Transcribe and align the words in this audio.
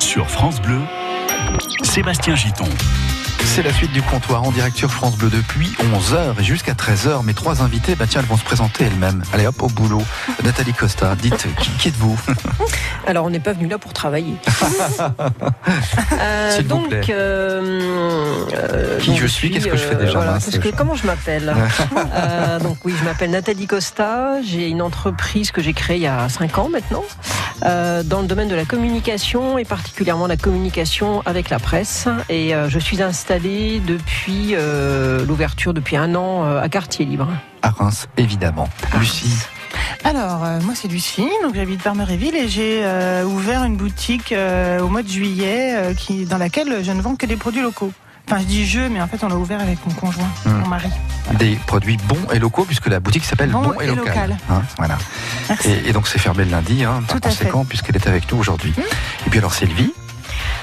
sur 0.00 0.28
France 0.28 0.60
Bleu, 0.60 0.80
Sébastien 1.82 2.34
Giton. 2.34 2.68
C'est 3.44 3.62
la 3.62 3.72
suite 3.72 3.92
du 3.92 4.02
comptoir 4.02 4.44
en 4.44 4.52
direct 4.52 4.76
sur 4.76 4.90
France 4.90 5.16
Bleu 5.16 5.30
depuis 5.30 5.74
11h 5.96 6.38
et 6.40 6.44
jusqu'à 6.44 6.74
13h. 6.74 7.24
Mes 7.24 7.34
trois 7.34 7.60
invités, 7.62 7.96
bah 7.96 8.04
tiens, 8.08 8.20
elles 8.20 8.26
vont 8.28 8.36
se 8.36 8.44
présenter 8.44 8.84
elles-mêmes. 8.84 9.22
Allez 9.32 9.46
hop, 9.48 9.60
au 9.62 9.66
boulot. 9.68 10.02
Nathalie 10.44 10.72
Costa, 10.72 11.16
dites, 11.16 11.46
qui, 11.58 11.70
qui 11.72 11.88
êtes-vous? 11.88 12.16
Alors, 13.06 13.24
on 13.24 13.30
n'est 13.30 13.40
pas 13.40 13.52
venu 13.54 13.66
là 13.66 13.78
pour 13.78 13.92
travailler. 13.92 14.34
Euh, 16.20 16.56
vous 16.58 16.62
donc, 16.68 16.88
plaît. 16.88 17.00
euh, 17.10 18.44
euh, 18.54 18.98
Qui 18.98 19.10
donc 19.10 19.20
je 19.20 19.26
suis, 19.26 19.50
qu'est-ce 19.50 19.66
que 19.68 19.76
je 19.76 19.82
fais 19.84 19.94
euh, 19.94 19.98
déjà, 20.00 20.12
voilà, 20.14 20.32
mince, 20.32 20.44
parce 20.46 20.58
que 20.58 20.70
je- 20.70 20.74
Comment 20.74 20.94
je 20.94 21.06
m'appelle? 21.06 21.54
Donc 22.62 22.78
oui, 22.84 22.94
je 22.98 23.04
m'appelle 23.04 23.30
Nathalie 23.30 23.66
Costa. 23.66 24.40
J'ai 24.42 24.68
une 24.68 24.82
entreprise 24.82 25.50
que 25.50 25.62
j'ai 25.62 25.72
créée 25.72 25.96
il 25.96 26.02
y 26.02 26.06
a 26.06 26.28
5 26.28 26.58
ans 26.58 26.68
maintenant, 26.68 27.04
dans 27.62 28.20
le 28.20 28.26
domaine 28.26 28.48
de 28.48 28.54
la 28.54 28.64
communication 28.64 29.58
et 29.58 29.64
particulièrement 29.64 30.26
la 30.26 30.36
communication 30.36 31.22
avec 31.26 31.50
la 31.50 31.58
presse. 31.58 32.08
Et 32.28 32.52
je 32.68 32.78
suis 32.78 33.02
installée 33.02 33.27
depuis 33.36 34.54
euh, 34.54 35.24
l'ouverture 35.26 35.74
depuis 35.74 35.96
un 35.96 36.14
an 36.14 36.44
euh, 36.44 36.62
à 36.62 36.68
Quartier 36.68 37.04
Libre. 37.04 37.28
À 37.62 37.70
Reims, 37.70 38.06
évidemment. 38.16 38.68
Lucie, 38.98 39.36
Alors, 40.04 40.44
euh, 40.44 40.60
moi 40.62 40.74
c'est 40.74 40.88
Lucie, 40.88 41.28
donc 41.42 41.54
j'habite 41.54 41.82
Barmeréville 41.84 42.34
et 42.36 42.48
j'ai 42.48 42.80
euh, 42.84 43.24
ouvert 43.24 43.64
une 43.64 43.76
boutique 43.76 44.32
euh, 44.32 44.80
au 44.80 44.88
mois 44.88 45.02
de 45.02 45.08
juillet 45.08 45.74
euh, 45.76 45.94
qui, 45.94 46.24
dans 46.24 46.38
laquelle 46.38 46.82
je 46.82 46.90
ne 46.92 47.02
vends 47.02 47.16
que 47.16 47.26
des 47.26 47.36
produits 47.36 47.62
locaux. 47.62 47.92
Enfin, 48.26 48.40
je 48.40 48.44
dis 48.44 48.66
je, 48.66 48.80
mais 48.80 49.00
en 49.00 49.06
fait, 49.08 49.22
on 49.24 49.28
l'a 49.28 49.36
ouvert 49.36 49.60
avec 49.60 49.78
mon 49.86 49.92
conjoint, 49.94 50.28
Hmm. 50.44 50.50
mon 50.60 50.68
mari. 50.68 50.88
des 51.38 51.56
produits 51.66 51.96
bons 52.08 52.30
et 52.32 52.38
locaux, 52.38 52.64
puisque 52.64 52.86
la 52.86 53.00
boutique 53.00 53.24
s'appelle 53.24 53.50
Bon 53.50 53.62
Bon, 53.62 53.80
et 53.80 53.84
et 53.84 53.86
Local. 53.88 54.04
local. 54.06 54.36
Hein, 54.50 54.62
voilà. 54.78 54.98
Merci. 55.48 55.68
Et, 55.70 55.88
et 55.88 55.92
donc 55.92 56.06
c'est 56.08 56.18
fermé 56.18 56.44
le 56.44 56.50
lundi, 56.50 56.84
hein, 56.84 57.02
par 57.06 57.20
Tout 57.20 57.26
à 57.26 57.30
fait. 57.30 57.38
conséquent, 57.44 57.64
puisqu'elle 57.66 57.96
est 57.96 58.06
avec 58.06 58.30
nous 58.32 58.38
aujourd'hui. 58.38 58.72
Et 59.26 59.30
puis 59.30 59.38
alors 59.38 59.54
Sylvie, 59.54 59.92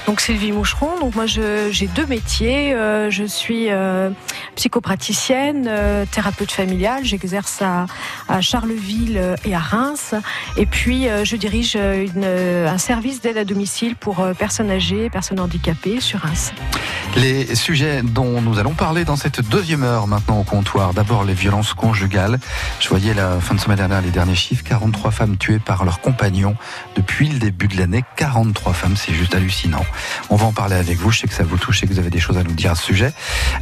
Donc 0.06 0.20
Sylvie 0.20 0.52
Moucheron, 0.52 1.00
donc 1.00 1.16
moi 1.16 1.26
j'ai 1.26 1.88
deux 1.88 2.06
métiers. 2.06 2.72
Euh, 2.74 3.10
je 3.10 3.24
suis 3.24 3.70
euh, 3.70 4.10
psychopraticienne, 4.54 5.66
euh, 5.68 6.04
thérapeute 6.10 6.52
familiale. 6.52 7.04
J'exerce 7.04 7.60
à, 7.60 7.86
à 8.28 8.40
Charleville 8.40 9.18
euh, 9.18 9.34
et 9.44 9.54
à 9.54 9.58
Reims. 9.58 10.14
Et 10.56 10.66
puis 10.66 11.08
euh, 11.08 11.24
je 11.24 11.34
dirige 11.34 11.74
euh, 11.76 12.06
une, 12.06 12.24
un 12.24 12.78
service 12.78 13.20
d'aide 13.20 13.36
à 13.36 13.44
domicile 13.44 13.96
pour 13.96 14.24
personnes 14.38 14.70
âgées, 14.70 15.10
personnes 15.10 15.40
handicapées 15.40 16.00
sur 16.00 16.20
Reims. 16.20 16.52
les 17.16 17.54
sujets 17.56 18.02
dont 18.04 18.40
nous 18.40 18.60
allons 18.60 18.74
parler 18.74 19.04
dans 19.04 19.16
cette 19.16 19.40
deuxième 19.40 19.82
heure 19.82 20.06
maintenant 20.06 20.38
au 20.38 20.44
comptoir. 20.44 20.94
D'abord 20.94 21.24
les 21.24 21.34
violences 21.34 21.74
conjugales. 21.74 22.38
Je 22.78 22.88
voyais 22.88 23.12
la 23.12 23.40
fin 23.40 23.56
de 23.56 23.60
semaine 23.60 23.78
dernière 23.78 24.02
les 24.02 24.10
derniers 24.10 24.36
chiffres 24.36 24.62
43 24.64 25.10
femmes 25.10 25.36
tuées 25.36 25.58
par 25.58 25.84
leurs 25.84 26.00
compagnons 26.00 26.54
depuis 26.94 27.28
le 27.28 27.40
début 27.40 27.66
de 27.66 27.76
l'année. 27.76 28.04
43 28.16 28.72
femmes, 28.72 28.96
c'est 28.96 29.12
juste 29.12 29.34
hallucinant. 29.34 29.84
On 30.30 30.36
va 30.36 30.46
en 30.46 30.52
parler 30.52 30.76
avec 30.76 30.98
vous. 30.98 31.10
Je 31.10 31.20
sais 31.20 31.26
que 31.26 31.34
ça 31.34 31.44
vous 31.44 31.56
touche 31.56 31.82
et 31.82 31.86
que 31.86 31.92
vous 31.92 31.98
avez 31.98 32.10
des 32.10 32.20
choses 32.20 32.38
à 32.38 32.42
nous 32.42 32.52
dire 32.52 32.72
à 32.72 32.74
ce 32.74 32.84
sujet. 32.84 33.12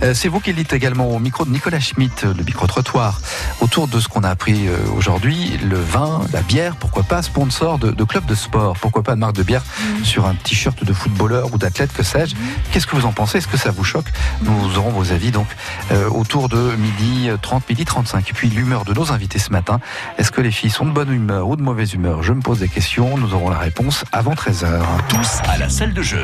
Euh, 0.03 0.15
c'est 0.15 0.29
vous 0.29 0.41
qui 0.41 0.53
dites 0.53 0.73
également 0.73 1.09
au 1.09 1.19
micro 1.19 1.45
de 1.45 1.51
Nicolas 1.51 1.81
Schmitt, 1.81 2.25
le 2.25 2.45
micro-trottoir, 2.45 3.21
autour 3.61 3.89
de 3.89 4.01
ce 4.01 4.09
qu'on 4.09 4.25
a 4.25 4.31
appris 4.31 4.69
euh, 4.69 4.77
aujourd'hui, 4.97 5.59
le 5.63 5.79
vin, 5.79 6.23
la 6.33 6.43
bière, 6.43 6.77
pourquoi 6.77 7.03
pas 7.03 7.23
sponsor 7.23 7.79
de, 7.79 7.91
de 7.91 8.05
club 8.05 8.25
de 8.27 8.35
sport, 8.35 8.77
pourquoi 8.81 9.03
pas 9.03 9.15
de 9.15 9.21
marque 9.21 9.35
de 9.35 9.43
bière 9.43 9.63
sur 10.03 10.27
un 10.27 10.35
t-shirt 10.35 10.85
de 10.85 10.93
footballeur 10.93 11.53
ou 11.53 11.59
d'athlète, 11.59 11.93
que 11.93 12.03
sais-je. 12.03 12.35
Qu'est-ce 12.73 12.87
que 12.87 12.97
vous 12.97 13.07
en 13.07 13.13
pensez? 13.13 13.39
Est-ce 13.39 13.49
que 13.49 13.57
ça 13.57 13.71
vous 13.71 13.85
choque? 13.85 14.07
Nous 14.43 14.79
aurons 14.79 14.91
vos 14.91 15.13
avis 15.13 15.31
donc 15.31 15.47
euh, 15.93 16.09
autour 16.09 16.49
de 16.49 16.75
midi 16.77 17.29
euh, 17.29 17.37
30, 17.41 17.69
midi 17.69 17.85
35. 17.85 18.31
Et 18.31 18.33
puis 18.33 18.49
l'humeur 18.49 18.85
de 18.85 18.95
nos 18.95 19.13
invités 19.13 19.39
ce 19.39 19.51
matin. 19.51 19.81
Est-ce 20.19 20.31
que 20.31 20.41
les 20.41 20.51
filles 20.51 20.71
sont 20.71 20.87
de 20.87 20.91
bonne 20.93 21.13
humeur 21.13 21.49
ou 21.49 21.57
de 21.57 21.63
mauvaise 21.63 21.95
humeur? 21.95 22.23
Je 22.23 22.33
me 22.33 22.41
pose 22.41 22.61
des 22.61 22.69
questions. 22.69 23.17
Nous 23.17 23.35
aurons 23.35 23.51
la 23.51 23.59
réponse 23.59 24.05
avant 24.13 24.35
13h. 24.35 24.83
Tous 25.09 25.39
à 25.49 25.59
la 25.59 25.69
salle 25.69 25.95
de 25.95 26.03
jeu. 26.03 26.24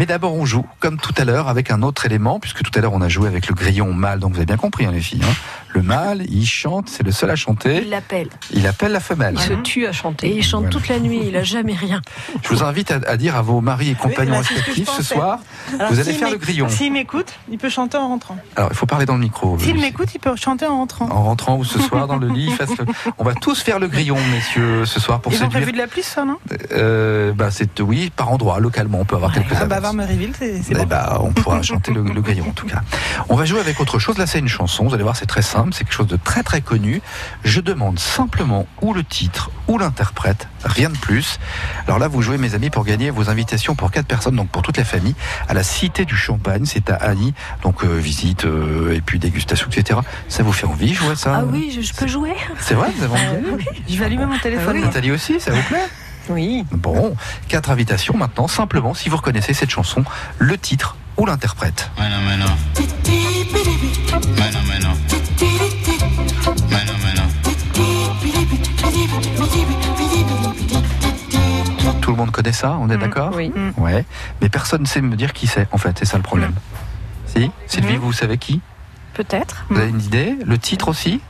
Mais 0.00 0.06
d'abord, 0.06 0.32
on 0.34 0.46
joue, 0.46 0.64
comme 0.78 0.96
tout 0.96 1.12
à 1.18 1.26
l'heure, 1.26 1.48
avec 1.48 1.70
un 1.70 1.82
autre 1.82 2.06
élément, 2.06 2.40
puisque 2.40 2.62
tout 2.62 2.70
à 2.74 2.80
l'heure, 2.80 2.94
on 2.94 3.02
a 3.02 3.08
joué 3.10 3.28
avec 3.28 3.48
le 3.48 3.54
grillon 3.54 3.92
mâle. 3.92 4.18
Donc, 4.18 4.30
vous 4.32 4.38
avez 4.38 4.46
bien 4.46 4.56
compris, 4.56 4.86
hein, 4.86 4.92
les 4.92 5.00
filles. 5.02 5.20
hein. 5.22 5.34
Le 5.74 5.82
mâle, 5.82 6.22
il 6.30 6.46
chante, 6.46 6.88
c'est 6.88 7.02
le 7.02 7.12
seul 7.12 7.28
à 7.30 7.36
chanter. 7.36 7.82
Il 7.84 7.90
l'appelle. 7.90 8.30
Il 8.50 8.66
appelle 8.66 8.92
la 8.92 8.98
femelle. 9.00 9.34
Il 9.36 9.40
se 9.42 9.52
tue 9.52 9.86
à 9.86 9.90
Et 9.90 9.92
chanter. 9.92 10.34
il 10.34 10.42
chante 10.42 10.62
Voilà. 10.62 10.70
toute 10.70 10.88
la 10.88 10.98
nuit, 11.00 11.20
il 11.28 11.36
a 11.36 11.42
jamais 11.44 11.74
rien. 11.74 12.00
Je 12.42 12.48
vous 12.48 12.62
invite 12.64 12.90
à, 12.92 13.00
à 13.06 13.18
dire 13.18 13.36
à 13.36 13.42
vos 13.42 13.60
maris 13.60 13.90
et 13.90 13.94
compagnons 13.94 14.38
bah, 14.38 14.42
ce 14.42 14.54
respectifs 14.54 14.88
ce 14.90 15.02
soir, 15.02 15.38
Alors, 15.78 15.92
vous 15.92 16.00
allez 16.00 16.14
faire 16.14 16.30
le 16.30 16.38
grillon. 16.38 16.68
S'il 16.70 16.92
m'écoute, 16.94 17.34
il 17.52 17.58
peut 17.58 17.68
chanter 17.68 17.98
en 17.98 18.08
rentrant. 18.08 18.38
Alors, 18.56 18.70
il 18.72 18.76
faut 18.76 18.86
parler 18.86 19.04
dans 19.04 19.14
le 19.16 19.20
micro. 19.20 19.58
S'il 19.58 19.78
m'écoute, 19.78 20.08
il 20.14 20.18
peut 20.18 20.34
chanter 20.34 20.66
en 20.66 20.78
rentrant. 20.78 21.10
En 21.10 21.24
rentrant 21.24 21.58
ou 21.58 21.64
ce 21.64 21.78
soir 21.78 22.06
dans 22.08 22.16
le 22.16 22.28
lit, 22.28 22.48
le- 22.58 22.86
on 23.18 23.24
va 23.24 23.34
tous 23.34 23.60
faire 23.62 23.78
le 23.78 23.86
grillon, 23.88 24.16
messieurs, 24.32 24.86
ce 24.86 24.98
soir 24.98 25.20
pour 25.20 25.30
Ils 25.30 25.36
ont 25.36 25.38
séduire. 25.40 25.60
prévu 25.60 25.72
de 25.72 25.78
la 25.78 25.86
pluie, 25.88 26.02
ça, 26.02 26.24
non? 26.24 26.38
Euh, 26.72 27.32
bah, 27.34 27.50
c'est 27.50 27.78
oui, 27.80 28.10
par 28.16 28.32
endroit, 28.32 28.58
localement, 28.60 28.98
on 29.00 29.04
peut 29.04 29.16
avoir 29.16 29.32
quelques 29.32 29.52
Ah 29.54 29.66
c'est 30.38 30.62
Eh 30.70 30.74
bon. 30.74 30.86
bah, 30.86 31.18
on 31.22 31.32
pourra 31.32 31.62
chanter 31.62 31.92
le, 31.92 32.02
le 32.02 32.20
grillon 32.20 32.46
en 32.48 32.52
tout 32.52 32.66
cas. 32.66 32.82
On 33.28 33.36
va 33.36 33.44
jouer 33.44 33.60
avec 33.60 33.80
autre 33.80 33.98
chose. 33.98 34.18
Là, 34.18 34.26
c'est 34.26 34.38
une 34.38 34.48
chanson. 34.48 34.84
Vous 34.86 34.94
allez 34.94 35.02
voir, 35.02 35.16
c'est 35.16 35.26
très 35.26 35.42
simple. 35.42 35.70
C'est 35.72 35.84
quelque 35.84 35.92
chose 35.94 36.06
de 36.06 36.16
très 36.16 36.42
très 36.42 36.60
connu. 36.60 37.00
Je 37.44 37.60
demande 37.60 37.98
simplement 37.98 38.66
ou 38.82 38.92
le 38.94 39.04
titre 39.04 39.50
ou 39.68 39.78
l'interprète, 39.78 40.48
rien 40.64 40.90
de 40.90 40.96
plus. 40.96 41.38
Alors 41.86 41.98
là, 41.98 42.08
vous 42.08 42.22
jouez, 42.22 42.38
mes 42.38 42.54
amis, 42.54 42.70
pour 42.70 42.84
gagner 42.84 43.10
vos 43.10 43.30
invitations 43.30 43.74
pour 43.76 43.90
quatre 43.90 44.06
personnes, 44.06 44.34
donc 44.36 44.48
pour 44.48 44.62
toute 44.62 44.76
la 44.76 44.84
famille, 44.84 45.14
à 45.48 45.54
la 45.54 45.62
Cité 45.62 46.04
du 46.04 46.16
Champagne. 46.16 46.64
C'est 46.66 46.90
à 46.90 46.94
Annie. 46.96 47.34
Donc 47.62 47.84
euh, 47.84 47.96
visite 47.98 48.44
euh, 48.46 48.94
et 48.94 49.00
puis 49.00 49.18
dégustation, 49.18 49.68
etc. 49.70 50.00
Ça 50.28 50.42
vous 50.42 50.52
fait 50.52 50.66
envie, 50.66 50.94
jouer 50.94 51.14
ça 51.16 51.36
Ah 51.40 51.44
oui, 51.44 51.72
je, 51.74 51.80
je 51.82 51.92
peux 51.94 52.06
jouer 52.06 52.34
C'est 52.58 52.74
vrai, 52.74 52.88
vous 52.96 53.04
avez 53.04 53.14
envie 53.52 53.64
Je 53.88 53.96
vais 53.96 54.04
allumer 54.04 54.26
mon 54.26 54.38
téléphone. 54.38 54.76
moi. 54.78 54.86
Nathalie 54.86 55.12
aussi, 55.12 55.38
ça 55.40 55.52
vous 55.52 55.62
plaît? 55.62 55.86
Oui. 56.28 56.64
Bon, 56.70 57.16
quatre 57.48 57.70
invitations 57.70 58.16
maintenant. 58.16 58.48
Simplement, 58.48 58.94
si 58.94 59.08
vous 59.08 59.16
reconnaissez 59.16 59.54
cette 59.54 59.70
chanson, 59.70 60.04
le 60.38 60.56
titre 60.58 60.96
ou 61.16 61.26
l'interprète. 61.26 61.90
Tout 72.00 72.10
le 72.10 72.16
monde 72.16 72.30
connaît 72.30 72.52
ça, 72.52 72.76
on 72.80 72.88
est 72.90 72.96
d'accord 72.96 73.32
Oui. 73.34 73.52
Ouais, 73.76 74.04
mais 74.40 74.48
personne 74.48 74.82
ne 74.82 74.86
sait 74.86 75.00
me 75.00 75.16
dire 75.16 75.32
qui 75.32 75.46
c'est, 75.46 75.68
en 75.72 75.78
fait, 75.78 75.98
c'est 75.98 76.04
ça 76.04 76.16
le 76.16 76.22
problème. 76.22 76.54
Si 77.26 77.50
Sylvie, 77.66 77.96
vous 77.96 78.12
savez 78.12 78.38
qui? 78.38 78.60
Peut-être. 79.14 79.64
Vous 79.68 79.78
avez 79.78 79.90
une 79.90 80.00
idée? 80.00 80.36
Le 80.44 80.58
titre 80.58 80.88
aussi? 80.88 81.20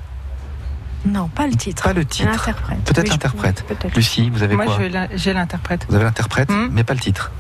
Non, 1.07 1.29
pas 1.29 1.47
le 1.47 1.55
titre. 1.55 1.83
Pas 1.83 1.93
le 1.93 2.05
titre. 2.05 2.29
L'interprète. 2.31 2.79
Peut-être 2.85 3.05
Oui, 3.05 3.11
l'interprète. 3.11 3.65
Peut-être. 3.67 3.95
Lucie, 3.97 4.31
vous 4.31 4.43
avez 4.43 4.55
Moi, 4.57 4.67
quoi 4.67 4.79
la- 4.89 5.09
j'ai 5.17 5.33
l'interprète. 5.33 5.87
Vous 5.89 5.95
avez 5.95 6.05
l'interprète, 6.05 6.51
Mhm. 6.51 6.69
mais 6.73 6.85
pas 6.85 6.95
le 6.95 7.01
titre. 7.01 7.31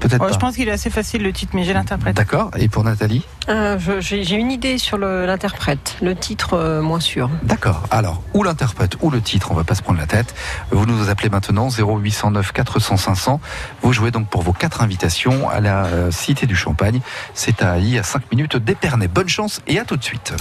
Peut-être 0.00 0.20
Oh, 0.22 0.26
pas. 0.26 0.32
je 0.34 0.38
pense 0.38 0.56
qu'il 0.56 0.68
est 0.68 0.72
assez 0.72 0.90
facile 0.90 1.22
le 1.22 1.32
titre, 1.32 1.52
mais 1.54 1.64
j'ai 1.64 1.72
l'interprète. 1.72 2.14
D'accord, 2.14 2.50
et 2.56 2.68
pour 2.68 2.84
Nathalie 2.84 3.24
Euh, 3.48 3.78
J'ai 4.00 4.34
une 4.34 4.50
idée 4.52 4.76
sur 4.76 4.98
le- 4.98 5.24
l'interprète. 5.24 5.96
Le 6.02 6.14
titre, 6.14 6.52
euh, 6.54 6.82
moins 6.82 7.00
sûr. 7.00 7.30
D'accord. 7.42 7.82
Alors, 7.90 8.22
ou 8.34 8.42
l'interprète 8.42 8.96
ou 9.00 9.10
le 9.10 9.20
titre, 9.22 9.52
on 9.52 9.54
va 9.54 9.64
pas 9.64 9.74
se 9.74 9.82
prendre 9.82 9.98
la 9.98 10.06
tête. 10.06 10.34
Vous 10.70 10.84
nous 10.84 11.08
appelez 11.08 11.30
maintenant 11.30 11.70
0809 11.70 12.52
400 12.52 12.96
500. 12.98 13.40
Vous 13.82 13.92
jouez 13.94 14.10
donc 14.10 14.28
pour 14.28 14.42
vos 14.42 14.52
quatre 14.52 14.82
invitations 14.82 15.48
à 15.48 15.60
la 15.60 15.86
euh, 15.86 16.10
Cité 16.10 16.46
du 16.46 16.56
Champagne. 16.56 17.00
C'est 17.34 17.62
à 17.62 17.78
I 17.78 17.98
à 17.98 18.02
5 18.02 18.30
minutes 18.32 18.56
d'Épernay. 18.56 19.08
Bonne 19.08 19.28
chance 19.28 19.60
et 19.66 19.78
à 19.78 19.84
tout 19.84 19.96
de 19.96 20.04
suite. 20.04 20.34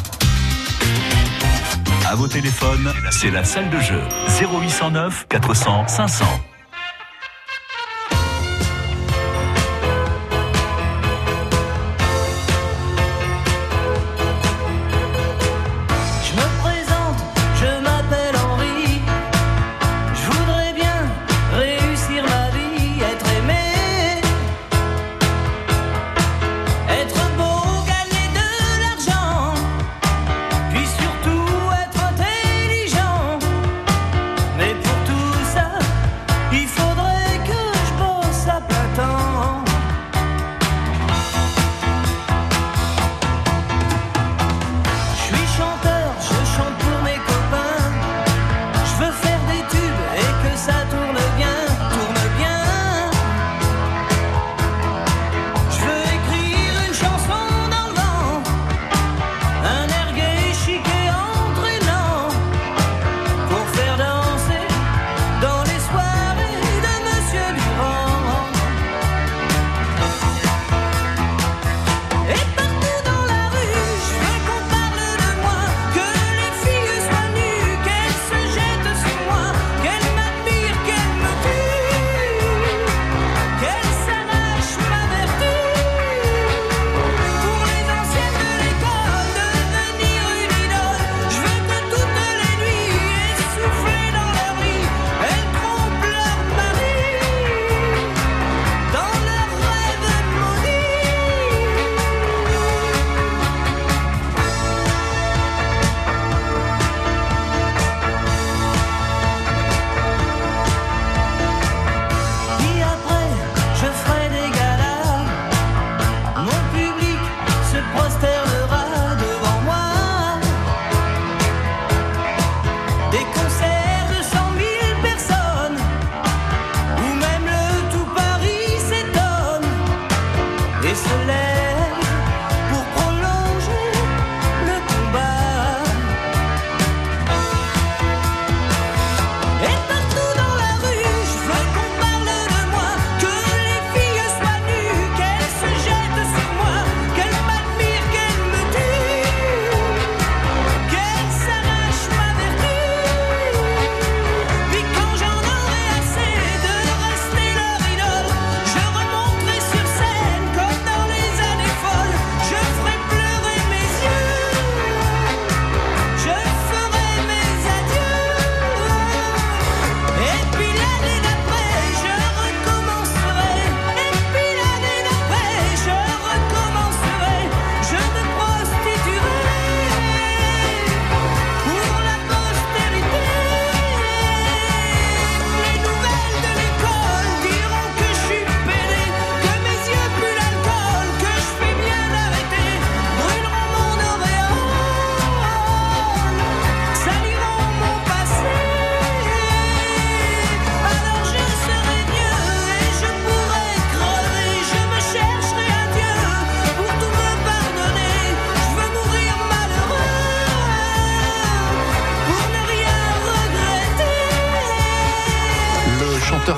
À 2.07 2.13
vos 2.16 2.27
téléphones, 2.27 2.93
c'est 3.09 3.31
la 3.31 3.43
salle 3.43 3.69
de 3.71 3.79
jeu. 3.79 4.01
0809 4.39 5.25
400 5.27 5.88
500. 5.88 6.25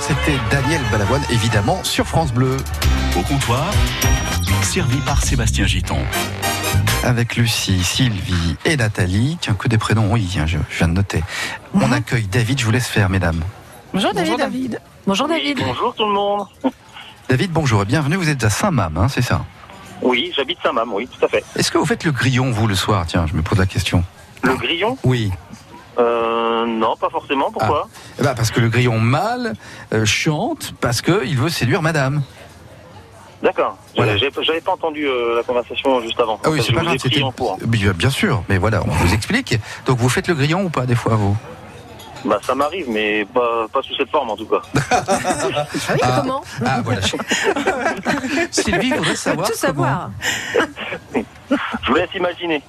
C'était 0.02 0.38
Daniel 0.52 0.82
Balavoine, 0.92 1.24
évidemment, 1.30 1.82
sur 1.84 2.06
France 2.06 2.34
Bleu. 2.34 2.58
Au 3.18 3.22
comptoir, 3.22 3.66
servi 4.62 4.98
par 4.98 5.24
Sébastien 5.24 5.66
Giton. 5.66 6.00
Avec 7.04 7.38
Lucie, 7.38 7.82
Sylvie 7.84 8.58
et 8.66 8.76
Nathalie. 8.76 9.38
Tiens, 9.40 9.54
que 9.54 9.68
des 9.68 9.78
prénoms, 9.78 10.12
oui, 10.12 10.28
tiens, 10.30 10.46
je, 10.46 10.58
je 10.70 10.78
viens 10.78 10.90
de 10.90 10.94
noter. 10.94 11.24
On 11.74 11.92
accueille 11.92 12.28
David, 12.28 12.60
je 12.60 12.66
vous 12.66 12.72
laisse 12.72 12.88
faire, 12.88 13.10
mesdames. 13.10 13.42
Bonjour 13.94 14.14
David. 14.14 14.28
Bonjour 14.28 14.38
David. 14.38 14.82
Bonjour 15.06 15.28
David. 15.28 15.60
Bonjour 15.66 15.96
tout 15.96 16.06
le 16.06 16.14
monde. 16.14 16.46
David, 17.30 17.52
bonjour 17.52 17.84
et 17.84 17.86
bienvenue, 17.86 18.18
vous 18.18 18.30
êtes 18.30 18.44
à 18.44 18.50
Saint-Mam, 18.50 18.98
hein, 18.98 19.08
c'est 19.08 19.22
ça? 19.22 19.46
Oui, 20.02 20.32
j'habite 20.36 20.60
Saint-Mam, 20.62 20.92
oui, 20.94 21.08
tout 21.08 21.26
à 21.26 21.30
fait. 21.30 21.44
Est-ce 21.56 21.72
que 21.72 21.78
vous 21.78 21.86
faites 21.86 22.04
le 22.04 22.12
grillon, 22.12 22.52
vous, 22.52 22.68
le 22.68 22.76
soir? 22.76 23.06
Tiens, 23.08 23.26
je 23.26 23.34
me 23.34 23.42
pose 23.42 23.58
la 23.58 23.66
question. 23.66 24.04
Le 24.44 24.56
grillon? 24.56 24.98
Oui. 25.04 25.32
Euh, 26.00 26.66
Non, 26.66 26.96
pas 26.96 27.10
forcément. 27.10 27.52
Pourquoi 27.52 27.88
Eh 28.20 28.24
ben, 28.24 28.34
parce 28.36 28.52
que 28.52 28.60
le 28.60 28.70
grillon 28.70 29.00
mâle 29.00 29.54
euh, 29.94 30.06
chante 30.06 30.74
parce 30.80 31.02
qu'il 31.02 31.38
veut 31.38 31.50
séduire 31.50 31.82
madame. 31.82 32.24
D'accord. 33.44 33.78
Voilà. 33.96 34.18
J'avais 34.18 34.62
pas 34.62 34.72
entendu 34.72 35.08
euh, 35.08 35.36
la 35.36 35.44
conversation 35.44 36.02
juste 36.02 36.20
avant. 36.20 36.40
Ah 36.44 36.50
oui, 36.50 36.62
c'est 36.66 36.74
pas 36.74 36.82
grave, 36.82 36.98
bien 37.96 38.10
sûr, 38.10 38.44
mais 38.50 38.58
voilà, 38.58 38.82
on 38.84 38.90
vous 38.90 39.14
explique. 39.14 39.60
Donc 39.86 40.00
vous 40.00 40.10
faites 40.10 40.28
le 40.28 40.34
grillon 40.34 40.64
ou 40.64 40.70
pas 40.70 40.86
des 40.86 40.96
fois, 40.96 41.16
vous? 41.16 41.38
Bah, 42.26 42.40
ça 42.46 42.56
m'arrive, 42.56 42.86
mais 42.90 43.26
pas, 43.26 43.68
pas 43.72 43.82
sous 43.82 43.96
cette 43.96 44.10
forme 44.10 44.30
en 44.32 44.36
tout 44.38 44.46
cas. 44.48 44.62
Ah 44.92 45.94
oui, 45.94 46.00
Ah. 46.04 46.18
comment 46.22 46.44
Ah 46.66 46.82
voilà. 46.84 47.02
Sylvie 48.52 48.92
voudrait 48.92 49.16
savoir. 49.16 49.48
tout 49.48 49.56
savoir. 49.58 50.10
Je 51.50 51.88
vous 51.92 51.96
laisse 51.96 52.10
imaginer. 52.16 52.62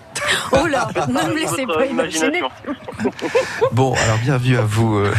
Oh 0.53 0.67
là, 0.67 0.89
ne 1.09 1.13
me 1.13 1.35
laissez 1.35 1.67
pas 1.67 1.85
imaginer. 1.87 2.43
Bon, 3.73 3.93
alors 3.95 4.19
bienvenue 4.19 4.57
à 4.59 4.63
vous, 4.63 4.99
euh, 4.99 5.13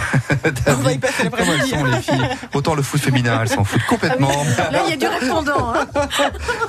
On 0.67 0.73
va 0.75 0.91
y 0.93 0.97
passer 0.97 1.23
l'après-midi. 1.25 1.69
sont 1.69 1.83
les 1.85 2.01
filles? 2.01 2.29
Autant 2.53 2.75
le 2.75 2.81
foot 2.81 3.01
féminin, 3.01 3.39
elles 3.41 3.49
s'en 3.49 3.63
foutent 3.65 3.85
complètement. 3.85 4.31
Là, 4.71 4.79
il 4.85 4.91
y 4.91 4.93
a 4.93 4.97
du 4.97 5.07
répondant. 5.07 5.73
hein. 5.75 5.87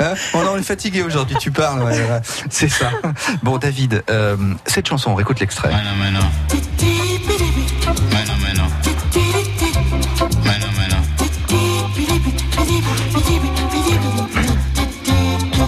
Hein? 0.01 0.15
Oh 0.35 0.39
non, 0.39 0.53
on 0.55 0.57
est 0.57 0.63
fatigué 0.65 1.03
aujourd'hui, 1.03 1.37
tu 1.37 1.53
parles. 1.53 1.81
ouais, 1.83 1.93
ouais. 1.93 2.21
C'est 2.51 2.69
ça. 2.69 2.91
Bon, 3.43 3.59
David, 3.59 4.03
euh, 4.11 4.37
cette 4.67 4.89
chanson, 4.89 5.13
on 5.13 5.15
réécoute 5.15 5.39
l'extrait. 5.39 5.69
Bueno, 5.71 5.91
bueno. 5.97 6.21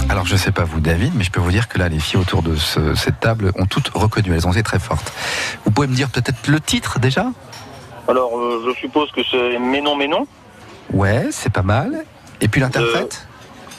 Alors, 0.09 0.27
je 0.27 0.37
sais 0.37 0.53
pas 0.53 0.65
vous, 0.65 0.81
David, 0.81 1.13
mais 1.15 1.25
je 1.25 1.31
peux 1.31 1.41
vous 1.41 1.51
dire 1.51 1.69
que 1.69 1.79
là, 1.79 1.89
les 1.89 1.99
filles 1.99 2.21
autour 2.21 2.43
de 2.43 2.55
ce- 2.57 2.95
cette 2.95 3.21
table 3.21 3.53
ont 3.57 3.67
toutes 3.67 3.89
reconnu. 3.95 4.35
Elles 4.35 4.47
ont 4.47 4.53
été 4.53 4.63
très 4.63 4.79
fortes. 4.79 5.13
Vous 5.65 5.71
pouvez 5.71 5.87
me 5.87 5.95
dire 5.95 6.11
peut-être 6.11 6.49
le 6.49 6.61
titre 6.61 6.99
déjà? 6.99 7.27
Alors, 8.09 8.39
euh, 8.39 8.63
je 8.67 8.79
suppose 8.81 9.11
que 9.13 9.21
c'est 9.31 9.59
Mais 9.59 9.81
non, 9.81 9.97
mais 9.97 10.09
non. 10.09 10.27
Ouais, 10.93 11.27
c'est 11.31 11.53
pas 11.53 11.63
mal. 11.63 12.05
Et 12.41 12.49
puis 12.49 12.61
l'interprète? 12.61 13.27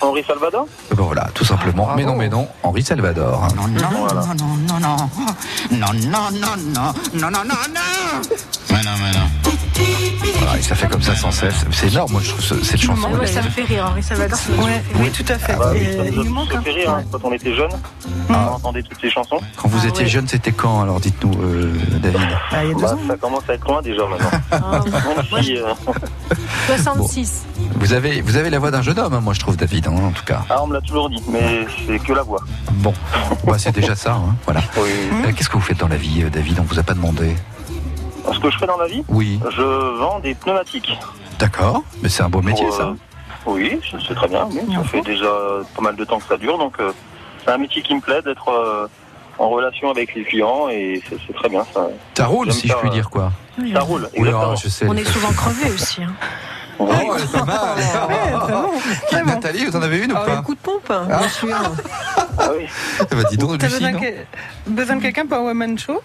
Henri 0.03 0.23
Salvador 0.27 0.67
Bon 0.95 1.05
voilà, 1.05 1.27
tout 1.33 1.45
simplement. 1.45 1.93
mais 1.95 2.03
non, 2.03 2.15
mais 2.15 2.29
non, 2.29 2.47
Henri 2.63 2.83
Salvador. 2.83 3.43
hein. 3.43 3.47
Non, 3.55 3.67
non, 3.67 3.89
Voilà. 4.05 4.25
non, 4.25 4.35
non, 4.35 4.57
non, 4.67 4.79
non. 4.79 5.09
Non, 5.71 5.93
non, 5.93 6.31
non, 6.31 6.57
non. 6.73 6.93
Non, 7.13 7.29
non, 7.31 7.43
non, 7.45 7.55
non. 7.73 8.21
Bueno, 8.69 8.89
bueno. 8.99 9.52
Voilà, 10.37 10.57
et 10.57 10.61
ça 10.61 10.75
fait 10.75 10.87
comme 10.87 11.01
ça 11.01 11.15
sans 11.15 11.31
cesse. 11.31 11.65
C'est 11.71 11.87
énorme, 11.91 12.11
moi, 12.11 12.21
je 12.23 12.29
trouve 12.29 12.41
ce- 12.41 12.63
cette 12.63 12.81
chanson. 12.81 13.09
Ouais, 13.13 13.25
ça 13.27 13.41
me 13.41 13.49
fait 13.49 13.63
rire, 13.63 13.85
Henri 13.89 14.03
Salvador. 14.03 14.37
Ouais, 14.59 14.81
oui, 14.95 15.09
tout 15.11 15.25
à 15.31 15.37
fait. 15.37 15.55
Bah 15.55 15.69
oui, 15.73 15.79
Et 15.79 15.97
ça 15.97 16.05
il 16.05 16.11
nous 16.13 16.23
manque 16.33 16.49
fait 16.63 16.71
rire 16.71 16.89
hein, 16.91 17.03
quand 17.11 17.19
on 17.23 17.31
était 17.33 17.53
jeunes. 17.55 17.71
On 18.29 18.33
entendait 18.33 18.83
toutes 18.83 18.99
ces 19.01 19.09
chansons. 19.09 19.39
Quand 19.57 19.67
vous 19.69 19.79
Ah, 19.83 19.87
étiez 19.87 20.03
ouais. 20.03 20.09
jeune, 20.09 20.27
c'était 20.27 20.51
quand 20.51 20.81
Alors 20.81 20.99
dites-nous, 20.99 21.33
euh, 21.41 21.71
David. 22.01 22.19
Bah, 22.51 22.63
il 22.63 22.69
y 22.69 22.71
a 22.71 22.73
deux 22.75 22.81
Bah, 22.81 22.93
ans. 22.93 22.97
ça 23.07 23.17
commence 23.17 23.43
à 23.49 23.53
être 23.53 23.67
loin 23.67 23.81
déjà 23.81 24.01
maintenant. 24.07 24.39
Ah, 24.51 24.79
Même 25.33 25.43
si, 25.43 25.57
euh, 25.57 25.73
66. 26.67 27.43
Vous 27.75 27.93
avez, 27.93 28.21
vous 28.21 28.35
avez 28.37 28.49
la 28.49 28.59
voix 28.59 28.71
d'un 28.71 28.81
jeune 28.81 28.99
homme, 28.99 29.13
hein, 29.13 29.21
moi 29.21 29.33
je 29.33 29.39
trouve, 29.39 29.57
David, 29.57 29.87
hein, 29.87 29.93
en 30.07 30.11
tout 30.11 30.23
cas. 30.25 30.43
ah, 30.49 30.61
on 30.63 30.67
me 30.67 30.73
l'a 30.73 30.81
toujours 30.81 31.09
dit, 31.09 31.21
mais 31.31 31.65
c'est 31.87 31.99
que 31.99 32.13
la 32.13 32.23
voix. 32.23 32.41
Bon, 32.73 32.93
bah, 33.45 33.55
c'est 33.57 33.71
déjà 33.73 33.95
ça. 33.95 34.13
hein, 34.13 34.35
voilà. 34.45 34.61
Oui. 34.77 34.89
Euh, 35.25 35.31
Qu'est-ce 35.35 35.49
que 35.49 35.53
vous 35.55 35.61
faites 35.61 35.79
dans 35.79 35.87
la 35.87 35.97
vie, 35.97 36.23
David? 36.31 36.59
On 36.59 36.63
vous 36.63 36.79
a 36.79 36.83
pas 36.83 36.93
demandé. 36.93 37.35
Ce 38.31 38.39
que 38.39 38.49
je 38.49 38.57
fais 38.57 38.65
dans 38.67 38.77
la 38.77 38.87
vie, 38.87 39.03
Oui, 39.09 39.39
je 39.51 39.61
vends 39.97 40.19
des 40.19 40.33
pneumatiques. 40.35 40.97
d'accord. 41.39 41.83
Mais 42.01 42.09
c'est 42.09 42.23
un 42.23 42.29
beau 42.29 42.41
métier, 42.41 42.65
Pour, 42.65 42.75
ça. 42.75 42.83
euh, 42.83 42.93
Oui, 43.45 43.79
c'est 43.89 43.97
c'est 44.07 44.15
très 44.15 44.27
bien. 44.27 44.47
oui. 44.51 44.73
Ça 44.75 44.83
fait 44.83 45.01
déjà 45.01 45.27
pas 45.75 45.81
mal 45.81 45.95
de 45.95 46.03
temps 46.05 46.19
que 46.19 46.25
ça 46.27 46.37
dure, 46.37 46.57
donc 46.57 46.79
euh, 46.79 46.91
c'est 47.43 47.51
un 47.51 47.57
métier 47.57 47.81
qui 47.81 47.93
me 47.95 47.99
plaît 48.01 48.21
d'être 48.21 48.47
euh, 48.49 48.87
en 49.39 49.49
relation 49.49 49.89
avec 49.89 50.13
les 50.15 50.23
clients 50.23 50.69
et 50.69 51.01
c'est 51.09 51.33
très 51.33 51.49
bien. 51.49 51.65
Ça, 51.73 51.87
Ça 52.17 52.25
roule, 52.25 52.51
si 52.51 52.67
je 52.67 52.73
puis 52.75 52.89
euh, 52.89 52.91
dire, 52.91 53.09
quoi. 53.09 53.31
ça 53.73 53.79
roule. 53.81 54.09
Oui, 54.17 54.27
alors, 54.27 54.55
je 54.55 54.69
sais. 54.69 54.85
On 54.87 54.95
est 54.95 55.03
souvent 55.07 55.31
crevés 55.33 55.71
aussi. 55.71 56.03
hein. 56.03 56.13
Oh, 56.79 56.87
elle 56.91 57.23
est 57.23 57.31
pas 57.31 57.45
mal. 57.45 57.59
très 59.07 59.19
bon. 59.21 59.25
Nathalie, 59.27 59.65
vous 59.65 59.75
en 59.75 59.81
avez 59.83 59.99
une 59.99 60.11
ou 60.11 60.15
Ah, 60.17 60.25
pas 60.25 60.35
le 60.37 60.41
coup 60.41 60.55
de 60.55 60.59
pompe, 60.59 60.89
hein, 60.89 61.05
bien 61.07 61.29
sûr. 61.29 61.55
Ah 62.39 62.49
oui. 62.57 62.65
Eh 62.99 63.15
ben, 63.15 63.23
dis 63.29 63.37
donc, 63.37 63.57
T'as 63.59 63.67
besoin, 63.67 63.93
que- 63.93 64.15
besoin 64.67 64.95
de 64.95 65.01
quelqu'un 65.03 65.25
pour 65.27 65.37
un 65.37 65.41
one-man 65.51 65.77
show 65.77 66.01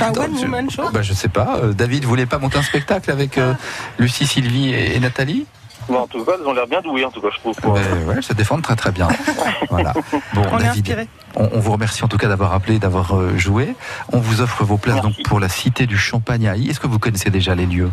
Attends, 0.00 0.20
one 0.22 0.36
je- 0.38 0.42
woman 0.42 0.70
show 0.70 0.84
bah, 0.92 1.02
je 1.02 1.12
sais 1.12 1.28
pas. 1.28 1.58
euh, 1.62 1.72
David, 1.72 2.04
vous 2.04 2.08
voulez 2.08 2.26
pas 2.26 2.38
monter 2.38 2.56
un 2.58 2.62
spectacle 2.62 3.10
avec 3.10 3.36
euh, 3.36 3.52
Lucie, 3.98 4.26
Sylvie 4.26 4.72
et, 4.72 4.94
et 4.96 5.00
Nathalie? 5.00 5.44
Bon, 5.88 5.98
en 5.98 6.06
tout 6.06 6.24
cas, 6.24 6.32
elles 6.40 6.46
ont 6.46 6.52
l'air 6.52 6.66
bien 6.66 6.80
douées, 6.80 7.04
en 7.04 7.10
tout 7.10 7.20
cas, 7.20 7.28
je 7.34 7.38
trouve. 7.40 7.56
Ben, 7.62 8.06
ouais, 8.06 8.22
se 8.22 8.32
défendent 8.32 8.62
très 8.62 8.76
très 8.76 8.92
bien. 8.92 9.08
voilà. 9.70 9.92
Bon, 10.34 10.42
On 10.52 10.56
David, 10.58 11.08
on, 11.36 11.48
on 11.52 11.60
vous 11.60 11.72
remercie 11.72 12.04
en 12.04 12.08
tout 12.08 12.18
cas 12.18 12.28
d'avoir 12.28 12.52
appelé, 12.54 12.78
d'avoir 12.78 13.16
euh, 13.16 13.36
joué. 13.36 13.74
On 14.12 14.18
vous 14.18 14.40
offre 14.40 14.64
vos 14.64 14.76
places 14.78 15.02
Merci. 15.02 15.16
donc 15.18 15.26
pour 15.26 15.40
la 15.40 15.48
Cité 15.48 15.86
du 15.86 15.98
Champagne 15.98 16.48
à 16.48 16.56
I. 16.56 16.70
Est-ce 16.70 16.80
que 16.80 16.86
vous 16.86 16.98
connaissez 16.98 17.30
déjà 17.30 17.54
les 17.54 17.66
lieux? 17.66 17.90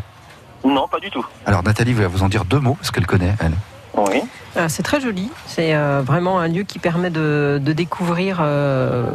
Non, 0.63 0.87
pas 0.87 0.99
du 0.99 1.09
tout. 1.09 1.25
Alors 1.45 1.63
Nathalie 1.63 1.93
va 1.93 2.07
vous 2.07 2.21
en 2.23 2.29
dire 2.29 2.45
deux 2.45 2.59
mots 2.59 2.75
parce 2.75 2.91
qu'elle 2.91 3.07
connaît 3.07 3.33
elle. 3.39 3.53
Oui. 3.95 4.21
Ah, 4.55 4.67
C'est 4.67 4.83
très 4.83 4.99
joli. 4.99 5.29
C'est 5.45 5.75
euh, 5.75 6.01
vraiment 6.03 6.39
un 6.39 6.47
lieu 6.47 6.63
qui 6.63 6.79
permet 6.79 7.09
de, 7.09 7.61
de 7.63 7.73
découvrir 7.73 8.39
euh, 8.41 9.05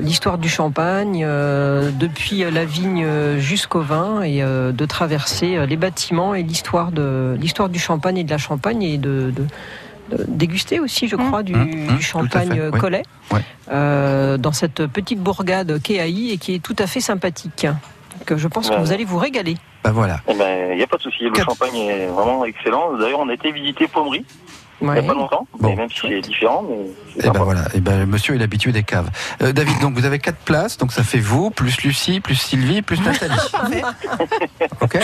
l'histoire 0.00 0.38
du 0.38 0.48
champagne, 0.48 1.22
euh, 1.24 1.90
depuis 1.92 2.44
la 2.50 2.64
vigne 2.64 3.06
jusqu'au 3.38 3.80
vin, 3.82 4.22
et 4.22 4.42
euh, 4.42 4.72
de 4.72 4.84
traverser 4.86 5.66
les 5.66 5.76
bâtiments 5.76 6.34
et 6.34 6.42
l'histoire 6.42 6.90
de 6.90 7.36
l'histoire 7.38 7.68
du 7.68 7.78
champagne 7.78 8.18
et 8.18 8.24
de 8.24 8.30
la 8.30 8.38
Champagne, 8.38 8.82
et 8.82 8.98
de, 8.98 9.32
de- 9.34 9.46
de 10.16 10.22
déguster 10.28 10.80
aussi, 10.80 11.08
je 11.08 11.16
crois, 11.16 11.42
du, 11.42 11.54
Mmh, 11.54 11.64
mmh, 11.92 11.96
du 11.96 12.02
champagne 12.02 12.70
fait, 12.72 12.78
collet, 12.78 13.02
Ouais. 13.32 13.40
euh, 13.72 14.36
dans 14.36 14.52
cette 14.52 14.86
petite 14.86 15.18
bourgade 15.18 15.80
qu'est 15.82 15.98
Haï 15.98 16.30
et 16.30 16.36
qui 16.36 16.54
est 16.54 16.58
tout 16.62 16.76
à 16.78 16.86
fait 16.86 17.00
sympathique. 17.00 17.66
Que 18.26 18.36
je 18.36 18.46
pense 18.48 18.68
que 18.68 18.76
vous 18.78 18.92
allez 18.92 19.04
vous 19.06 19.16
régaler. 19.18 19.56
Ben 19.84 19.92
voilà. 19.92 20.20
Eh 20.28 20.34
ben, 20.34 20.70
il 20.72 20.76
n'y 20.78 20.82
a 20.82 20.86
pas 20.86 20.96
de 20.96 21.02
souci. 21.02 21.24
Le 21.24 21.30
Quatre. 21.30 21.50
champagne 21.50 21.76
est 21.76 22.06
vraiment 22.06 22.44
excellent. 22.44 22.96
D'ailleurs, 22.96 23.20
on 23.20 23.28
a 23.28 23.34
été 23.34 23.52
visiter 23.52 23.86
Pommery 23.86 24.24
il 24.80 24.88
Ouais. 24.88 25.00
n'y 25.00 25.06
a 25.06 25.08
pas 25.08 25.14
longtemps. 25.14 25.46
Bon. 25.58 25.68
mais 25.70 25.76
même 25.76 25.88
si 25.88 26.00
c'est 26.02 26.20
différent, 26.20 26.64
mais 26.68 26.76
Et 27.16 27.22
sympa. 27.22 27.38
ben 27.38 27.44
voilà. 27.44 27.60
Et 27.74 27.80
ben 27.80 28.06
monsieur 28.06 28.34
est 28.34 28.38
l'habitué 28.38 28.72
des 28.72 28.82
caves. 28.82 29.08
Euh, 29.40 29.52
David, 29.52 29.78
donc 29.80 29.94
vous 29.94 30.04
avez 30.04 30.18
quatre 30.18 30.38
places, 30.38 30.76
donc 30.78 30.92
ça 30.92 31.04
fait 31.04 31.20
vous 31.20 31.50
plus 31.50 31.80
Lucie, 31.82 32.18
plus 32.20 32.34
Sylvie, 32.34 32.82
plus 32.82 33.00
Nathalie. 33.00 33.32
ok. 34.82 34.98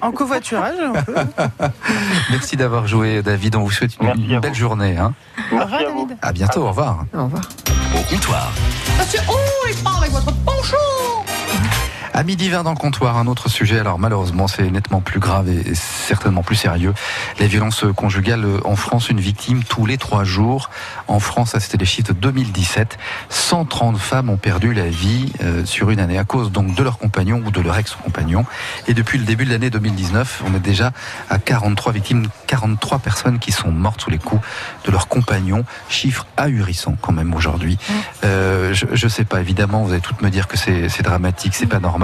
En 0.00 0.10
covoiturage, 0.10 0.74
on 0.82 0.92
peut. 0.94 1.14
Merci 2.30 2.56
d'avoir 2.56 2.88
joué, 2.88 3.22
David. 3.22 3.56
On 3.56 3.60
vous 3.64 3.70
souhaite 3.70 3.92
une, 4.00 4.40
belle 4.40 4.50
vous. 4.52 4.56
journée. 4.56 4.96
Hein. 4.96 5.12
Au 5.52 5.58
revoir, 5.58 5.80
à. 5.80 5.84
David. 5.84 6.16
À 6.22 6.32
bientôt. 6.32 6.62
Au 6.62 6.68
revoir. 6.68 7.04
Au 7.14 7.24
revoir. 7.24 7.42
Au 7.94 8.02
comptoir, 8.10 8.52
À 12.16 12.22
midi 12.22 12.48
20 12.48 12.62
dans 12.62 12.70
le 12.70 12.76
comptoir, 12.76 13.18
un 13.18 13.26
autre 13.26 13.48
sujet. 13.48 13.80
Alors 13.80 13.98
malheureusement, 13.98 14.46
c'est 14.46 14.70
nettement 14.70 15.00
plus 15.00 15.18
grave 15.18 15.48
et 15.48 15.74
certainement 15.74 16.44
plus 16.44 16.54
sérieux. 16.54 16.94
Les 17.40 17.48
violences 17.48 17.84
conjugales 17.96 18.46
en 18.64 18.76
France, 18.76 19.08
une 19.08 19.18
victime 19.18 19.64
tous 19.64 19.84
les 19.84 19.98
trois 19.98 20.22
jours. 20.22 20.70
En 21.08 21.18
France, 21.18 21.50
ça 21.50 21.60
c'était 21.60 21.76
les 21.76 21.84
chiffres 21.84 22.12
de 22.12 22.12
2017. 22.12 22.98
130 23.30 23.98
femmes 23.98 24.30
ont 24.30 24.36
perdu 24.36 24.72
la 24.72 24.88
vie 24.88 25.32
euh, 25.42 25.64
sur 25.64 25.90
une 25.90 25.98
année 25.98 26.16
à 26.16 26.22
cause 26.22 26.52
donc 26.52 26.76
de 26.76 26.84
leur 26.84 26.98
compagnon 26.98 27.42
ou 27.44 27.50
de 27.50 27.60
leur 27.60 27.76
ex-compagnon. 27.76 28.44
Et 28.86 28.94
depuis 28.94 29.18
le 29.18 29.24
début 29.24 29.44
de 29.44 29.50
l'année 29.50 29.70
2019, 29.70 30.44
on 30.46 30.54
est 30.54 30.60
déjà 30.60 30.92
à 31.30 31.38
43 31.40 31.92
victimes, 31.92 32.28
43 32.46 33.00
personnes 33.00 33.40
qui 33.40 33.50
sont 33.50 33.72
mortes 33.72 34.02
sous 34.02 34.10
les 34.10 34.18
coups 34.18 34.40
de 34.84 34.92
leur 34.92 35.08
compagnon. 35.08 35.64
Chiffre 35.88 36.28
ahurissant 36.36 36.96
quand 37.00 37.12
même 37.12 37.34
aujourd'hui. 37.34 37.76
Euh, 38.22 38.72
je, 38.72 38.86
je 38.92 39.08
sais 39.08 39.24
pas, 39.24 39.40
évidemment, 39.40 39.82
vous 39.82 39.90
allez 39.90 40.00
toutes 40.00 40.22
me 40.22 40.30
dire 40.30 40.46
que 40.46 40.56
c'est 40.56 40.88
c'est 40.88 41.02
dramatique, 41.02 41.56
c'est 41.56 41.66
pas 41.66 41.80
normal. 41.80 42.03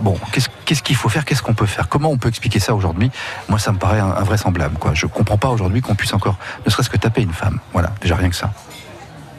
Bon, 0.00 0.18
qu'est-ce 0.64 0.82
qu'il 0.82 0.96
faut 0.96 1.08
faire? 1.08 1.24
Qu'est-ce 1.24 1.42
qu'on 1.42 1.54
peut 1.54 1.66
faire? 1.66 1.88
Comment 1.88 2.10
on 2.10 2.16
peut 2.18 2.28
expliquer 2.28 2.58
ça 2.60 2.74
aujourd'hui? 2.74 3.10
Moi, 3.48 3.58
ça 3.58 3.72
me 3.72 3.78
paraît 3.78 4.00
un- 4.00 4.10
invraisemblable. 4.16 4.76
Quoi. 4.78 4.92
Je 4.94 5.06
comprends 5.06 5.38
pas 5.38 5.48
aujourd'hui 5.48 5.80
qu'on 5.80 5.94
puisse 5.94 6.12
encore, 6.14 6.36
ne 6.64 6.70
serait-ce 6.70 6.90
que 6.90 6.96
taper 6.96 7.22
une 7.22 7.32
femme. 7.32 7.60
Voilà, 7.72 7.92
déjà 8.00 8.16
rien 8.16 8.28
que 8.30 8.36
ça. 8.36 8.52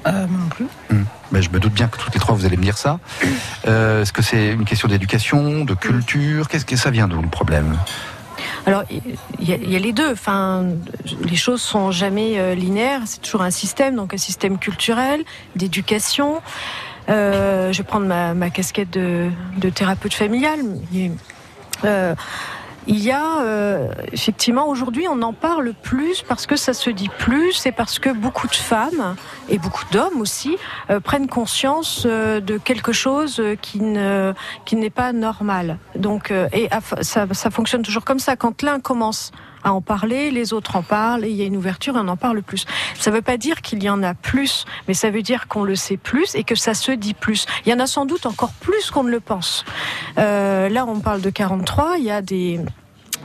Euh, 0.07 0.27
moi 0.27 0.39
non 0.39 0.47
plus. 0.49 0.67
Mais 1.31 1.41
je 1.41 1.49
me 1.49 1.59
doute 1.59 1.73
bien 1.73 1.87
que 1.87 1.97
toutes 1.97 2.13
les 2.13 2.19
trois, 2.19 2.35
vous 2.35 2.45
allez 2.45 2.57
me 2.57 2.61
dire 2.63 2.77
ça. 2.77 2.99
Euh, 3.67 4.03
Est-ce 4.03 4.13
que 4.13 4.21
c'est 4.21 4.49
une 4.53 4.63
question 4.65 4.87
d'éducation, 4.87 5.65
de 5.65 5.73
culture? 5.73 6.47
Qu'est-ce 6.47 6.65
que 6.65 6.75
ça 6.75 6.91
vient 6.91 7.07
d'où 7.07 7.21
le 7.21 7.27
problème? 7.27 7.75
Alors, 8.67 8.83
il 8.89 9.01
y, 9.39 9.53
a- 9.53 9.55
il 9.57 9.71
y 9.71 9.75
a 9.75 9.79
les 9.79 9.93
deux. 9.93 10.11
Enfin, 10.11 10.63
les 11.23 11.35
choses 11.35 11.61
sont 11.61 11.91
jamais 11.91 12.37
euh, 12.37 12.53
linéaires. 12.53 13.01
C'est 13.05 13.21
toujours 13.21 13.41
un 13.41 13.49
système, 13.51 13.95
donc 13.95 14.13
un 14.13 14.17
système 14.17 14.57
culturel, 14.59 15.21
d'éducation. 15.55 16.41
Euh, 17.09 17.71
je 17.71 17.77
vais 17.79 17.83
prendre 17.83 18.07
ma, 18.07 18.33
ma 18.33 18.49
casquette 18.49 18.91
de, 18.91 19.29
de 19.57 19.69
thérapeute 19.69 20.13
familiale. 20.13 20.59
Euh, 21.83 22.15
il 22.87 23.03
y 23.03 23.11
a 23.11 23.41
euh, 23.41 23.91
effectivement 24.11 24.67
aujourd'hui 24.67 25.07
on 25.09 25.21
en 25.23 25.33
parle 25.33 25.73
plus 25.73 26.21
parce 26.21 26.45
que 26.45 26.55
ça 26.55 26.73
se 26.73 26.89
dit 26.89 27.09
plus 27.17 27.65
et 27.65 27.71
parce 27.71 27.97
que 27.97 28.11
beaucoup 28.11 28.47
de 28.47 28.53
femmes 28.53 29.15
et 29.49 29.57
beaucoup 29.57 29.83
d'hommes 29.91 30.21
aussi 30.21 30.57
euh, 30.89 30.99
prennent 30.99 31.27
conscience 31.27 32.03
euh, 32.05 32.39
de 32.41 32.57
quelque 32.57 32.91
chose 32.91 33.41
qui 33.61 33.79
ne 33.79 34.33
qui 34.65 34.75
n'est 34.75 34.91
pas 34.91 35.13
normal. 35.13 35.79
Donc 35.95 36.31
et 36.31 36.69
ça, 37.01 37.25
ça 37.31 37.49
fonctionne 37.49 37.81
toujours 37.81 38.05
comme 38.05 38.19
ça 38.19 38.35
quand 38.35 38.61
l'un 38.61 38.79
commence 38.79 39.31
à 39.65 39.73
en 39.73 39.81
parler, 39.81 40.29
les 40.31 40.53
autres 40.53 40.75
en 40.77 40.83
parlent 40.83 41.25
et 41.25 41.29
il 41.29 41.35
y 41.35 41.41
a 41.41 41.45
une 41.45 41.57
ouverture 41.57 41.97
et 41.97 41.99
on 41.99 42.07
en 42.07 42.15
parle 42.17 42.41
plus. 42.43 42.65
Ça 42.97 43.09
ne 43.09 43.15
veut 43.15 43.21
pas 43.23 43.35
dire 43.37 43.61
qu'il 43.61 43.83
y 43.83 43.89
en 43.89 44.03
a 44.03 44.13
plus, 44.13 44.63
mais 44.87 44.93
ça 44.93 45.09
veut 45.09 45.23
dire 45.23 45.47
qu'on 45.47 45.63
le 45.63 45.75
sait 45.75 45.97
plus 45.97 46.35
et 46.35 46.43
que 46.43 46.53
ça 46.55 46.75
se 46.75 46.91
dit 46.91 47.15
plus. 47.15 47.47
Il 47.65 47.71
y 47.71 47.73
en 47.73 47.79
a 47.79 47.87
sans 47.87 48.05
doute 48.05 48.27
encore 48.27 48.53
plus 48.53 48.91
qu'on 48.91 49.03
ne 49.03 49.09
le 49.09 49.19
pense. 49.19 49.65
Euh, 50.19 50.69
là, 50.69 50.85
on 50.87 50.99
parle 50.99 51.21
de 51.21 51.31
43, 51.31 51.95
il 51.97 52.03
y 52.05 52.11
a 52.11 52.21
des 52.21 52.61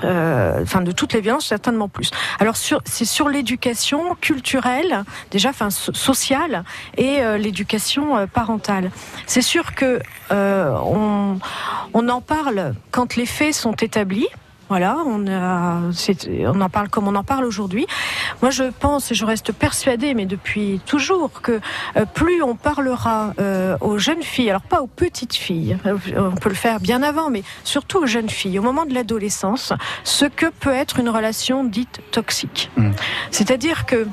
euh, 0.02 0.62
enfin 0.62 0.80
de 0.80 0.92
toutes 0.92 1.12
les 1.12 1.20
violences 1.20 1.44
certainement 1.44 1.90
plus. 1.90 2.11
Alors 2.38 2.56
c'est 2.56 3.04
sur 3.04 3.28
l'éducation 3.28 4.14
culturelle 4.14 5.04
déjà 5.30 5.50
enfin 5.50 5.68
so- 5.68 5.92
sociale 5.92 6.64
et 6.97 7.20
euh, 7.20 7.37
l'éducation 7.37 8.26
parentale. 8.28 8.90
C'est 9.26 9.42
sûr 9.42 9.75
que 9.75 10.00
on 10.30 11.38
on 11.92 12.09
en 12.09 12.20
parle 12.23 12.75
quand 12.92 13.16
les 13.16 13.26
faits 13.26 13.52
sont 13.52 13.73
établis. 13.75 14.28
Voilà, 14.71 14.99
on, 15.05 15.27
a, 15.27 15.91
c'est- 15.93 16.47
on 16.47 16.61
en 16.61 16.69
parle 16.69 16.89
comme 16.89 17.09
on 17.09 17.17
en 17.17 17.25
parle 17.25 17.45
aujourd'hui. 17.45 17.89
Moi, 18.41 18.53
je 18.53 18.62
pense 18.79 19.11
et 19.11 19.17
je 19.17 19.25
reste 19.27 19.50
persuadée, 19.50 20.15
mais 20.15 20.27
depuis 20.27 20.81
toujours, 20.87 21.33
que 21.43 21.61
euh, 21.97 22.05
plus 22.15 22.41
on 22.45 22.55
parlera 22.55 23.35
euh, 23.41 23.77
aux 23.81 23.99
jeunes 23.99 24.23
filles, 24.23 24.49
alors 24.49 24.62
pas 24.62 24.81
aux 24.81 24.87
petites 24.87 25.35
filles, 25.35 25.77
euh, 25.87 25.99
on 26.17 26.37
peut 26.37 26.50
le 26.50 26.55
faire 26.55 26.79
bien 26.79 27.03
avant, 27.03 27.31
mais 27.31 27.43
surtout 27.65 27.99
aux 27.99 28.07
jeunes 28.07 28.31
filles, 28.31 28.61
au 28.61 28.62
moment 28.62 28.87
de 28.87 28.95
l'adolescence, 28.95 29.73
ce 30.05 30.25
que 30.25 30.47
peut 30.47 30.73
être 30.73 31.00
une 31.00 31.09
relation 31.09 31.65
dite 31.65 32.00
toxique. 32.12 32.71
Mm. 32.77 32.91
C'est-à-dire 33.33 33.87
que 33.87 34.07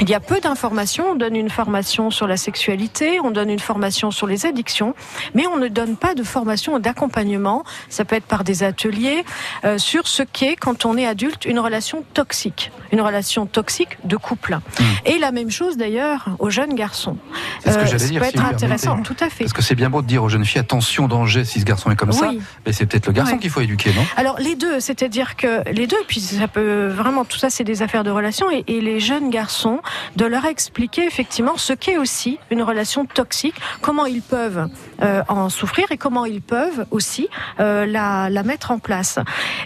il 0.00 0.08
y 0.08 0.14
a 0.14 0.20
peu 0.20 0.40
d'informations. 0.40 1.10
On 1.12 1.14
donne 1.14 1.36
une 1.36 1.50
formation 1.50 2.10
sur 2.10 2.26
la 2.26 2.36
sexualité, 2.36 3.18
on 3.22 3.30
donne 3.30 3.50
une 3.50 3.58
formation 3.58 4.10
sur 4.10 4.26
les 4.26 4.46
addictions, 4.46 4.94
mais 5.34 5.46
on 5.46 5.56
ne 5.56 5.68
donne 5.68 5.96
pas 5.96 6.14
de 6.14 6.22
formation 6.22 6.74
ou 6.74 6.78
d'accompagnement. 6.78 7.64
Ça 7.88 8.04
peut 8.04 8.16
être 8.16 8.24
par 8.26 8.44
des 8.44 8.62
ateliers 8.62 9.24
euh, 9.64 9.78
sur 9.78 10.06
ce 10.08 10.22
qu'est, 10.22 10.56
quand 10.56 10.84
on 10.84 10.96
est 10.96 11.06
adulte, 11.06 11.44
une 11.44 11.58
relation 11.58 12.04
toxique, 12.14 12.70
une 12.92 13.00
relation 13.00 13.46
toxique 13.46 13.98
de 14.04 14.16
couple. 14.16 14.58
Et 15.04 15.18
la 15.18 15.32
même 15.32 15.50
chose 15.50 15.76
d'ailleurs 15.76 16.26
aux 16.38 16.50
jeunes 16.50 16.74
garçons. 16.74 17.12
Hmm. 17.12 17.36
C'est 17.64 17.72
ce 17.72 17.76
que 17.78 17.82
Euh, 17.82 17.86
j'allais 17.86 17.98
ça 17.98 18.06
dire, 18.08 18.20
peut 18.20 18.26
si 18.26 18.30
être 18.30 18.34
permettez. 18.42 18.64
intéressant, 18.64 19.02
tout 19.02 19.16
à 19.20 19.28
fait. 19.30 19.44
Parce 19.44 19.52
que 19.52 19.62
c'est 19.62 19.74
bien 19.74 19.90
beau 19.90 20.02
de 20.02 20.06
dire 20.06 20.22
aux 20.22 20.28
jeunes 20.28 20.44
filles 20.44 20.60
attention 20.60 21.08
danger 21.08 21.44
si 21.44 21.60
ce 21.60 21.64
garçon 21.64 21.90
est 21.90 21.96
comme 21.96 22.12
ça, 22.12 22.28
Oui. 22.28 22.40
mais 22.66 22.72
c'est 22.72 22.86
peut-être 22.86 23.06
le 23.06 23.12
garçon 23.12 23.32
Ouais. 23.34 23.38
qu'il 23.38 23.50
faut 23.50 23.60
éduquer, 23.60 23.92
non? 23.94 24.02
Alors 24.16 24.38
les 24.38 24.54
deux, 24.54 24.80
c'est-à-dire 24.80 25.36
que 25.36 25.68
les 25.70 25.86
deux, 25.86 25.96
puis 26.06 26.20
ça 26.20 26.48
peut 26.48 26.88
vraiment 26.88 27.24
tout 27.24 27.38
ça, 27.38 27.50
c'est 27.50 27.64
des 27.64 27.82
affaires 27.82 28.04
de 28.04 28.10
relations 28.10 28.50
et, 28.50 28.64
et 28.66 28.80
les 28.80 29.00
jeunes 29.00 29.30
garçons 29.30 29.80
de 30.16 30.24
leur 30.24 30.44
expliquer 30.44 31.06
effectivement 31.06 31.56
ce 31.56 31.72
qu'est 31.72 31.98
aussi 31.98 32.38
une 32.50 32.62
relation 32.62 33.06
toxique, 33.06 33.56
comment 33.80 34.06
ils 34.06 34.22
peuvent 34.22 34.68
euh, 35.02 35.22
en 35.28 35.48
souffrir 35.48 35.90
et 35.90 35.96
comment 35.96 36.24
ils 36.24 36.42
peuvent 36.42 36.86
aussi 36.90 37.28
euh, 37.60 37.86
la, 37.86 38.42
mettre 38.42 38.70
en 38.70 38.78
place. 38.78 39.18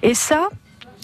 Et 0.02 0.14
ça. 0.14 0.48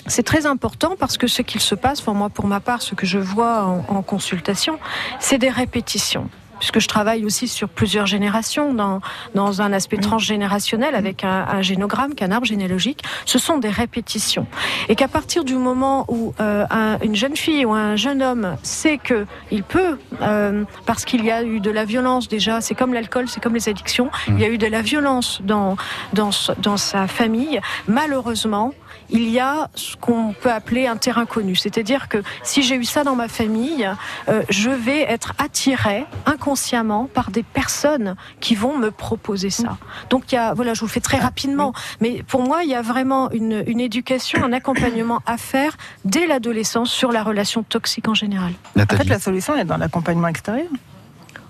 C'est 0.06 0.22
très 0.22 0.46
important 0.46 0.96
parce 0.98 1.18
que 1.18 1.26
ce 1.26 1.42
qu'il 1.42 1.60
se 1.60 1.74
passe, 1.74 2.00
pour 2.00 2.14
moi, 2.14 2.30
pour 2.30 2.46
ma 2.46 2.60
part, 2.60 2.80
ce 2.80 2.94
que 2.94 3.04
je 3.04 3.18
vois 3.18 3.64
en, 3.64 3.84
en 3.94 4.02
consultation, 4.02 4.78
c'est 5.20 5.36
des 5.36 5.50
répétitions. 5.50 6.30
Puisque 6.58 6.80
je 6.80 6.88
travaille 6.88 7.24
aussi 7.24 7.48
sur 7.48 7.68
plusieurs 7.68 8.06
générations, 8.06 8.74
dans, 8.74 9.00
dans 9.34 9.62
un 9.62 9.72
aspect 9.72 9.96
transgénérationnel 9.98 10.94
avec 10.94 11.24
un, 11.24 11.46
un 11.48 11.62
génogramme, 11.62 12.14
qu'un 12.14 12.30
arbre 12.30 12.46
généalogique, 12.46 13.02
ce 13.26 13.38
sont 13.38 13.58
des 13.58 13.70
répétitions. 13.70 14.46
Et 14.88 14.96
qu'à 14.96 15.08
partir 15.08 15.44
du 15.44 15.54
moment 15.54 16.04
où 16.08 16.34
euh, 16.40 16.66
un- 16.70 16.98
une 17.02 17.14
jeune 17.14 17.36
fille 17.36 17.64
ou 17.64 17.72
un 17.72 17.96
jeune 17.96 18.22
homme 18.22 18.56
sait 18.62 18.98
que 18.98 19.26
il 19.50 19.62
peut, 19.62 19.98
euh, 20.22 20.64
parce 20.86 21.04
qu'il 21.04 21.24
y 21.24 21.30
a 21.30 21.42
eu 21.42 21.60
de 21.60 21.70
la 21.70 21.84
violence 21.84 22.28
déjà, 22.28 22.60
c'est 22.60 22.74
comme 22.74 22.92
l'alcool, 22.94 23.28
c'est 23.28 23.40
comme 23.42 23.54
les 23.54 23.68
addictions, 23.68 24.10
il 24.28 24.40
y 24.40 24.44
a 24.44 24.48
eu 24.48 24.58
de 24.58 24.66
la 24.66 24.82
violence 24.82 25.40
dans, 25.44 25.76
dans, 26.12 26.30
dans 26.58 26.76
sa 26.76 27.06
famille, 27.06 27.60
malheureusement, 27.86 28.72
il 29.10 29.28
y 29.28 29.40
a 29.40 29.70
ce 29.74 29.96
qu'on 29.96 30.34
peut 30.34 30.52
appeler 30.52 30.86
un 30.86 30.96
terrain 30.96 31.26
connu. 31.26 31.56
C'est-à-dire 31.56 32.08
que 32.08 32.18
si 32.42 32.62
j'ai 32.62 32.76
eu 32.76 32.84
ça 32.84 33.04
dans 33.04 33.14
ma 33.16 33.28
famille, 33.28 33.90
euh, 34.28 34.42
je 34.50 34.70
vais 34.70 35.02
être 35.02 35.32
attirée 35.38 36.04
inconsciemment 36.26 37.08
par 37.12 37.30
des 37.30 37.42
personnes 37.42 38.16
qui 38.40 38.54
vont 38.54 38.76
me 38.76 38.90
proposer 38.90 39.50
ça. 39.50 39.78
Donc 40.10 40.32
il 40.32 40.34
y 40.34 40.38
a, 40.38 40.54
voilà, 40.54 40.74
je 40.74 40.80
vous 40.80 40.86
le 40.86 40.92
fais 40.92 41.00
très 41.00 41.18
rapidement, 41.18 41.72
mais 42.00 42.22
pour 42.22 42.42
moi, 42.42 42.64
il 42.64 42.70
y 42.70 42.74
a 42.74 42.82
vraiment 42.82 43.30
une, 43.30 43.62
une 43.66 43.80
éducation, 43.80 44.44
un 44.44 44.52
accompagnement 44.52 45.20
à 45.26 45.36
faire 45.36 45.76
dès 46.04 46.26
l'adolescence 46.26 46.90
sur 46.90 47.12
la 47.12 47.22
relation 47.22 47.62
toxique 47.62 48.08
en 48.08 48.14
général. 48.14 48.52
En 48.76 48.96
fait, 48.96 49.04
la 49.04 49.18
solution 49.18 49.56
est 49.56 49.64
dans 49.64 49.76
l'accompagnement 49.76 50.28
extérieur. 50.28 50.68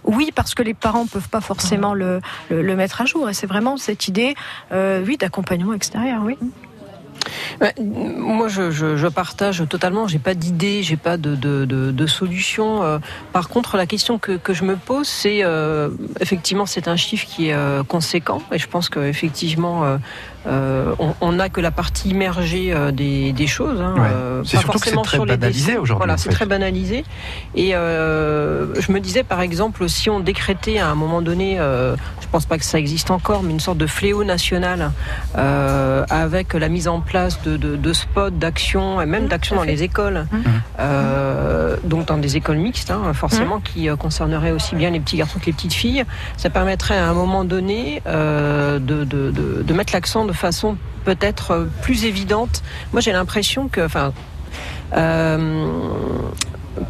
Oui, 0.04 0.30
parce 0.34 0.54
que 0.54 0.62
les 0.62 0.74
parents 0.74 1.06
peuvent 1.06 1.28
pas 1.28 1.40
forcément 1.42 1.92
le, 1.92 2.20
le, 2.50 2.62
le 2.62 2.76
mettre 2.76 3.02
à 3.02 3.04
jour. 3.04 3.28
Et 3.28 3.34
c'est 3.34 3.46
vraiment 3.46 3.76
cette 3.76 4.08
idée, 4.08 4.34
euh, 4.72 5.04
oui, 5.06 5.18
d'accompagnement 5.18 5.74
extérieur, 5.74 6.22
oui. 6.24 6.38
Moi, 7.78 8.48
je, 8.48 9.08
partage 9.08 9.64
totalement. 9.68 10.06
J'ai 10.06 10.18
pas 10.18 10.34
d'idée, 10.34 10.82
j'ai 10.82 10.96
pas 10.96 11.16
de, 11.16 12.06
solution. 12.06 12.82
Euh, 12.82 12.98
Par 13.32 13.48
contre, 13.48 13.76
la 13.76 13.86
question 13.86 14.18
que, 14.18 14.32
que 14.32 14.52
je 14.52 14.64
me 14.64 14.76
pose, 14.76 15.06
c'est 15.06 15.44
euh, 15.44 15.90
effectivement, 16.20 16.66
c'est 16.66 16.88
un 16.88 16.96
chiffre 16.96 17.26
qui 17.26 17.48
est 17.48 17.54
euh, 17.54 17.82
conséquent, 17.82 18.42
et 18.52 18.58
je 18.58 18.66
pense 18.66 18.88
qu'effectivement, 18.88 19.84
euh, 19.84 19.98
euh, 20.48 20.94
on- 21.20 21.32
n'a 21.32 21.48
que 21.50 21.60
la 21.60 21.70
partie 21.70 22.08
immergée 22.10 22.72
euh, 22.72 22.90
des, 22.90 23.32
des 23.32 23.46
choses. 23.46 23.80
hein, 23.80 23.94
Ouais. 23.96 24.08
euh, 24.10 24.42
C'est 24.44 24.56
pas 24.56 24.60
surtout 24.62 24.78
que 24.78 24.84
c'est 24.86 24.90
forcément 24.94 25.02
très 25.02 25.16
sur 25.18 25.24
les 25.26 25.36
banalisé 25.36 25.76
aujourd'hui, 25.76 25.98
Voilà, 25.98 26.16
c'est 26.16 26.30
très 26.30 26.46
banalisé. 26.46 27.04
Et 27.54 27.74
euh, 27.76 28.74
je 28.80 28.90
me 28.92 28.98
disais, 29.00 29.22
par 29.24 29.40
exemple, 29.42 29.88
si 29.88 30.08
on 30.10 30.20
décrétait 30.20 30.78
à 30.78 30.88
un 30.88 30.94
moment 30.94 31.22
donné, 31.22 31.60
euh, 31.60 31.94
je 32.20 32.26
pense 32.32 32.46
pas 32.46 32.58
que 32.58 32.64
ça 32.64 32.78
existe 32.78 33.10
encore, 33.10 33.42
mais 33.42 33.52
une 33.52 33.60
sorte 33.60 33.78
de 33.78 33.86
fléau 33.86 34.24
national 34.24 34.90
euh, 35.36 36.04
avec 36.10 36.54
la 36.54 36.68
mise 36.68 36.88
en 36.88 37.00
place 37.00 37.40
de, 37.42 37.56
de, 37.56 37.76
de 37.76 37.92
spots 37.92 38.30
d'action 38.30 39.00
et 39.02 39.06
même 39.06 39.24
Mmh, 39.24 39.28
d'action 39.28 39.56
tout 39.56 39.62
à 39.62 39.64
dans 39.64 39.70
fait. 39.70 39.76
les 39.76 39.82
écoles, 39.82 40.26
euh, 40.80 41.76
donc 41.84 42.06
dans 42.06 42.18
des 42.18 42.36
écoles 42.36 42.56
mixtes, 42.58 42.90
hein, 42.90 43.12
forcément, 43.14 43.60
qui 43.60 43.88
euh, 43.88 43.96
concerneraient 43.96 44.52
aussi 44.52 44.74
bien 44.76 44.90
les 44.90 45.00
petits 45.00 45.16
garçons 45.16 45.38
que 45.38 45.46
les 45.46 45.52
petites 45.52 45.72
filles. 45.74 46.04
Ça 46.36 46.50
permettrait 46.50 46.96
à 46.96 47.08
un 47.08 47.14
moment 47.14 47.44
donné 47.44 48.02
euh, 48.06 48.78
de, 48.78 49.04
de, 49.04 49.30
de, 49.30 49.62
de 49.62 49.72
mettre 49.74 49.92
l'accent 49.92 50.24
de 50.24 50.32
façon 50.38 50.76
peut-être 51.04 51.50
euh, 51.52 51.64
plus 51.82 52.04
évidente. 52.04 52.62
Moi, 52.92 53.00
j'ai 53.00 53.12
l'impression 53.12 53.68
que, 53.68 53.86
euh, 54.94 55.38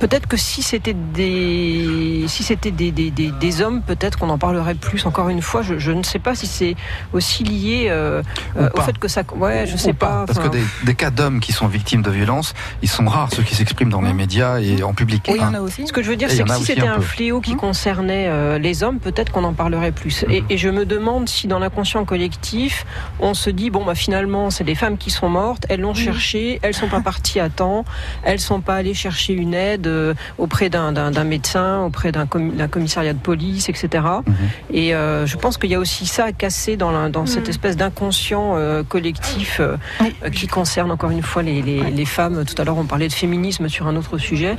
Peut-être 0.00 0.26
que 0.26 0.36
si 0.36 0.62
c'était 0.62 0.94
des 0.94 2.24
si 2.28 2.42
c'était 2.42 2.70
des, 2.70 2.90
des, 2.92 3.10
des, 3.10 3.30
des 3.30 3.60
hommes, 3.60 3.82
peut-être 3.82 4.18
qu'on 4.18 4.30
en 4.30 4.38
parlerait 4.38 4.74
plus. 4.74 5.04
Encore 5.06 5.28
une 5.28 5.42
fois, 5.42 5.62
je, 5.62 5.78
je 5.78 5.92
ne 5.92 6.02
sais 6.02 6.18
pas 6.18 6.34
si 6.34 6.46
c'est 6.46 6.76
aussi 7.12 7.44
lié 7.44 7.86
euh, 7.88 8.22
euh, 8.56 8.68
au 8.74 8.80
fait 8.80 8.98
que 8.98 9.08
ça. 9.08 9.22
Ouais, 9.36 9.66
je 9.66 9.74
Ou 9.74 9.78
sais 9.78 9.92
pas. 9.92 10.24
Parce 10.26 10.38
que 10.38 10.48
des, 10.48 10.62
des 10.84 10.94
cas 10.94 11.10
d'hommes 11.10 11.40
qui 11.40 11.52
sont 11.52 11.66
victimes 11.66 12.02
de 12.02 12.10
violences, 12.10 12.54
ils 12.82 12.88
sont 12.88 13.06
rares, 13.06 13.30
ceux 13.32 13.42
qui 13.42 13.54
s'expriment 13.54 13.90
dans 13.90 14.02
les 14.02 14.12
médias 14.12 14.58
et 14.60 14.82
en 14.82 14.94
public. 14.94 15.28
Et 15.28 15.32
il 15.32 15.36
y 15.38 15.40
en 15.40 15.48
hein. 15.48 15.54
a 15.54 15.60
aussi. 15.60 15.86
Ce 15.86 15.92
que 15.92 16.02
je 16.02 16.10
veux 16.10 16.16
dire, 16.16 16.30
c'est 16.30 16.42
que 16.44 16.50
a 16.50 16.54
si 16.56 16.64
c'était 16.64 16.86
un 16.86 17.00
fléau 17.00 17.40
qui 17.40 17.54
Mmh. 17.54 17.56
concernait 17.56 18.26
euh, 18.28 18.58
les 18.58 18.82
hommes, 18.82 18.98
peut-être 18.98 19.32
qu'on 19.32 19.44
en 19.44 19.52
parlerait 19.54 19.92
plus. 19.92 20.24
Et, 20.28 20.40
Mhm. 20.42 20.46
et 20.50 20.58
je 20.58 20.68
me 20.68 20.84
demande 20.86 21.28
si 21.28 21.46
dans 21.48 21.58
l'inconscient 21.58 22.04
collectif, 22.04 22.84
on 23.20 23.34
se 23.34 23.50
dit 23.50 23.70
bon 23.70 23.84
bah 23.84 23.94
finalement 23.94 24.50
c'est 24.50 24.64
des 24.64 24.74
femmes 24.74 24.98
qui 24.98 25.10
sont 25.10 25.28
mortes, 25.28 25.64
elles 25.68 25.80
l'ont 25.80 25.94
cherché, 25.94 26.58
elles 26.62 26.74
sont 26.74 26.88
pas 26.88 27.00
parties 27.00 27.40
à 27.40 27.48
temps, 27.48 27.84
elles 28.22 28.40
sont 28.40 28.60
pas 28.60 28.76
allées 28.76 28.94
chercher 28.94 29.32
une 29.34 29.54
aide 29.54 29.77
euh, 29.86 30.14
auprès 30.38 30.68
d'un 30.70 30.90
médecin, 31.24 31.82
auprès 31.84 32.12
d'un 32.12 32.24
commi- 32.26 32.54
d'un 32.56 32.68
commissariat 32.68 33.12
de 33.12 33.18
police, 33.18 33.68
etc. 33.68 34.04
Mhm. 34.26 34.34
Et 34.72 34.94
euh, 34.94 35.26
je 35.26 35.36
pense 35.36 35.56
qu'il 35.58 35.70
y 35.70 35.74
a 35.74 35.78
aussi 35.78 36.06
ça 36.06 36.24
à 36.24 36.32
casser 36.32 36.76
dans, 36.76 36.90
la- 36.90 37.08
dans 37.08 37.26
cette 37.26 37.44
Mhm. 37.44 37.50
espèce 37.50 37.76
d'inconscient 37.76 38.54
euh, 38.56 38.82
collectif 38.82 39.58
euh, 39.60 39.76
Oui. 40.00 40.14
qui 40.32 40.46
concerne 40.46 40.90
encore 40.90 41.10
une 41.10 41.22
fois 41.22 41.42
les, 41.42 41.62
les, 41.62 41.82
les 41.90 42.04
femmes. 42.04 42.44
Tout 42.44 42.60
à 42.60 42.64
l'heure, 42.64 42.76
on 42.78 42.84
parlait 42.84 43.08
de 43.08 43.12
féminisme 43.12 43.68
sur 43.68 43.86
un 43.86 43.96
autre 43.96 44.18
sujet, 44.18 44.56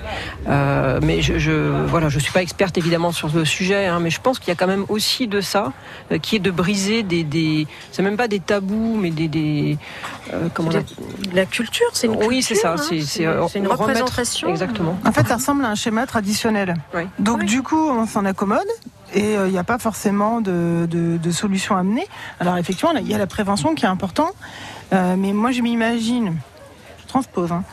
Euh, 0.48 1.00
mais 1.04 1.22
je, 1.22 1.38
je 1.38 1.52
voilà, 1.88 2.10
je 2.10 2.20
suis 2.20 2.32
pas 2.32 2.42
experte 2.42 2.78
évidemment 2.78 3.12
sur 3.12 3.30
ce 3.30 3.44
sujet, 3.46 3.86
hein, 3.88 4.00
mais 4.00 4.10
je 4.10 4.20
pense 4.22 4.40
qu'il 4.40 4.50
y 4.50 4.52
a 4.52 4.56
quand 4.56 4.68
même 4.68 4.86
aussi 4.90 5.28
de 5.28 5.42
ça, 5.42 5.74
euh, 6.12 6.18
qui 6.18 6.36
est 6.36 6.40
de 6.40 6.52
briser 6.52 7.04
des, 7.04 7.24
des 7.24 7.68
c'est 7.92 8.02
même 8.04 8.18
pas 8.18 8.28
des 8.28 8.40
tabous, 8.40 8.98
mais 9.00 9.10
des, 9.12 9.28
des 9.28 9.78
euh, 10.34 10.48
comment 10.54 10.70
on 10.74 11.36
La 11.36 11.46
culture, 11.46 11.88
c'est 11.94 12.08
une 12.08 12.16
Oui, 12.24 12.42
c'est 12.42 12.56
ça, 12.56 12.74
hein. 12.74 12.78
c'est- 12.78 13.24
une 13.24 13.28
remettre- 13.68 13.78
représentation. 13.82 14.50
exactement. 14.50 14.98
En 15.10 15.12
fait, 15.12 15.28
ça 15.28 15.36
ressemble 15.38 15.66
à 15.66 15.70
un 15.70 15.76
schéma 15.76 16.06
traditionnel. 16.06 16.76
Oui. 16.94 17.02
Donc 17.18 17.40
Oui. 17.40 17.46
du 17.46 17.64
coup, 17.64 17.90
on 17.90 18.06
s'en 18.06 18.26
accommode 18.26 18.68
et 19.14 19.36
euh, 19.38 19.48
il 19.48 19.52
n'y 19.52 19.58
a 19.58 19.64
pas 19.64 19.80
forcément 19.80 20.40
de, 20.40 20.88
de, 20.90 21.18
de 21.18 21.32
solution 21.32 21.76
amenée. 21.76 22.08
Alors 22.40 22.58
effectivement, 22.58 22.94
il 22.94 23.08
y 23.08 23.16
a 23.16 23.18
la 23.18 23.26
prévention 23.26 23.74
qui 23.74 23.86
est 23.86 23.90
important, 23.90 24.30
euh, 24.94 25.16
mais 25.18 25.34
moi 25.34 25.52
je 25.52 25.62
m'imagine, 25.64 26.38
je 27.02 27.08
transpose, 27.08 27.52
hein, 27.52 27.64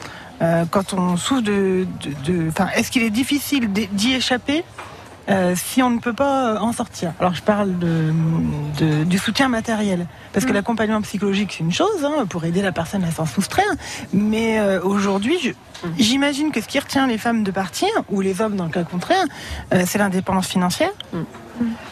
euh, 0.40 0.64
quand 0.70 0.94
on 0.94 1.18
souffre 1.18 1.42
de... 1.42 1.86
de- 2.24 2.50
est-ce 2.74 2.90
qu'il 2.90 3.02
est 3.02 3.10
difficile 3.10 3.70
d'y 3.70 4.14
échapper 4.14 4.64
euh, 5.28 5.54
si 5.56 5.82
on 5.82 5.90
ne 5.90 5.98
peut 5.98 6.12
pas 6.12 6.54
euh, 6.54 6.58
en 6.58 6.72
sortir. 6.72 7.12
Alors 7.20 7.34
je 7.34 7.42
parle 7.42 7.78
de, 7.78 8.12
de- 8.78 9.04
du 9.04 9.18
soutien 9.18 9.48
matériel, 9.48 10.06
parce 10.32 10.44
que 10.46 10.50
Mm. 10.52 10.54
l'accompagnement 10.54 11.02
psychologique 11.02 11.54
c'est 11.56 11.64
une 11.64 11.72
chose 11.72 12.04
hein, 12.04 12.26
pour 12.28 12.44
aider 12.44 12.62
la 12.62 12.72
personne 12.72 13.02
à 13.04 13.10
s'en 13.10 13.26
soustraire, 13.26 13.66
mais 14.12 14.58
euh, 14.60 14.80
aujourd'hui 14.82 15.36
je- 15.42 15.50
j'imagine 15.98 16.52
que 16.52 16.60
ce 16.60 16.68
qui 16.68 16.78
retient 16.78 17.06
les 17.06 17.18
femmes 17.18 17.42
de 17.42 17.50
partir 17.50 17.88
ou 18.10 18.20
les 18.20 18.40
hommes 18.40 18.56
dans 18.56 18.64
le 18.64 18.70
cas 18.70 18.84
contraire, 18.84 19.24
euh, 19.74 19.82
c'est 19.86 19.98
l'indépendance 19.98 20.46
financière 20.48 20.90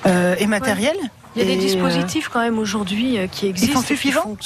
euh, 0.07 0.35
et 0.38 0.47
matérielle. 0.47 0.97
Il 1.37 1.42
y 1.42 1.42
a 1.42 1.47
des 1.47 1.53
Et, 1.53 1.57
euh, 1.57 1.61
dispositifs 1.61 2.29
quand 2.29 2.40
même 2.40 2.59
aujourd'hui 2.59 3.18
euh, 3.18 3.27
qui 3.27 3.47
existent. 3.47 3.75
sont 3.75 3.81
et 3.81 3.83
qui 3.83 3.88
suffisants. 3.88 4.37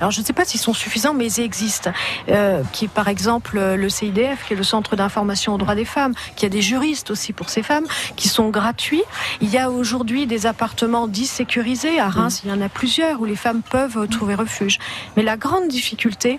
Alors 0.00 0.10
je 0.10 0.20
ne 0.20 0.24
sais 0.24 0.32
pas 0.32 0.44
s'ils 0.44 0.60
sont 0.60 0.74
suffisants, 0.74 1.14
mais 1.14 1.26
ils 1.26 1.40
existent. 1.40 1.90
Euh, 2.28 2.62
qui 2.72 2.86
est 2.86 2.88
par 2.88 3.08
exemple 3.08 3.58
euh, 3.58 3.76
le 3.76 3.88
CIDF, 3.88 4.46
qui 4.46 4.54
est 4.54 4.56
le 4.56 4.62
Centre 4.62 4.96
d'information 4.96 5.54
aux 5.54 5.58
droits 5.58 5.74
des 5.74 5.84
femmes, 5.84 6.14
qui 6.36 6.46
a 6.46 6.48
des 6.48 6.62
juristes 6.62 7.10
aussi 7.10 7.32
pour 7.32 7.48
ces 7.48 7.62
femmes, 7.62 7.86
qui 8.16 8.28
sont 8.28 8.48
gratuits. 8.50 9.02
Il 9.40 9.50
y 9.50 9.58
a 9.58 9.70
aujourd'hui 9.70 10.26
des 10.26 10.46
appartements 10.46 11.08
dits 11.08 11.26
sécurisés. 11.26 11.98
À 11.98 12.08
Reims, 12.08 12.42
il 12.44 12.50
y 12.50 12.52
en 12.52 12.60
a 12.60 12.68
plusieurs 12.68 13.20
où 13.20 13.24
les 13.24 13.36
femmes 13.36 13.62
peuvent 13.62 14.08
trouver 14.08 14.34
refuge. 14.34 14.78
Mais 15.16 15.22
la 15.22 15.36
grande 15.36 15.68
difficulté, 15.68 16.38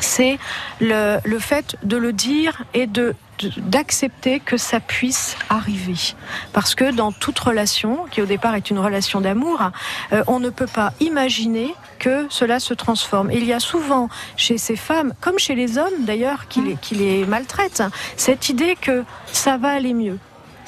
c'est 0.00 0.38
le, 0.80 1.18
le 1.24 1.38
fait 1.38 1.76
de 1.82 1.96
le 1.96 2.12
dire 2.12 2.64
et 2.74 2.86
de 2.86 3.14
d'accepter 3.58 4.40
que 4.40 4.56
ça 4.56 4.80
puisse 4.80 5.36
arriver. 5.48 6.14
Parce 6.52 6.74
que 6.74 6.92
dans 6.92 7.12
toute 7.12 7.38
relation, 7.38 8.04
qui 8.10 8.20
au 8.20 8.26
départ 8.26 8.54
est 8.54 8.70
une 8.70 8.78
relation 8.78 9.20
d'amour, 9.20 9.70
euh, 10.12 10.22
on 10.26 10.40
ne 10.40 10.50
peut 10.50 10.66
pas 10.66 10.92
imaginer 11.00 11.74
que 11.98 12.26
cela 12.28 12.60
se 12.60 12.74
transforme. 12.74 13.30
Et 13.30 13.36
il 13.36 13.44
y 13.44 13.52
a 13.52 13.60
souvent 13.60 14.08
chez 14.36 14.58
ces 14.58 14.76
femmes, 14.76 15.14
comme 15.20 15.38
chez 15.38 15.54
les 15.54 15.78
hommes 15.78 16.04
d'ailleurs, 16.04 16.48
qui 16.48 16.60
les, 16.60 16.76
qui 16.76 16.94
les 16.94 17.24
maltraitent, 17.24 17.82
cette 18.16 18.48
idée 18.48 18.76
que 18.80 19.04
ça 19.32 19.56
va 19.56 19.70
aller 19.70 19.94
mieux. 19.94 20.18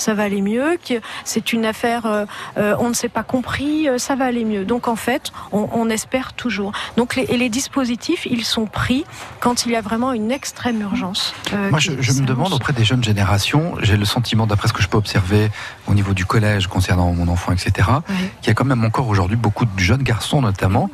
Ça 0.03 0.15
va 0.15 0.25
aller 0.25 0.43
mieux, 0.43 0.79
que 0.89 0.95
c'est 1.25 1.53
une 1.53 1.65
affaire, 1.65 2.07
euh, 2.07 2.25
euh, 2.57 2.75
on 2.81 2.89
ne 2.89 2.95
s'est 2.95 3.09
pas 3.09 3.23
compris, 3.23 3.89
euh, 3.89 3.99
ça 3.99 4.17
va 4.17 4.25
aller 4.25 4.45
mieux. 4.45 4.65
Donc 4.65 4.89
en 4.89 4.97
fait, 4.97 5.31
on, 5.53 5.69
on 5.73 5.89
espère 5.91 6.33
toujours. 6.33 6.73
Donc 6.97 7.15
les, 7.17 7.23
et 7.25 7.37
les 7.37 7.49
dispositifs, 7.49 8.27
ils 8.27 8.45
sont 8.45 8.67
pris 8.67 9.05
quand 9.41 9.65
il 9.65 9.71
y 9.73 9.77
a 9.77 9.81
vraiment 9.81 10.13
une 10.13 10.33
extrême 10.33 10.81
urgence. 10.81 11.35
Moi, 11.71 11.79
je, 11.79 11.93
je 12.01 12.13
me 12.21 12.27
demande 12.27 12.53
auprès 12.53 12.73
des 12.73 12.85
jeunes 12.85 13.05
générations, 13.05 13.75
j'ai 13.81 13.97
le 13.97 14.05
sentiment, 14.05 14.47
d'après 14.49 14.67
ce 14.69 14.73
que 14.73 14.83
je 14.83 14.89
peux 14.89 14.99
observer 14.99 15.51
au 15.87 15.95
niveau 15.95 16.15
du 16.15 16.25
collège 16.27 16.67
concernant 16.67 17.13
mon 17.13 17.29
enfant, 17.29 17.53
etc., 17.53 17.89
Oui. 18.09 18.15
qu'il 18.41 18.49
y 18.49 18.51
a 18.51 18.55
quand 18.55 18.65
même 18.65 18.85
encore 18.85 19.07
aujourd'hui 19.09 19.37
beaucoup 19.37 19.65
de 19.67 19.79
jeunes 19.79 20.03
garçons, 20.03 20.41
notamment, 20.43 20.91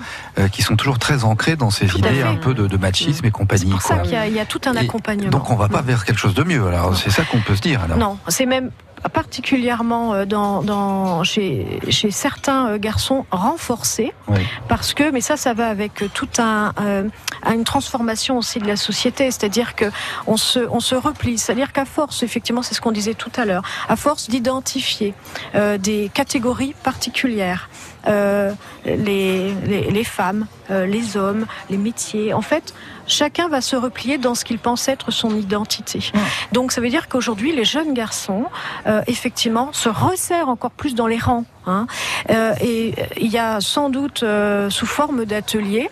qui 0.52 0.60
sont 0.62 0.76
toujours 0.76 0.98
très 0.98 1.24
ancrés 1.24 1.56
dans 1.56 1.70
ces 1.70 1.86
Tout 1.86 1.98
idées 1.98 2.22
un 2.22 2.34
peu 2.36 2.52
de, 2.54 2.66
de 2.66 2.76
machisme 2.76 3.24
et 3.24 3.30
compagnie. 3.30 3.64
C'est 3.66 3.70
pour 3.70 3.82
ça 3.82 3.98
qu'il 4.00 4.12
y, 4.12 4.16
a- 4.16 4.26
il 4.26 4.34
y 4.34 4.40
a 4.40 4.44
tout 4.46 4.60
un 4.66 4.74
Et 4.74 4.78
accompagnement. 4.80 5.30
Donc, 5.30 5.50
on 5.50 5.56
va 5.56 5.68
pas 5.68 5.80
vers 5.82 6.04
quelque 6.04 6.18
chose 6.20 6.34
de 6.34 6.44
mieux. 6.44 6.66
Alors, 6.66 6.94
c'est 6.96 7.10
ça 7.10 7.22
qu'on 7.24 7.40
peut 7.40 7.56
se 7.56 7.62
dire. 7.62 7.82
Alors. 7.82 7.96
Non, 7.98 8.18
c'est 8.28 8.46
même 8.46 8.70
particulièrement 9.12 10.14
euh, 10.14 10.24
dans, 10.24 10.62
dans, 10.62 11.22
chez, 11.24 11.80
chez 11.90 12.10
certains 12.10 12.68
euh, 12.70 12.78
garçons 12.78 13.24
renforcés, 13.30 14.12
Oui. 14.28 14.40
parce 14.68 14.94
que, 14.94 15.10
mais 15.10 15.20
ça, 15.20 15.36
ça 15.36 15.54
va 15.54 15.68
avec 15.68 16.02
euh, 16.02 16.08
tout 16.12 16.28
un, 16.38 16.72
euh, 16.80 17.04
une 17.52 17.64
transformation 17.64 18.38
aussi 18.38 18.58
de 18.58 18.66
la 18.66 18.76
société, 18.76 19.30
c'est-à-dire 19.30 19.74
que 19.74 19.86
on 20.26 20.36
se, 20.36 20.60
on 20.70 20.80
se 20.80 20.94
replie, 20.94 21.38
c'est-à-dire 21.38 21.72
qu'à 21.72 21.84
force, 21.84 22.22
effectivement, 22.22 22.62
c'est 22.62 22.74
ce 22.74 22.80
qu'on 22.80 22.92
disait 22.92 23.14
tout 23.14 23.32
à 23.36 23.44
l'heure, 23.44 23.62
à 23.88 23.96
force 23.96 24.28
d'identifier 24.28 25.14
euh, 25.54 25.78
des 25.78 26.10
catégories 26.12 26.74
particulières, 26.82 27.68
euh, 28.06 28.52
les, 28.84 29.52
les, 29.66 29.90
les 29.90 30.04
femmes, 30.04 30.46
les 30.70 31.16
hommes, 31.16 31.46
les 31.70 31.78
métiers, 31.78 32.34
en 32.34 32.42
fait, 32.42 32.74
chacun 33.08 33.48
va 33.48 33.60
se 33.60 33.76
replier 33.76 34.18
dans 34.18 34.34
ce 34.34 34.44
qu'il 34.44 34.58
pense 34.58 34.86
être 34.88 35.10
son 35.10 35.34
identité. 35.36 36.12
Donc 36.52 36.72
ça 36.72 36.80
veut 36.80 36.90
dire 36.90 37.08
qu'aujourd'hui, 37.08 37.52
les 37.52 37.64
jeunes 37.64 37.94
garçons, 37.94 38.44
euh, 38.86 39.02
effectivement, 39.06 39.72
se 39.72 39.88
resserrent 39.88 40.48
encore 40.48 40.70
plus 40.70 40.94
dans 40.94 41.06
les 41.06 41.18
rangs. 41.18 41.44
hein. 41.66 41.86
Euh, 42.30 42.54
et 42.60 42.94
il 43.20 43.30
y 43.30 43.38
a 43.38 43.60
sans 43.60 43.90
doute 43.90 44.22
euh, 44.22 44.70
sous 44.70 44.86
forme 44.86 45.24
d'ateliers. 45.24 45.88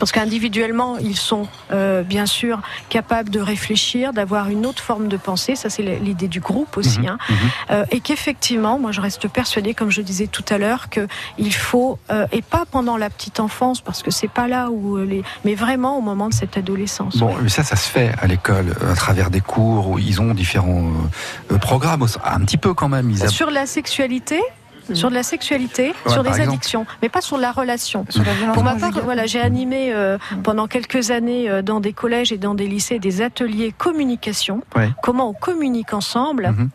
Parce 0.00 0.10
qu'individuellement, 0.10 0.96
ils 0.98 1.16
sont 1.16 1.46
euh, 1.72 2.02
bien 2.02 2.26
sûr 2.26 2.60
capables 2.88 3.30
de 3.30 3.38
réfléchir, 3.38 4.12
d'avoir 4.12 4.48
une 4.48 4.66
autre 4.66 4.82
forme 4.82 5.06
de 5.08 5.16
pensée. 5.16 5.54
Ça, 5.54 5.70
c'est 5.70 5.82
l'idée 5.82 6.26
du 6.26 6.40
groupe 6.40 6.76
aussi. 6.78 7.00
Mhm, 7.00 7.06
hein. 7.08 7.18
mhm. 7.28 7.36
Euh, 7.70 7.84
et 7.92 8.00
qu'effectivement, 8.00 8.78
moi, 8.80 8.90
je 8.92 9.00
reste 9.00 9.28
persuadée, 9.28 9.74
comme 9.74 9.90
je 9.92 10.00
disais 10.00 10.26
tout 10.26 10.44
à 10.48 10.58
l'heure, 10.58 10.88
que 10.88 11.06
il 11.38 11.54
faut 11.54 11.98
euh, 12.10 12.26
et 12.32 12.42
pas 12.42 12.64
pendant 12.68 12.96
la 12.96 13.10
petite 13.10 13.38
enfance, 13.40 13.80
parce 13.82 14.02
que 14.02 14.10
c'est 14.10 14.26
pas 14.30 14.48
là 14.48 14.70
où 14.70 14.96
euh, 14.96 15.04
les, 15.04 15.22
mais 15.44 15.54
vraiment 15.54 15.98
au 15.98 16.00
moment 16.00 16.28
de 16.28 16.34
cette 16.34 16.56
adolescence. 16.56 17.18
Bon, 17.18 17.26
ouais. 17.28 17.34
mais 17.42 17.48
ça, 17.50 17.62
ça 17.62 17.76
se 17.76 17.88
fait 17.88 18.12
à 18.20 18.26
l'école, 18.26 18.74
à 18.90 18.94
travers 18.94 19.30
des 19.30 19.42
cours 19.42 19.90
où 19.90 19.98
ils 19.98 20.20
ont 20.22 20.32
différents 20.32 20.90
euh, 21.50 21.54
euh, 21.54 21.58
programmes, 21.58 22.06
un 22.24 22.40
petit 22.40 22.56
peu 22.56 22.72
quand 22.72 22.88
même. 22.88 23.10
Ils 23.10 23.22
a- 23.22 23.28
Sur 23.28 23.50
la 23.50 23.66
sexualité, 23.66 24.40
sur 24.94 25.10
de 25.10 25.14
la 25.14 25.22
sexualité, 25.22 25.94
Ouais, 26.06 26.12
sur 26.12 26.26
exemple. 26.26 26.48
addictions, 26.48 26.86
mais 27.02 27.08
pas 27.08 27.20
sur 27.20 27.36
la 27.38 27.52
relation. 27.52 28.06
Sur 28.08 28.24
la 28.24 28.32
violence 28.32 28.54
Pour 28.54 28.64
ma 28.64 28.74
part, 28.74 28.92
voilà, 29.04 29.26
j'ai 29.26 29.40
animé 29.40 29.92
euh, 29.92 30.18
pendant 30.42 30.66
quelques 30.66 31.10
années 31.10 31.48
euh, 31.48 31.62
dans 31.62 31.80
des 31.80 31.92
collèges 31.92 32.32
et 32.32 32.38
dans 32.38 32.54
des 32.54 32.66
lycées 32.66 32.98
des 32.98 33.22
ateliers 33.22 33.72
communication. 33.76 34.62
Ouais. 34.76 34.90
Comment 35.02 35.28
on 35.30 35.34
communique 35.34 35.92
ensemble. 35.94 36.48
Mhm. 36.48 36.70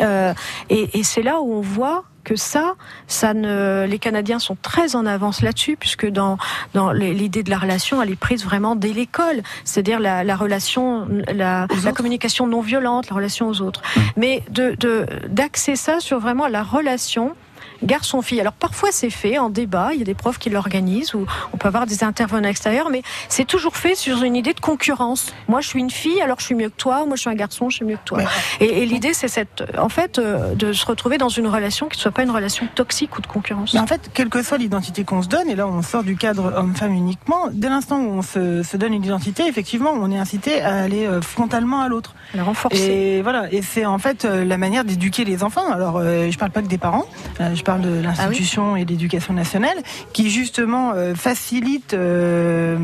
Euh, 0.00 0.32
et 0.70 0.98
et 0.98 1.02
c'est 1.02 1.22
là 1.22 1.40
où 1.40 1.52
on 1.52 1.60
voit 1.60 2.04
que 2.24 2.36
ça, 2.36 2.74
ça 3.06 3.32
ne, 3.32 3.86
les 3.88 3.98
Canadiens 3.98 4.38
sont 4.38 4.56
très 4.60 4.96
en 4.96 5.06
avance 5.06 5.40
là-dessus, 5.40 5.76
puisque 5.80 6.06
dans, 6.06 6.36
dans 6.74 6.92
l'idée 6.92 7.42
de 7.42 7.48
la 7.48 7.56
relation, 7.56 8.02
elle 8.02 8.10
est 8.10 8.16
prise 8.16 8.44
vraiment 8.44 8.76
dès 8.76 8.92
l'école, 8.92 9.40
c'est-à-dire 9.64 9.98
la, 9.98 10.24
la 10.24 10.36
relation, 10.36 11.08
la, 11.34 11.66
la 11.82 11.92
communication 11.92 12.46
non 12.46 12.60
violente, 12.60 13.08
la 13.08 13.16
relation 13.16 13.48
aux 13.48 13.62
autres. 13.62 13.80
Mmh. 13.80 14.00
Mais 14.18 14.42
de, 14.50 14.76
de, 14.78 15.06
d'axer 15.28 15.74
ça 15.74 16.00
sur 16.00 16.18
vraiment 16.18 16.48
la 16.48 16.62
relation 16.62 17.34
garçon-fille. 17.82 18.40
Alors 18.40 18.52
parfois 18.52 18.90
c'est 18.92 19.10
fait 19.10 19.38
en 19.38 19.50
débat, 19.50 19.90
il 19.92 19.98
y 19.98 20.02
a 20.02 20.04
des 20.04 20.14
profs 20.14 20.38
qui 20.38 20.50
l'organisent 20.50 21.14
ou 21.14 21.26
on 21.52 21.56
peut 21.56 21.68
avoir 21.68 21.86
des 21.86 22.04
intervenants 22.04 22.48
extérieurs, 22.48 22.90
mais 22.90 23.02
c'est 23.28 23.44
toujours 23.46 23.76
fait 23.76 23.94
sur 23.94 24.22
une 24.22 24.36
idée 24.36 24.54
de 24.54 24.60
concurrence. 24.60 25.32
Moi 25.48 25.60
je 25.60 25.68
suis 25.68 25.80
une 25.80 25.90
fille, 25.90 26.20
alors 26.20 26.40
je 26.40 26.44
suis 26.46 26.54
mieux 26.54 26.68
que 26.68 26.76
toi, 26.76 27.04
moi 27.06 27.16
je 27.16 27.22
suis 27.22 27.30
un 27.30 27.34
garçon, 27.34 27.70
je 27.70 27.76
suis 27.76 27.84
mieux 27.84 27.96
que 27.96 28.04
toi. 28.04 28.20
Et, 28.60 28.82
et 28.82 28.86
l'idée 28.86 29.14
c'est 29.14 29.28
cette, 29.28 29.64
en 29.78 29.88
fait, 29.88 30.18
euh, 30.18 30.54
de 30.54 30.72
se 30.72 30.84
retrouver 30.86 31.18
dans 31.18 31.28
une 31.28 31.46
relation 31.46 31.88
qui 31.88 31.98
ne 31.98 32.02
soit 32.02 32.10
pas 32.12 32.22
une 32.22 32.30
relation 32.30 32.68
toxique 32.74 33.16
ou 33.18 33.20
de 33.20 33.26
concurrence. 33.26 33.74
Mais 33.74 33.80
en 33.80 33.86
fait, 33.86 34.10
quelle 34.12 34.28
que 34.28 34.42
soit 34.42 34.58
l'identité 34.58 35.04
qu'on 35.04 35.22
se 35.22 35.28
donne, 35.28 35.48
et 35.48 35.56
là 35.56 35.66
on 35.66 35.82
sort 35.82 36.02
du 36.02 36.16
cadre 36.16 36.52
homme-femme 36.56 36.92
uniquement, 36.92 37.48
dès 37.52 37.68
l'instant 37.68 37.98
où 38.00 38.10
on 38.10 38.22
se, 38.22 38.62
se 38.62 38.76
donne 38.76 38.94
une 38.94 39.04
identité, 39.04 39.46
effectivement, 39.46 39.90
on 39.94 40.10
est 40.10 40.18
incité 40.18 40.60
à 40.62 40.82
aller 40.82 41.06
euh, 41.06 41.20
frontalement 41.20 41.80
à 41.80 41.88
l'autre. 41.88 42.14
La 42.34 42.44
renforcer. 42.44 42.78
Et 42.78 43.22
voilà, 43.22 43.52
et 43.52 43.62
c'est 43.62 43.86
en 43.86 43.98
fait 43.98 44.24
euh, 44.24 44.44
la 44.44 44.58
manière 44.58 44.84
d'éduquer 44.84 45.24
les 45.24 45.42
enfants. 45.42 45.70
Alors, 45.72 45.96
euh, 45.98 46.30
je 46.30 46.38
parle 46.38 46.50
pas 46.50 46.62
que 46.62 46.68
des 46.68 46.78
parents, 46.78 47.06
euh, 47.40 47.54
je 47.54 47.62
parle 47.68 47.82
de 47.82 48.00
l'institution 48.00 48.76
et 48.76 48.84
de 48.86 48.90
l'éducation 48.92 49.34
nationale, 49.34 49.76
qui 50.14 50.30
justement 50.30 50.92
euh, 50.94 51.14
facilite, 51.14 51.92
euh, 51.92 52.78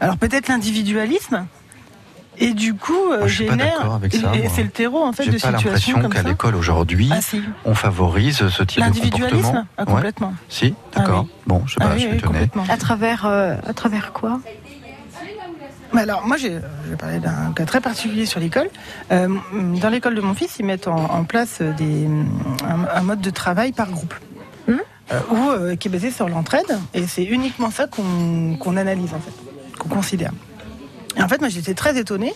alors 0.00 0.18
peut-être 0.18 0.48
l'individualisme. 0.48 1.46
Et 2.36 2.52
du 2.52 2.74
coup, 2.74 2.92
euh, 3.12 3.18
Moi, 3.20 3.28
je 3.28 3.34
suis 3.34 3.46
génère. 3.48 3.74
d'accord 3.78 3.94
avec 3.94 4.12
ça, 4.12 4.32
et 4.34 4.48
c'est 4.48 4.64
le 4.64 4.68
terreau 4.68 5.02
en 5.04 5.12
fait 5.12 5.22
J'ai 5.22 5.30
de 5.30 5.38
pas 5.38 5.52
l'impression 5.52 6.08
qu'à 6.10 6.22
l'école 6.22 6.56
aujourd'hui, 6.56 7.08
Ah 7.12 7.22
si, 7.22 7.40
on 7.64 7.74
favorise 7.74 8.48
ce 8.48 8.62
type 8.64 8.80
de 8.82 8.84
comportement. 8.84 8.84
l'individualisme, 8.84 9.66
ah, 9.78 9.84
Ouais. 9.84 9.92
complètement. 9.94 10.34
Si, 10.48 10.74
d'accord. 10.96 11.20
Ah 11.20 11.22
oui. 11.22 11.42
Bon, 11.46 11.62
je 11.66 11.74
sais 11.74 11.78
pas, 11.78 11.86
Ah 11.90 11.94
je 11.94 12.00
suis 12.00 12.10
oui, 12.10 12.16
étonné. 12.18 12.50
À 12.68 12.76
travers, 12.76 13.24
euh, 13.24 13.54
à 13.66 13.72
travers 13.72 14.12
quoi? 14.12 14.40
Alors, 16.02 16.26
moi, 16.26 16.36
j'ai 16.36 16.58
j'ai 16.88 16.96
parlé 16.96 17.18
d'un 17.18 17.52
cas 17.54 17.64
très 17.64 17.80
particulier 17.80 18.26
sur 18.26 18.40
l'école. 18.40 18.68
Euh, 19.12 19.28
dans 19.80 19.88
l'école 19.88 20.14
de 20.14 20.20
mon 20.20 20.34
fils, 20.34 20.56
ils 20.58 20.64
mettent 20.64 20.88
en, 20.88 20.96
en 20.96 21.24
place 21.24 21.60
des, 21.60 22.06
un, 22.64 22.96
un 22.98 23.02
mode 23.02 23.20
de 23.20 23.30
travail 23.30 23.72
par 23.72 23.90
groupe. 23.90 24.14
Mhm. 24.68 24.80
Euh, 25.12 25.20
où, 25.30 25.50
euh, 25.50 25.76
qui 25.76 25.88
est 25.88 25.90
basé 25.90 26.10
sur 26.10 26.28
l'entraide. 26.28 26.78
Et 26.94 27.06
c'est 27.06 27.24
uniquement 27.24 27.70
ça 27.70 27.86
qu'on 27.86 28.56
qu'on 28.58 28.76
analyse, 28.76 29.12
en 29.12 29.20
fait, 29.20 29.78
qu'on 29.78 29.88
considère. 29.88 30.32
Et 31.16 31.22
en 31.22 31.28
fait, 31.28 31.40
moi, 31.40 31.48
j'étais 31.48 31.74
très 31.74 31.98
étonnée 31.98 32.34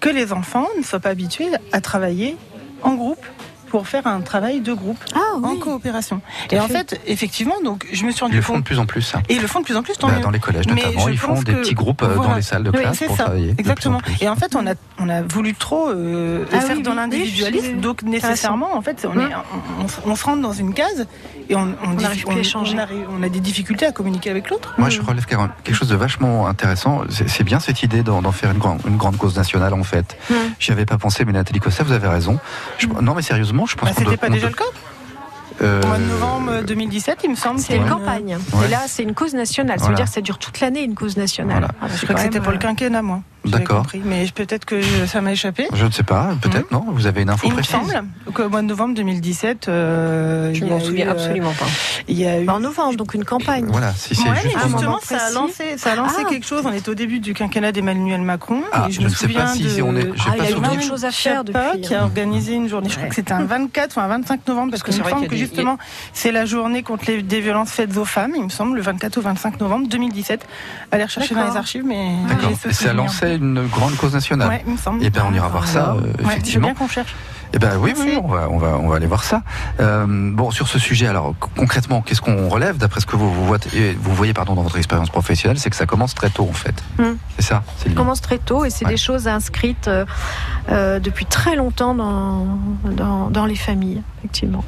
que 0.00 0.08
les 0.08 0.32
enfants 0.32 0.66
ne 0.76 0.82
soient 0.82 1.00
pas 1.00 1.10
habitués 1.10 1.48
à 1.72 1.80
travailler 1.80 2.36
en 2.82 2.94
groupe 2.94 3.24
pour 3.70 3.86
faire 3.88 4.06
un 4.06 4.20
travail 4.20 4.60
de 4.60 4.72
groupe, 4.72 4.98
Ah 5.14 5.36
en 5.42 5.56
coopération. 5.56 6.20
Tout 6.48 6.54
Et 6.54 6.60
en 6.60 6.66
fait. 6.68 6.90
fait, 6.96 7.00
effectivement, 7.06 7.54
donc, 7.64 7.86
je 7.92 8.04
me 8.04 8.10
suis 8.10 8.20
Ils 8.20 8.22
rendu 8.24 8.36
le 8.36 8.42
font 8.42 8.58
de 8.58 8.62
plus 8.64 8.78
en 8.78 8.86
plus. 8.86 9.02
ça. 9.02 9.20
Et 9.28 9.34
ils 9.36 9.40
le 9.42 9.46
font 9.48 9.60
de 9.60 9.64
plus 9.64 9.76
en 9.76 9.82
plus, 9.82 9.94
tant 9.96 10.08
Bah, 10.08 10.14
dans 10.22 10.30
les 10.30 10.38
collèges 10.38 10.66
Mais 10.68 10.74
notamment, 10.82 11.08
ils 11.08 11.18
font 11.18 11.40
des 11.42 11.52
que- 11.52 11.58
petits 11.60 11.74
groupes 11.74 12.02
euh, 12.02 12.14
dans 12.16 12.34
les 12.34 12.42
salles 12.42 12.64
de 12.64 12.70
Oui, 12.70 12.80
classe 12.80 12.98
c'est 12.98 13.06
pour 13.06 13.16
ça, 13.16 13.24
travailler. 13.24 13.48
de 13.50 13.54
plus 13.54 13.60
en 13.60 13.70
Exactement. 13.70 13.98
plus. 14.00 14.14
Et 14.20 14.28
en 14.28 14.36
fait, 14.36 14.54
on 14.56 14.66
a, 14.66 14.74
on 14.98 15.08
a 15.08 15.22
voulu 15.22 15.54
trop 15.54 15.88
euh, 15.88 16.44
Ah 16.52 16.60
faire 16.60 16.76
oui, 16.76 16.82
dans 16.82 16.90
oui, 16.92 16.96
l'individualisme, 16.96 17.78
donc 17.80 18.02
nécessairement, 18.02 18.76
en 18.76 18.82
fait, 18.82 19.06
on, 19.08 19.18
est, 19.18 19.24
on, 19.78 19.84
on- 19.84 20.10
on 20.12 20.16
se 20.16 20.24
rentre 20.24 20.42
dans 20.42 20.52
une 20.52 20.74
case 20.74 21.06
et 21.48 21.54
on, 21.56 21.60
on, 21.84 21.96
on- 22.26 22.36
échanger. 22.36 22.74
on 22.76 22.78
arrive- 22.78 23.06
on 23.18 23.22
a 23.22 23.28
des 23.28 23.40
difficultés 23.40 23.86
à 23.86 23.92
communiquer 23.92 24.30
avec 24.30 24.50
l'autre. 24.50 24.74
Moi, 24.78 24.88
je 24.90 25.00
relève 25.00 25.24
quelque 25.26 25.74
chose 25.74 25.88
de 25.88 25.96
vachement 25.96 26.46
intéressant. 26.46 27.02
C'est 27.08 27.44
bien 27.44 27.60
cette 27.60 27.82
idée 27.82 28.02
d'en 28.02 28.20
faire 28.32 28.50
une 28.50 28.58
grande, 28.58 28.80
une 28.86 28.96
grande 28.96 29.16
cause 29.16 29.36
nationale, 29.36 29.72
en 29.74 29.82
fait. 29.82 30.16
Mm. 30.30 30.34
J'y 30.58 30.72
avais 30.72 30.86
pas 30.86 30.98
pensé, 30.98 31.24
mais 31.24 31.32
Nathalie 31.32 31.60
Costa, 31.60 31.84
vous 31.84 31.92
avez 31.92 32.08
raison. 32.08 32.38
Je- 32.78 32.86
non, 32.86 33.14
mais 33.14 33.22
sérieusement, 33.22 33.57
je 33.66 33.76
pense 33.76 33.88
Bah. 33.90 33.94
C'était 33.98 34.16
pas 34.16 34.28
déjà 34.28 34.48
doit- 34.48 34.50
le 34.50 34.54
cas 34.56 34.78
euh, 35.62 35.82
Au 35.82 35.86
mois 35.86 35.98
de 35.98 36.04
novembre 36.04 36.62
2017, 36.66 37.18
il 37.24 37.30
me 37.30 37.34
semble. 37.34 37.60
Y 37.60 37.74
une 37.74 37.88
campagne. 37.88 38.38
Ouais. 38.54 38.66
Et 38.66 38.68
là, 38.68 38.82
c'est 38.86 39.02
une 39.02 39.14
cause 39.14 39.34
nationale. 39.34 39.78
Ça 39.78 39.86
Voilà. 39.86 39.90
veut 39.90 39.96
dire 39.96 40.06
que 40.06 40.12
ça 40.14 40.20
dure 40.20 40.38
toute 40.38 40.60
l'année, 40.60 40.82
une 40.84 40.94
cause 40.94 41.16
nationale. 41.16 41.58
Voilà. 41.58 41.68
Ah, 41.80 41.86
bah, 41.86 41.92
Je 41.96 42.02
crois 42.04 42.14
que 42.14 42.20
c'était 42.22 42.40
pour 42.40 42.52
le 42.52 42.56
euh, 42.58 42.60
quinquennat, 42.60 43.02
moi. 43.02 43.22
D'accord. 43.44 43.86
Mais 44.04 44.26
peut-être 44.34 44.64
que 44.64 44.80
ça 45.06 45.20
m'a 45.20 45.32
échappé. 45.32 45.68
Je 45.72 45.86
ne 45.86 45.90
sais 45.90 46.02
pas, 46.02 46.30
peut-être 46.40 46.70
non. 46.70 46.84
Vous 46.88 47.06
avez 47.06 47.22
une 47.22 47.30
info 47.30 47.46
Il 47.46 47.50
me 47.50 47.54
précise 47.56 47.72
semble 47.72 48.04
qu'au 48.34 48.48
mois 48.48 48.60
de 48.62 48.66
novembre 48.66 48.94
2017, 48.94 49.68
euh, 49.68 50.52
Je 50.52 50.58
il 50.58 50.64
ne 50.64 50.68
y 50.68 50.70
a 50.70 50.74
m'en 50.74 50.80
souviens 50.80 51.04
eu, 51.06 51.08
euh, 51.08 51.12
absolument 51.12 51.52
pas. 51.52 51.64
Il 52.08 52.18
y 52.18 52.26
a 52.26 52.40
eu 52.40 52.48
En 52.48 52.60
novembre, 52.60 52.96
donc 52.96 53.14
une 53.14 53.24
campagne. 53.24 53.66
Voilà, 53.68 53.92
si 53.94 54.14
c'est 54.14 54.28
Ouais, 54.28 54.36
juste. 54.42 54.58
justement, 54.62 54.98
ça 55.02 55.18
a 55.26 55.30
lancé, 55.30 55.78
ça 55.78 55.92
a 55.92 55.96
lancé 55.96 56.16
Ah. 56.26 56.28
quelque 56.28 56.46
chose. 56.46 56.62
On 56.66 56.72
était 56.72 56.88
au 56.88 56.94
début 56.94 57.20
du 57.20 57.32
quinquennat 57.34 57.72
d'Emmanuel 57.72 58.20
Macron. 58.22 58.60
Ah, 58.72 58.86
et 58.88 58.92
je, 58.92 58.96
je 58.96 59.00
me 59.02 59.04
ne 59.04 59.10
sais 59.10 59.28
pas 59.28 59.46
souviens 59.46 59.70
si 59.70 59.76
de... 59.76 59.82
on 59.82 59.96
est- 59.96 60.02
j'ai 60.02 60.08
Ah, 60.26 60.32
il 60.34 60.38
pas 60.38 60.44
y 60.44 60.46
a 60.46 60.50
eu 60.50 60.60
plein 60.60 60.74
de 60.74 60.82
choses 60.82 61.04
à 61.04 61.10
faire 61.10 61.44
depuis. 61.44 61.80
qui 61.82 61.94
a 61.94 62.02
organisé 62.02 62.54
une 62.54 62.68
journée, 62.68 62.88
je 62.90 62.96
crois 62.96 63.08
que 63.08 63.14
c'était 63.14 63.32
un 63.32 63.44
24 63.44 63.96
ou 63.96 64.00
un 64.00 64.08
25 64.08 64.46
novembre, 64.48 64.70
parce 64.72 64.82
Parce 64.82 64.82
que 64.82 64.86
que 64.86 64.92
c'est 64.92 64.98
il 64.98 65.04
me 65.04 65.10
semble 65.10 65.26
que 65.26 65.30
des- 65.30 65.38
justement, 65.38 65.78
c'est 66.12 66.32
la 66.32 66.44
journée 66.44 66.82
contre 66.82 67.04
les, 67.08 67.22
des 67.22 67.40
violences 67.40 67.70
faites 67.70 67.96
aux 67.96 68.04
femmes, 68.04 68.32
il 68.36 68.44
me 68.44 68.48
semble, 68.48 68.76
le 68.76 68.82
24 68.82 69.16
ou 69.16 69.20
25 69.22 69.60
novembre 69.60 69.86
2017. 69.88 70.44
Allez 70.90 71.04
rechercher 71.04 71.34
dans 71.34 71.48
les 71.48 71.56
archives, 71.56 71.84
mais 71.86 72.14
D'accord. 72.28 72.50
j'ai 72.64 72.72
ce 72.72 72.84
Et 73.27 73.27
une 73.36 73.66
grande 73.66 73.96
cause 73.96 74.14
nationale. 74.14 74.48
Ouais, 74.48 74.62
il 74.66 74.72
me 74.72 74.78
semble. 74.78 75.00
Eh 75.02 75.10
ben, 75.10 75.22
on 75.28 75.34
ira 75.34 75.48
voir 75.48 75.66
ça, 75.66 75.90
euh, 75.96 76.00
Ouais, 76.00 76.08
je 76.18 76.22
veux 76.24 76.30
effectivement. 76.32 76.66
bien 76.68 76.74
qu'on 76.74 76.88
cherche. 76.88 77.14
Eh 77.54 77.58
ben 77.58 77.78
oui, 77.80 77.94
oui, 77.98 78.18
on 78.22 78.28
va, 78.28 78.46
on 78.50 78.58
va, 78.58 78.76
on 78.78 78.88
va 78.88 78.96
aller 78.96 79.06
voir 79.06 79.24
ça. 79.24 79.40
Euh, 79.80 80.04
bon, 80.06 80.50
sur 80.50 80.68
ce 80.68 80.78
sujet, 80.78 81.06
alors 81.06 81.34
concrètement, 81.56 82.02
qu'est-ce 82.02 82.20
qu'on 82.20 82.46
relève 82.50 82.76
d'après 82.76 83.00
ce 83.00 83.06
que 83.06 83.16
vous, 83.16 83.32
vous, 83.32 83.46
voyez, 83.46 83.96
vous 83.98 84.14
voyez 84.14 84.34
pardon, 84.34 84.54
dans 84.54 84.62
votre 84.62 84.76
expérience 84.76 85.08
professionnelle, 85.08 85.58
c'est 85.58 85.70
que 85.70 85.76
ça 85.76 85.86
commence 85.86 86.14
très 86.14 86.28
tôt 86.28 86.46
en 86.48 86.52
fait. 86.52 86.74
Hmm. 86.98 87.14
C'est 87.38 87.46
ça, 87.46 87.62
Ça 87.82 87.88
commence 87.94 88.20
très 88.20 88.36
tôt 88.36 88.66
et 88.66 88.70
c'est 88.70 88.84
Ouais. 88.84 88.90
des 88.90 88.96
choses 88.98 89.28
inscrites 89.28 89.88
euh, 89.88 90.04
euh, 90.68 90.98
depuis 90.98 91.24
très 91.24 91.56
longtemps 91.56 91.94
dans, 91.94 92.46
dans, 92.84 93.30
dans 93.30 93.46
les 93.46 93.56
familles, 93.56 94.02
effectivement. 94.18 94.62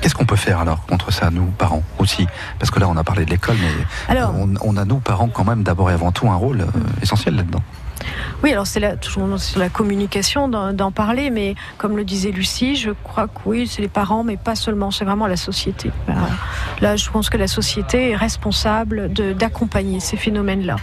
Qu'est-ce 0.00 0.14
qu'on 0.14 0.24
peut 0.24 0.34
faire 0.34 0.58
alors 0.58 0.84
contre 0.86 1.12
ça, 1.12 1.30
nous, 1.30 1.44
parents 1.44 1.82
aussi? 1.98 2.26
Parce 2.58 2.70
que 2.72 2.80
là, 2.80 2.88
on 2.88 2.96
a 2.96 3.04
parlé 3.04 3.24
de 3.24 3.30
l'école, 3.30 3.56
mais 3.60 3.84
Alors, 4.12 4.32
on, 4.34 4.54
on 4.62 4.76
a, 4.78 4.84
nous, 4.84 4.96
parents, 4.98 5.28
quand 5.28 5.44
même, 5.44 5.62
d'abord 5.62 5.90
et 5.90 5.94
avant 5.94 6.10
tout, 6.10 6.28
un 6.28 6.34
rôle 6.36 6.62
euh, 6.62 6.64
essentiel 7.02 7.36
là-dedans. 7.36 7.62
Oui, 8.42 8.52
alors 8.52 8.66
c'est 8.66 9.00
toujours 9.00 9.38
sur 9.38 9.60
la 9.60 9.68
communication 9.68 10.48
d'en 10.48 10.92
parler, 10.92 11.30
mais 11.30 11.54
comme 11.78 11.96
le 11.96 12.04
disait 12.04 12.30
Lucie, 12.30 12.76
je 12.76 12.90
crois 12.90 13.28
que 13.28 13.40
oui, 13.44 13.66
c'est 13.66 13.82
les 13.82 13.88
parents, 13.88 14.24
mais 14.24 14.36
pas 14.36 14.54
seulement, 14.54 14.90
c'est 14.90 15.04
vraiment 15.04 15.26
la 15.26 15.36
société. 15.36 15.90
Là, 16.80 16.96
je 16.96 17.10
pense 17.10 17.28
que 17.28 17.36
la 17.36 17.48
société 17.48 18.10
est 18.10 18.16
responsable 18.16 19.12
d'accompagner 19.12 20.00
ces 20.00 20.16
phénomènes-là. 20.16 20.76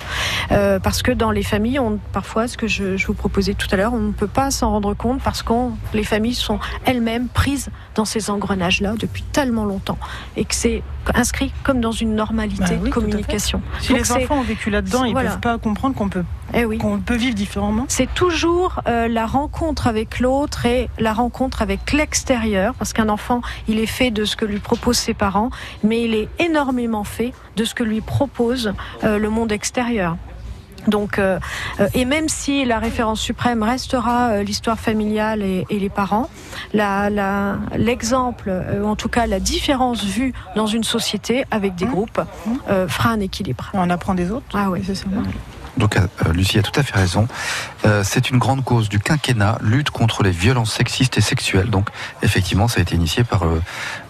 Euh, 0.52 0.80
parce 0.80 1.02
que 1.02 1.12
dans 1.12 1.32
les 1.32 1.44
familles, 1.44 1.80
on, 1.80 2.00
parfois, 2.14 2.48
ce 2.48 2.58
que 2.58 2.68
je, 2.68 2.98
je 2.98 3.08
vous 3.08 3.14
proposais 3.14 3.54
tout 3.54 3.68
à 3.72 3.76
l'heure, 3.76 3.94
on 3.94 4.00
ne 4.00 4.12
peut 4.12 4.28
pas 4.28 4.52
s'en 4.52 4.72
rendre 4.72 4.94
compte 4.94 5.22
parce 5.22 5.42
que 5.42 5.54
les 5.94 6.04
familles 6.04 6.36
sont 6.36 6.60
elles-mêmes 6.86 7.28
prises 7.28 7.70
dans 7.96 8.06
ces 8.06 8.30
engrenages-là 8.30 8.94
depuis 9.00 9.24
tellement 9.24 9.66
longtemps 9.66 9.98
et 10.36 10.46
que 10.46 10.54
c'est 10.54 10.84
inscrit 11.16 11.52
comme 11.64 11.82
dans 11.82 11.92
une 11.92 12.16
normalité 12.16 12.76
Bah 12.76 12.82
oui, 12.84 12.90
communication. 12.90 13.62
Si 13.80 13.90
Donc 13.90 14.00
les 14.00 14.12
enfants 14.12 14.40
ont 14.40 14.44
vécu 14.44 14.70
là-dedans, 14.70 15.04
ils 15.04 15.10
ne 15.10 15.14
voilà. 15.14 15.30
peuvent 15.32 15.40
pas 15.40 15.58
comprendre 15.58 15.96
qu'on 15.96 16.10
peut, 16.10 16.24
Eh 16.54 16.66
oui. 16.66 16.78
qu'on 16.78 17.00
peut 17.00 17.16
vivre 17.16 17.36
différemment. 17.36 17.86
C'est 17.88 18.14
toujours 18.14 18.82
euh, 18.88 19.08
la 19.08 19.26
rencontre 19.26 19.88
avec 19.88 20.20
l'autre 20.20 20.66
et 20.66 20.90
la 21.00 21.14
rencontre 21.14 21.62
avec 21.62 21.92
l'extérieur, 21.94 22.74
parce 22.76 22.94
qu'un 22.94 23.10
enfant, 23.10 23.42
il 23.68 23.80
est 23.80 23.86
fait 23.86 24.12
de 24.12 24.26
ce 24.26 24.36
que 24.36 24.46
lui 24.46 24.60
proposent 24.60 24.98
ses 24.98 25.14
parents, 25.14 25.50
mais 25.84 26.04
il 26.04 26.14
est 26.16 26.30
énormément 26.40 27.04
fait 27.04 27.34
de 27.56 27.64
ce 27.66 27.74
que 27.74 27.84
lui 27.84 28.02
propose 28.02 28.74
euh, 29.04 29.18
le 29.18 29.30
monde 29.30 29.52
extérieur. 29.52 30.18
Donc, 30.88 31.20
euh, 31.20 31.40
euh, 31.80 31.88
et 31.94 32.06
même 32.06 32.30
si 32.30 32.66
la 32.66 32.80
référence 32.80 33.20
suprême 33.22 33.62
restera 33.64 34.30
euh, 34.30 34.44
l'histoire 34.44 34.80
familiale 34.80 35.42
et, 35.44 35.66
et 35.70 35.80
les 35.80 35.90
parents, 35.90 36.30
la- 36.74 37.10
la- 37.10 37.58
l'exemple, 37.78 38.50
euh, 38.50 38.84
en 38.84 38.96
tout 38.96 39.10
cas 39.10 39.28
la 39.28 39.40
différence 39.40 40.04
vue 40.04 40.34
dans 40.56 40.68
une 40.68 40.84
société 40.84 41.46
avec 41.52 41.76
des 41.76 41.86
Mmh. 41.86 41.92
groupes, 41.92 42.22
euh, 42.70 42.88
fera 42.88 43.10
un 43.10 43.20
équilibre. 43.20 43.70
On 43.74 43.90
apprend 43.90 44.14
des 44.14 44.32
autres. 44.32 44.46
Ah 44.54 44.70
oui, 44.70 44.82
c'est 44.86 44.96
ça. 44.96 45.06
Donc, 45.78 45.96
euh, 45.96 46.08
Lucie 46.34 46.58
a 46.58 46.64
tout 46.64 46.78
à 46.80 46.82
fait 46.82 46.98
raison. 46.98 47.28
Euh, 47.86 48.02
c'est 48.04 48.32
une 48.32 48.40
grande 48.40 48.64
cause 48.64 48.90
du 48.90 48.98
quinquennat, 49.00 49.60
lutte 49.62 49.92
contre 49.92 50.24
les 50.24 50.32
violences 50.32 50.74
sexistes 50.74 51.20
et 51.20 51.22
sexuelles. 51.22 51.70
Donc, 51.70 51.90
effectivement, 52.24 52.68
ça 52.68 52.80
a 52.80 52.82
été 52.82 52.96
initié 52.96 53.24
par 53.24 53.44
euh, 53.46 53.62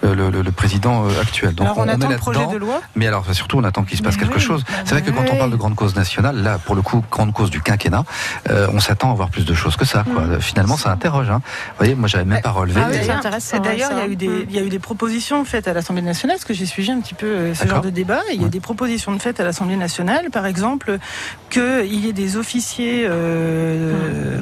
le, 0.01 0.13
le- 0.29 0.41
le 0.41 0.51
président 0.51 1.05
euh, 1.05 1.21
actuel. 1.21 1.53
Donc, 1.55 1.65
Alors 1.67 1.79
on, 1.79 1.88
attend 1.88 2.10
est 2.10 2.13
le 2.13 2.17
projet 2.17 2.39
là-dedans. 2.39 2.53
de 2.53 2.57
loi? 2.60 2.81
Mais 2.95 3.07
alors, 3.07 3.25
surtout, 3.33 3.57
on 3.57 3.63
attend 3.63 3.83
qu'il 3.83 3.97
se 3.97 4.03
passe 4.03 4.15
Mais 4.15 4.23
quelque 4.23 4.36
oui, 4.36 4.41
chose. 4.41 4.63
bah 4.67 4.73
C'est 4.86 4.91
vrai 4.95 5.01
que 5.01 5.12
quand 5.12 5.23
on 5.31 5.38
parle 5.38 5.51
de 5.51 5.55
grande 5.55 5.75
cause 5.75 5.95
nationale, 5.95 6.41
là, 6.43 6.57
pour 6.60 6.75
le 6.75 6.81
coup, 6.81 7.03
grande 7.12 7.33
cause 7.33 7.49
du 7.49 7.62
quinquennat, 7.62 8.03
euh, 8.49 8.67
on 8.73 8.79
s'attend 8.79 9.12
à 9.12 9.15
voir 9.15 9.29
plus 9.29 9.45
de 9.45 9.53
choses 9.53 9.75
que 9.75 9.86
ça. 9.86 10.03
Quoi. 10.03 10.21
Mm. 10.23 10.39
Finalement, 10.41 10.77
ça 10.77 10.91
interroge. 10.91 11.29
Hein. 11.29 11.41
Vous 11.43 11.75
voyez, 11.79 11.95
moi, 11.95 12.07
j'avais 12.07 12.25
même 12.25 12.41
pas 12.41 12.51
relevé. 12.51 12.79
Ah 12.83 12.88
oui, 12.91 12.97
D'ailleurs, 13.63 13.91
il 13.93 13.97
y, 13.97 14.01
a 14.01 14.07
eu 14.07 14.15
des, 14.15 14.27
Mm. 14.27 14.45
il 14.49 14.55
y 14.55 14.60
a 14.60 14.62
eu 14.63 14.69
des 14.69 14.79
propositions 14.79 15.43
faites 15.45 15.67
à 15.67 15.73
l'Assemblée 15.73 16.01
nationale, 16.03 16.38
parce 16.38 16.45
que 16.45 16.53
j'ai 16.53 16.65
suivi 16.65 16.91
un 16.91 16.99
petit 17.01 17.13
peu 17.15 17.25
euh, 17.25 17.53
ce 17.55 17.67
genre 17.67 17.81
de 17.81 17.89
débat. 17.89 18.19
Il 18.31 18.38
y 18.38 18.39
a 18.39 18.43
Ouais. 18.43 18.49
des 18.49 18.60
propositions 18.60 19.17
faites 19.19 19.39
à 19.39 19.43
l'Assemblée 19.43 19.77
nationale, 19.77 20.29
par 20.31 20.45
exemple, 20.45 20.97
qu'il 21.49 21.86
y 21.93 22.07
ait 22.10 22.13
des 22.13 22.38
officiers. 22.38 23.05
euh, 23.10 24.39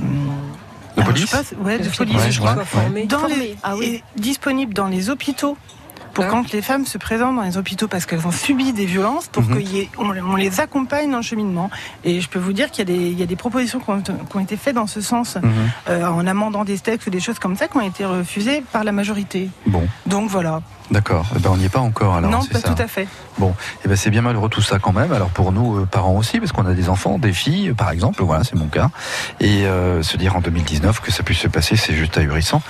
De 0.96 1.02
alors, 1.02 1.14
police 1.14 1.30
je 1.32 1.36
sais 1.36 1.56
pas, 1.56 1.62
ouais, 1.64 1.80
de 1.80 1.90
police, 1.90 2.16
Ouais, 2.16 2.32
je 2.32 2.40
crois. 2.40 2.56
Dans 3.08 3.26
les, 3.28 3.56
ah 3.64 3.76
oui. 3.76 3.86
et 3.86 4.04
disponibles 4.20 4.74
dans 4.74 4.88
les 4.88 5.10
hôpitaux. 5.10 5.58
Pour 6.14 6.24
Ah. 6.24 6.28
quand 6.30 6.54
les 6.54 6.62
femmes 6.62 6.86
se 6.86 6.98
présentent 6.98 7.36
dans 7.36 7.42
les 7.42 7.58
hôpitaux 7.58 7.90
parce 7.90 8.06
qu'elles 8.06 8.26
ont 8.26 8.32
subi 8.32 8.72
des 8.72 8.86
violences, 8.86 9.28
pour 9.28 9.44
Mhm. 9.44 9.88
qu'on 9.98 10.10
on 10.32 10.36
les 10.38 10.62
accompagne 10.62 11.12
dans 11.12 11.18
le 11.18 11.24
cheminement. 11.24 11.70
Et 12.06 12.22
je 12.22 12.30
peux 12.30 12.40
vous 12.40 12.54
dire 12.54 12.72
qu'il 12.72 12.88
y, 12.88 12.94
a 12.94 12.98
des- 12.98 13.08
il 13.10 13.20
y 13.20 13.24
a 13.24 13.26
des 13.26 13.36
propositions 13.36 13.82
qui 13.82 13.90
ont, 13.90 14.00
qui 14.02 14.12
ont 14.38 14.40
été 14.40 14.56
faites 14.56 14.76
dans 14.76 14.88
ce 14.88 15.02
sens, 15.02 15.36
Mhm. 15.36 15.52
euh, 15.90 16.08
en 16.08 16.26
amendant 16.26 16.64
des 16.64 16.80
textes 16.80 17.08
ou 17.08 17.10
des 17.10 17.20
choses 17.20 17.38
comme 17.38 17.58
ça, 17.58 17.68
qui 17.68 17.76
ont 17.76 17.82
été 17.82 18.06
refusées 18.06 18.64
par 18.72 18.86
la 18.86 18.94
majorité. 18.94 19.50
Bon, 19.68 19.86
Donc 20.06 20.30
voilà. 20.30 20.62
D'accord. 20.92 21.26
Eh 21.36 21.40
ben, 21.40 21.50
on 21.54 21.58
n'y 21.58 21.66
est 21.66 21.70
pas 21.70 21.80
encore. 21.80 22.16
Alors, 22.16 22.32
non, 22.32 22.44
pas 22.46 22.60
ça. 22.60 22.74
tout 22.74 22.82
à 22.82 22.88
fait. 22.88 23.08
Eh 23.42 23.88
ben, 23.88 23.96
c'est 23.98 24.10
bien 24.10 24.22
malheureux 24.22 24.50
tout 24.50 24.62
ça 24.62 24.80
quand 24.80 24.94
même. 24.94 25.12
Alors 25.12 25.30
pour 25.30 25.52
nous 25.52 25.80
euh, 25.82 25.86
parents 25.86 26.16
aussi, 26.16 26.40
parce 26.40 26.52
qu'on 26.52 26.66
a 26.66 26.74
des 26.74 26.90
enfants, 26.90 27.20
des 27.20 27.34
filles, 27.34 27.74
par 27.74 27.92
exemple. 27.92 28.24
Voilà, 28.24 28.44
c'est 28.44 28.56
mon 28.56 28.68
cas. 28.68 28.90
Et 29.40 29.66
euh, 29.66 30.02
se 30.04 30.16
dire 30.18 30.36
en 30.36 30.42
2019 30.42 31.02
que 31.02 31.12
ça 31.12 31.24
puisse 31.24 31.40
se 31.40 31.48
passer, 31.48 31.76
c'est 31.76 31.94
juste 31.94 32.18
ahurissant. 32.18 32.62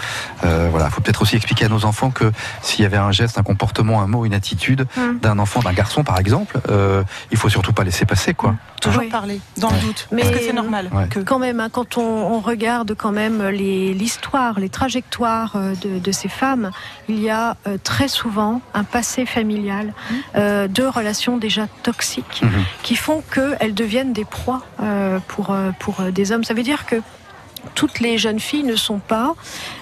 Euh, 0.43 0.67
voilà, 0.71 0.89
faut 0.89 1.01
peut-être 1.01 1.21
aussi 1.21 1.36
expliquer 1.36 1.65
à 1.65 1.69
nos 1.69 1.86
enfants 1.86 2.10
que 2.12 2.32
s'il 2.62 2.82
y 2.84 2.86
avait 2.86 2.97
un 2.97 3.12
geste, 3.12 3.38
un 3.38 3.43
comportement, 3.43 4.01
un 4.01 4.08
mot, 4.08 4.25
une 4.25 4.34
attitude 4.34 4.86
Mm. 4.97 5.19
d'un 5.21 5.39
enfant, 5.39 5.60
d'un 5.62 5.73
garçon 5.73 6.04
par 6.04 6.19
exemple, 6.19 6.60
euh, 6.69 7.04
il 7.32 7.38
faut 7.38 7.49
surtout 7.49 7.73
pas 7.73 7.84
laisser 7.84 8.06
passer 8.06 8.34
quoi. 8.34 8.56
Toujours 8.82 9.01
Oui. 9.01 9.10
parler, 9.10 9.39
dans 9.58 9.69
le 9.71 9.78
doute. 9.80 10.08
Mais- 10.12 10.21
parce 10.21 10.34
que 10.36 10.41
c'est 10.41 10.54
normal. 10.54 10.89
Ouais. 10.93 11.08
Que... 11.08 11.19
quand 11.19 11.39
même, 11.39 11.60
hein, 11.60 11.69
quand 11.71 11.97
on, 11.97 12.01
on 12.04 12.39
regarde 12.39 12.93
quand 12.95 13.12
même 13.12 13.43
les- 13.49 13.93
l'histoire, 13.93 14.60
les 14.60 14.69
trajectoires 14.69 15.54
euh, 15.56 15.73
de, 15.84 15.99
de 15.99 16.12
ces 16.12 16.30
femmes, 16.30 16.71
il 17.10 17.19
y 17.19 17.30
a 17.30 17.56
euh, 17.67 17.78
très 18.06 18.13
souvent 18.15 18.62
un 18.76 18.84
passé 18.84 19.26
familial 19.26 19.91
euh, 20.36 20.68
de 20.68 20.84
relations 20.84 21.38
déjà 21.38 21.65
toxiques 21.82 22.41
Mhm. 22.44 22.50
qui 22.84 22.96
font 22.96 23.24
qu'elles 23.34 23.74
deviennent 23.74 24.13
des 24.13 24.26
proies 24.26 24.62
euh, 24.80 25.18
pour, 25.28 25.50
euh, 25.50 25.72
pour 25.80 26.02
euh, 26.02 26.12
des 26.12 26.32
hommes. 26.32 26.44
Ça 26.44 26.54
veut 26.54 26.62
dire 26.62 26.86
que 26.86 26.98
toutes 27.73 27.99
les 27.99 28.17
jeunes 28.17 28.39
filles 28.39 28.63
ne 28.63 28.75
sont 28.75 28.99
pas, 28.99 29.36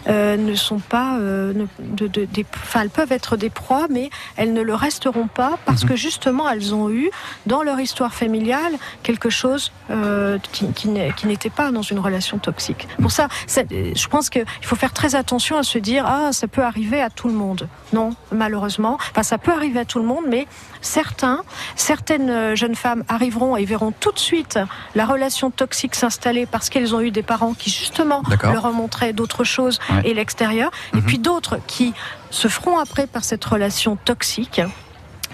euh, 0.07 0.37
ne 0.37 0.55
sont 0.55 0.79
pas, 0.79 1.17
euh, 1.17 1.53
ne- 1.53 1.67
de, 1.79 2.07
de- 2.07 2.25
des, 2.25 2.45
enfin, 2.55 2.81
elles 2.81 2.89
peuvent 2.89 3.11
être 3.11 3.37
des 3.37 3.49
proies, 3.49 3.87
mais 3.89 4.09
elles 4.37 4.53
ne 4.53 4.61
le 4.61 4.73
resteront 4.75 5.27
pas 5.27 5.57
parce 5.65 5.83
Mhm. 5.83 5.89
que 5.89 5.95
justement 5.95 6.49
elles 6.49 6.73
ont 6.73 6.89
eu 6.89 7.09
dans 7.45 7.61
leur 7.63 7.79
histoire 7.79 8.13
familiale 8.13 8.73
quelque 9.03 9.29
chose 9.29 9.71
euh, 9.89 10.37
qui, 10.51 10.67
qui 10.73 10.87
n'était 11.27 11.49
pas 11.49 11.71
dans 11.71 11.81
une 11.81 11.99
relation 11.99 12.37
toxique. 12.37 12.87
Pour 13.01 13.11
ça, 13.11 13.27
je 13.47 14.07
pense 14.07 14.29
qu'il 14.29 14.45
faut 14.61 14.75
faire 14.75 14.93
très 14.93 15.15
attention 15.15 15.57
à 15.57 15.63
se 15.63 15.77
dire 15.77 16.05
ah 16.07 16.31
ça 16.31 16.47
peut 16.47 16.63
arriver 16.63 17.01
à 17.01 17.09
tout 17.09 17.27
le 17.27 17.33
monde. 17.33 17.67
Non, 17.91 18.15
malheureusement, 18.31 18.97
enfin 19.11 19.23
ça 19.23 19.37
peut 19.37 19.51
arriver 19.51 19.79
à 19.81 19.85
tout 19.85 19.99
le 19.99 20.05
monde, 20.05 20.23
mais 20.27 20.47
certains, 20.83 21.43
certaines 21.75 22.29
euh, 22.29 22.55
jeunes 22.55 22.75
femmes 22.75 23.03
arriveront 23.07 23.57
et 23.57 23.65
verront 23.65 23.91
tout 23.91 24.11
de 24.11 24.19
suite 24.19 24.59
la 24.93 25.05
relation 25.07 25.49
toxique 25.49 25.95
s'installer 25.95 26.45
parce 26.45 26.69
qu'elles 26.69 26.93
ont 26.93 27.01
eu 27.01 27.09
des 27.09 27.23
parents 27.23 27.53
qui 27.55 27.71
justement 27.71 28.21
leur 28.43 28.65
ont 28.65 28.73
montré 28.73 29.11
d'autres 29.13 29.43
choses 29.43 29.79
Ouais. 29.89 30.01
et 30.05 30.13
l'extérieur, 30.13 30.69
et 30.93 30.97
Mhm. 30.97 31.03
puis 31.03 31.17
d'autres 31.17 31.57
qui 31.65 31.93
se 32.29 32.47
feront 32.47 32.77
après 32.77 33.07
par 33.07 33.23
cette 33.23 33.43
relation 33.43 33.95
toxique, 33.95 34.61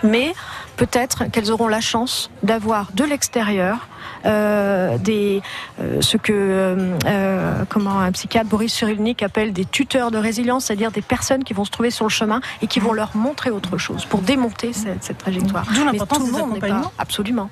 mais 0.04 0.34
peut-être 0.78 1.26
qu'elles 1.26 1.52
auront 1.52 1.68
la 1.68 1.82
chance 1.82 2.30
d'avoir 2.44 2.92
de 2.94 3.04
l'extérieur 3.04 3.88
des 4.24 5.42
euh, 5.80 6.02
ce 6.02 6.18
que 6.18 6.34
euh, 6.34 6.98
euh, 7.06 7.64
comment 7.70 8.00
un 8.00 8.12
psychiatre 8.12 8.50
Boris 8.50 8.74
Cyrulnik 8.74 9.24
appelle 9.24 9.54
des 9.54 9.66
tuteurs 9.66 10.12
de 10.12 10.18
résilience, 10.18 10.66
c'est-à-dire 10.66 10.92
des 10.92 11.02
personnes 11.02 11.44
qui 11.44 11.54
vont 11.54 11.66
se 11.66 11.72
trouver 11.72 11.92
sur 11.92 12.06
le 12.06 12.10
chemin 12.10 12.42
et 12.62 12.68
qui 12.68 12.80
vont 12.80 12.94
leur 12.94 13.16
montrer 13.16 13.50
autre 13.50 13.78
chose 13.78 14.06
pour 14.06 14.22
démonter 14.22 14.74
cette, 14.74 15.04
cette 15.04 15.18
trajectoire. 15.18 15.66
D'où 15.74 15.86
l'importance 15.86 16.20
tout 16.20 16.26
le 16.26 16.32
des 16.32 16.40
accompagnements. 16.40 16.92
absolument. 16.98 17.50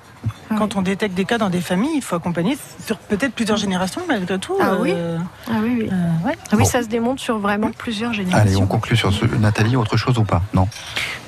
Quand 0.57 0.77
on 0.77 0.81
détecte 0.81 1.13
des 1.13 1.25
cas 1.25 1.37
dans 1.37 1.49
des 1.49 1.59
familles, 1.59 1.91
il 1.97 2.01
faut 2.01 2.15
accompagner 2.15 2.57
sur 2.85 2.97
peut-être 2.97 3.33
plusieurs 3.33 3.57
générations 3.57 4.01
malgré 4.07 4.39
tout. 4.39 4.55
Ah 4.61 4.75
oui. 4.79 4.91
euh, 4.95 5.17
Ah 5.49 5.55
oui, 5.61 5.79
oui. 5.81 5.89
euh, 5.91 6.27
ouais. 6.27 6.35
Ah 6.45 6.49
oui, 6.53 6.59
Bon. 6.59 6.65
ça 6.65 6.81
se 6.81 6.87
démonte 6.87 7.19
sur 7.19 7.37
vraiment 7.37 7.69
plusieurs 7.77 8.13
générations. 8.13 8.47
Allez, 8.47 8.55
on 8.55 8.65
conclut 8.65 8.95
sur 8.95 9.11
ce. 9.13 9.25
Nathalie, 9.25 9.75
autre 9.75 9.97
chose 9.97 10.17
ou 10.17 10.23
pas? 10.23 10.41
Non. 10.53 10.67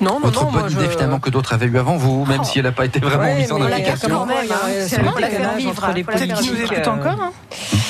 Non, 0.00 0.14
non, 0.14 0.20
Votre 0.20 0.44
non, 0.46 0.50
moi, 0.50 0.62
bonne 0.62 0.70
je- 0.70 0.76
idée 0.78 0.88
finalement 0.88 1.18
que 1.20 1.28
d'autres 1.28 1.52
avaient 1.52 1.66
eu 1.66 1.78
avant 1.78 1.96
vous, 1.98 2.24
même 2.24 2.40
Oh. 2.40 2.44
si 2.44 2.58
elle 2.58 2.64
n'a 2.64 2.72
pas 2.72 2.86
été 2.86 2.98
vraiment 2.98 3.22
Ouais, 3.24 3.36
mise 3.36 3.52
en 3.52 3.60
application. 3.60 4.26
C'est 4.88 5.02
la 5.02 5.12
faire 5.12 5.54
vivre, 5.56 5.92
Peut-être 5.92 6.34
qu'ils 6.40 6.52
nous 6.54 6.60
écoutent 6.62 6.88
encore. 6.88 7.20
Hein. 7.20 7.32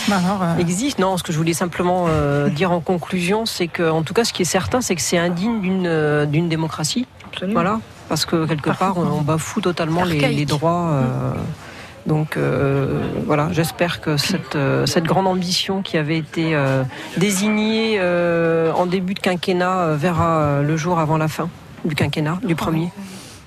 Bah 0.08 0.16
alors, 0.24 0.42
euh, 0.42 0.56
existe. 0.58 0.98
Non, 0.98 1.16
ce 1.16 1.22
que 1.22 1.32
je 1.32 1.38
voulais 1.38 1.52
simplement 1.52 2.06
euh, 2.08 2.48
dire 2.48 2.72
en 2.72 2.80
conclusion, 2.80 3.46
c'est 3.46 3.68
que, 3.68 3.88
en 3.88 4.02
tout 4.02 4.14
cas, 4.14 4.24
ce 4.24 4.32
qui 4.32 4.42
est 4.42 4.46
certain, 4.46 4.80
c'est 4.80 4.96
que 4.96 5.02
c'est 5.02 5.18
indigne 5.18 5.60
d'une 5.60 5.86
euh, 5.86 6.26
d'une 6.26 6.48
démocratie. 6.48 7.06
Absolument. 7.32 7.60
Voilà, 7.60 7.80
parce 8.10 8.26
que 8.26 8.44
quelque 8.44 8.70
part, 8.70 8.98
on, 8.98 9.20
on 9.20 9.22
bafoue 9.22 9.60
totalement 9.60 10.02
les, 10.04 10.44
droits. 10.44 10.90
euh, 10.90 11.32
Donc 12.06 12.36
euh, 12.36 13.02
voilà, 13.24 13.50
j'espère 13.52 14.00
que 14.00 14.16
cette, 14.16 14.56
euh, 14.56 14.84
cette 14.84 15.04
grande 15.04 15.28
ambition 15.28 15.80
qui 15.80 15.96
avait 15.96 16.18
été 16.18 16.54
euh, 16.54 16.82
désignée 17.18 18.00
en 18.82 18.86
début 18.86 19.14
de 19.14 19.20
quinquennat 19.20 19.94
verra 19.94 20.60
le 20.62 20.76
jour 20.76 20.98
avant 20.98 21.18
la 21.18 21.28
fin 21.28 21.48
du 21.84 21.94
quinquennat, 21.94 22.38
du 22.42 22.56
premier. 22.56 22.88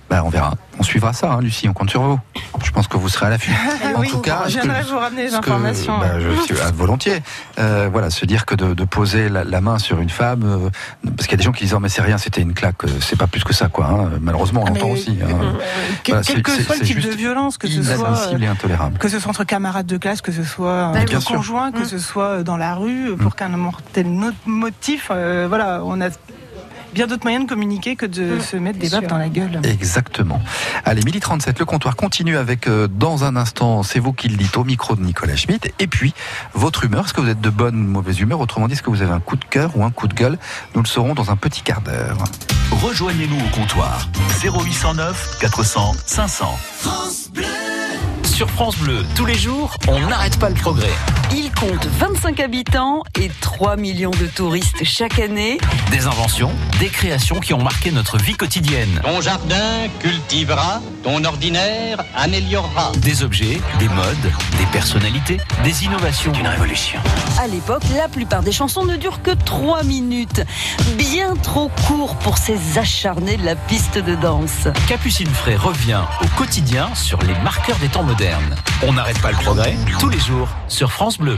Bah, 0.10 0.22
on 0.26 0.30
verra. 0.30 0.54
On 0.80 0.84
suivra 0.84 1.14
ça, 1.14 1.32
hein, 1.34 1.42
Lucie. 1.42 1.68
On 1.70 1.74
compte 1.74 1.90
sur 1.90 2.02
vous. 2.02 2.20
Je 2.64 2.72
pense 2.72 2.88
que 2.88 2.98
vous 2.98 3.10
serez 3.10 3.28
à 3.28 3.30
l'affût. 3.30 3.52
En 3.96 4.00
oui, 4.02 4.10
tout 4.10 4.20
cas, 4.20 4.44
je 4.48 4.60
viendrai 4.60 4.82
vous 4.84 4.98
ramener 4.98 5.24
les 5.24 5.30
que- 5.30 5.36
informations. 5.36 5.98
bah, 6.00 6.20
je 6.20 6.30
suis 6.42 6.56
ah, 6.64 6.72
volontiers. 6.72 7.22
Euh, 7.60 7.90
voilà, 7.92 8.10
se 8.10 8.26
dire 8.26 8.46
que 8.46 8.54
de, 8.56 8.74
de 8.74 8.84
poser 8.84 9.30
la, 9.30 9.44
la 9.44 9.62
main 9.62 9.80
sur 9.80 10.00
une 10.02 10.10
femme, 10.10 10.44
euh, 10.44 10.70
parce 11.16 11.28
qu'il 11.28 11.32
y 11.32 11.34
a 11.36 11.38
des 11.38 11.44
gens 11.44 11.52
qui 11.52 11.64
disent 11.64 11.74
oh, 11.74 11.80
mais 11.80 11.90
c'est 11.90 12.02
rien, 12.02 12.18
c'était 12.18 12.42
une 12.42 12.54
claque, 12.54 12.84
euh, 12.84 12.90
c'est 13.02 13.18
pas 13.18 13.28
plus 13.28 13.44
que 13.44 13.54
ça 13.54 13.70
quoi. 13.70 13.86
hein. 13.88 14.10
Malheureusement, 14.22 14.62
on 14.62 14.66
Ah, 14.66 14.70
l'entend 14.70 14.90
aussi. 14.90 15.18
hein. 15.22 15.28
euh, 15.30 15.52
quel, 16.04 16.16
Voilà, 16.16 16.24
quel 16.26 16.36
c'est- 16.38 16.42
que 16.42 16.52
soit 16.64 16.76
le 16.76 16.82
type 16.82 17.00
de 17.02 17.10
violence, 17.10 17.58
que 17.58 17.68
ce 17.68 17.82
soit 17.82 18.32
et 18.40 18.48
intolérable. 18.48 18.98
que 19.00 19.08
ce 19.10 19.20
soit 19.20 19.30
entre 19.30 19.44
camarades 19.46 19.86
de 19.88 19.98
classe, 19.98 20.22
que 20.22 20.32
ce 20.32 20.44
soit 20.44 20.92
Bah, 20.92 21.00
entre 21.02 21.24
conjoints, 21.26 21.72
que 21.72 21.82
Mm. 21.82 21.86
ce 21.86 21.98
soit 22.00 22.44
dans 22.44 22.58
la 22.58 22.76
rue, 22.76 23.16
pour 23.18 23.36
qu'un 23.36 23.50
mortel 23.50 24.12
no- 24.12 24.32
motif, 24.46 25.10
euh, 25.12 25.46
voilà, 25.48 25.82
on 25.84 26.02
a 26.02 26.10
bien 26.94 27.08
d'autres 27.08 27.24
moyens 27.24 27.46
de 27.46 27.50
communiquer 27.50 27.96
que 27.96 28.06
de 28.06 28.36
Mm, 28.36 28.42
se 28.42 28.58
mettre 28.58 28.80
des 28.80 28.90
baffes 28.90 29.08
dans 29.08 29.18
la 29.18 29.30
gueule. 29.30 29.60
Exactement. 29.64 30.42
Allez, 30.86 31.02
midi 31.04 31.20
37, 31.20 31.60
le 31.60 31.66
comptoir 31.66 31.96
continue 31.96 32.38
avec, 32.38 32.68
euh, 32.68 32.88
dans 32.88 33.24
un 33.24 33.36
instant, 33.36 33.84
c'est 33.84 34.00
vous 34.00 34.14
qui 34.14 34.28
le 34.30 34.38
dites 34.38 34.58
au 34.58 34.64
micro 34.64 34.96
de 34.96 35.02
Nicolas 35.02 35.36
Schmitt. 35.36 35.74
Et 35.80 35.88
puis, 35.88 36.14
votre 36.54 36.86
humeur. 36.86 37.06
Est-ce 37.06 37.14
que 37.14 37.22
vous 37.22 37.30
êtes 37.30 37.42
de 37.42 37.50
bonne 37.50 37.76
ou 37.76 37.90
mauvaise 37.90 38.20
humeur? 38.20 38.40
Autrement 38.40 38.68
dit, 38.68 38.74
est-ce 38.74 38.84
que 38.84 38.90
vous 38.90 39.02
avez 39.02 39.12
un 39.12 39.20
coup 39.20 39.36
de 39.36 39.46
cœur 39.46 39.76
ou 39.76 39.84
un 39.84 39.92
coup 39.92 40.08
de 40.08 40.14
gueule? 40.14 40.38
Nous 40.76 40.82
le 40.82 40.88
saurons 40.88 41.14
dans 41.14 41.32
un 41.32 41.36
petit 41.36 41.62
quart 41.62 41.82
d'heure. 41.82 42.18
Rejoignez-nous 42.72 43.38
au 43.38 43.50
comptoir 43.50 44.08
0809 44.44 45.38
400 45.40 45.94
500. 46.06 46.58
Sur 48.34 48.50
France 48.50 48.78
Bleu, 48.78 49.06
tous 49.16 49.28
les 49.28 49.36
jours, 49.36 49.78
on 49.88 50.08
n'arrête 50.08 50.40
pas 50.40 50.50
le 50.50 50.56
progrès. 50.56 50.90
Il 51.32 51.52
compte 51.52 51.86
25 51.86 52.40
habitants 52.40 53.04
et 53.22 53.30
3 53.42 53.76
millions 53.76 54.10
de 54.10 54.26
touristes 54.26 54.84
chaque 54.84 55.20
année. 55.20 55.60
Des 55.92 56.08
inventions, 56.08 56.52
des 56.80 56.88
créations 56.90 57.40
qui 57.40 57.54
ont 57.54 57.62
marqué 57.62 57.92
notre 57.92 58.18
vie 58.18 58.34
quotidienne. 58.34 59.00
Ton 59.04 59.22
jardin 59.22 59.88
cultivera, 60.00 60.82
ton 61.04 61.24
ordinaire 61.26 62.04
améliorera. 62.16 62.94
Des 62.98 63.24
objets, 63.24 63.62
des 63.78 63.90
modes, 63.90 64.32
des 64.58 64.66
personnalités, 64.72 65.38
des 65.64 65.84
innovations. 65.84 66.32
Une 66.34 66.48
révolution. 66.48 67.00
À 67.40 67.48
l'époque, 67.48 67.84
la 67.96 68.08
plupart 68.08 68.42
des 68.42 68.54
chansons 68.54 68.86
ne 68.86 68.96
durent 68.96 69.22
que 69.22 69.32
3 69.32 69.84
minutes. 69.84 70.42
Bien 70.98 71.36
trop 71.36 71.70
court 71.88 72.16
pour 72.16 72.38
ces 72.38 72.78
acharnés 72.78 73.38
de 73.38 73.46
la 73.46 73.56
piste 73.56 73.98
de 73.98 74.16
danse. 74.16 74.68
Capucine 74.88 75.30
Fray 75.30 75.58
revient 75.58 76.02
au 76.22 76.28
quotidien 76.38 76.90
sur 76.96 77.22
les 77.22 77.36
marqueurs 77.44 77.78
des 77.78 77.90
temps 77.90 78.04
modernes. 78.04 78.56
On 78.82 78.94
n'arrête 78.94 79.22
pas 79.22 79.32
le 79.32 79.38
progrès, 79.38 79.76
tous 80.00 80.10
les 80.10 80.20
jours, 80.20 80.48
sur 80.68 80.92
France 80.92 81.18
Bleu. 81.18 81.38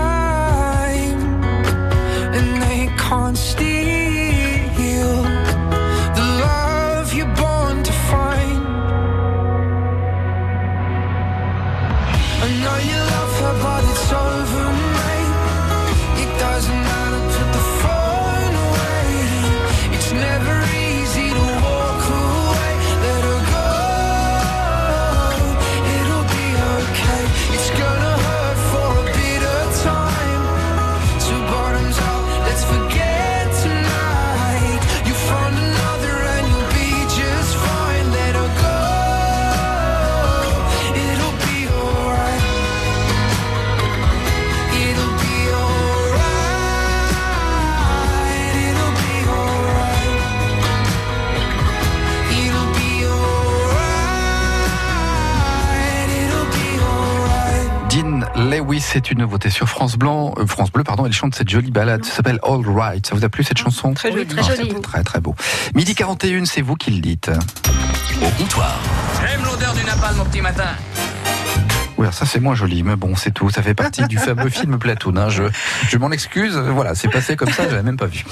I 12.43 12.47
know 12.63 12.77
you 12.89 12.99
love 13.13 13.33
her, 13.41 13.53
but 13.61 13.83
it's 13.91 14.11
over, 14.11 14.65
mate. 14.97 15.33
It 16.23 16.31
doesn't 16.39 16.81
matter, 16.87 17.00
Lewis, 58.51 58.81
c'est 58.81 59.11
une 59.11 59.19
nouveauté 59.19 59.49
sur 59.49 59.67
France 59.69 59.95
Blanc, 59.95 60.33
euh, 60.37 60.45
France 60.45 60.71
Bleu, 60.71 60.83
pardon. 60.83 61.05
Elle 61.05 61.13
chante 61.13 61.35
cette 61.35 61.47
jolie 61.49 61.71
balade. 61.71 62.03
Ça 62.03 62.15
s'appelle 62.15 62.39
All 62.43 62.61
Right. 62.67 63.05
Ça 63.07 63.15
vous 63.15 63.23
a 63.23 63.29
plu 63.29 63.43
cette 63.45 63.57
chanson 63.57 63.93
Très 63.93 64.09
Ah, 64.09 64.11
jolie. 64.55 64.81
Très 64.81 65.03
très 65.03 65.19
beau. 65.21 65.35
Midi 65.73 65.95
41, 65.95 66.45
c'est 66.45 66.61
vous 66.61 66.75
qui 66.75 66.91
le 66.91 66.99
dites. 66.99 67.31
au 68.21 68.29
comptoir. 68.37 68.77
J'aime 69.21 69.43
l'odeur 69.45 69.73
du 69.73 69.83
napalm 69.85 70.19
au 70.19 70.25
petit 70.25 70.41
matin. 70.41 70.65
Oui, 72.01 72.07
alors 72.07 72.15
ça 72.15 72.25
c'est 72.25 72.39
moins 72.39 72.55
joli, 72.55 72.81
mais 72.81 72.95
bon, 72.95 73.15
c'est 73.15 73.29
tout. 73.29 73.51
Ça 73.51 73.61
fait 73.61 73.75
partie 73.75 74.01
du 74.07 74.17
fameux 74.17 74.49
film 74.49 74.79
Platoon. 74.79 75.15
hein. 75.17 75.29
Je, 75.29 75.43
je 75.87 75.97
m'en 75.99 76.09
excuse. 76.09 76.57
Voilà, 76.57 76.95
c'est 76.95 77.09
passé 77.09 77.35
comme 77.35 77.51
ça, 77.51 77.65
je 77.65 77.69
l'avais 77.69 77.83
même 77.83 77.95
pas 77.97 78.07
vu. 78.07 78.25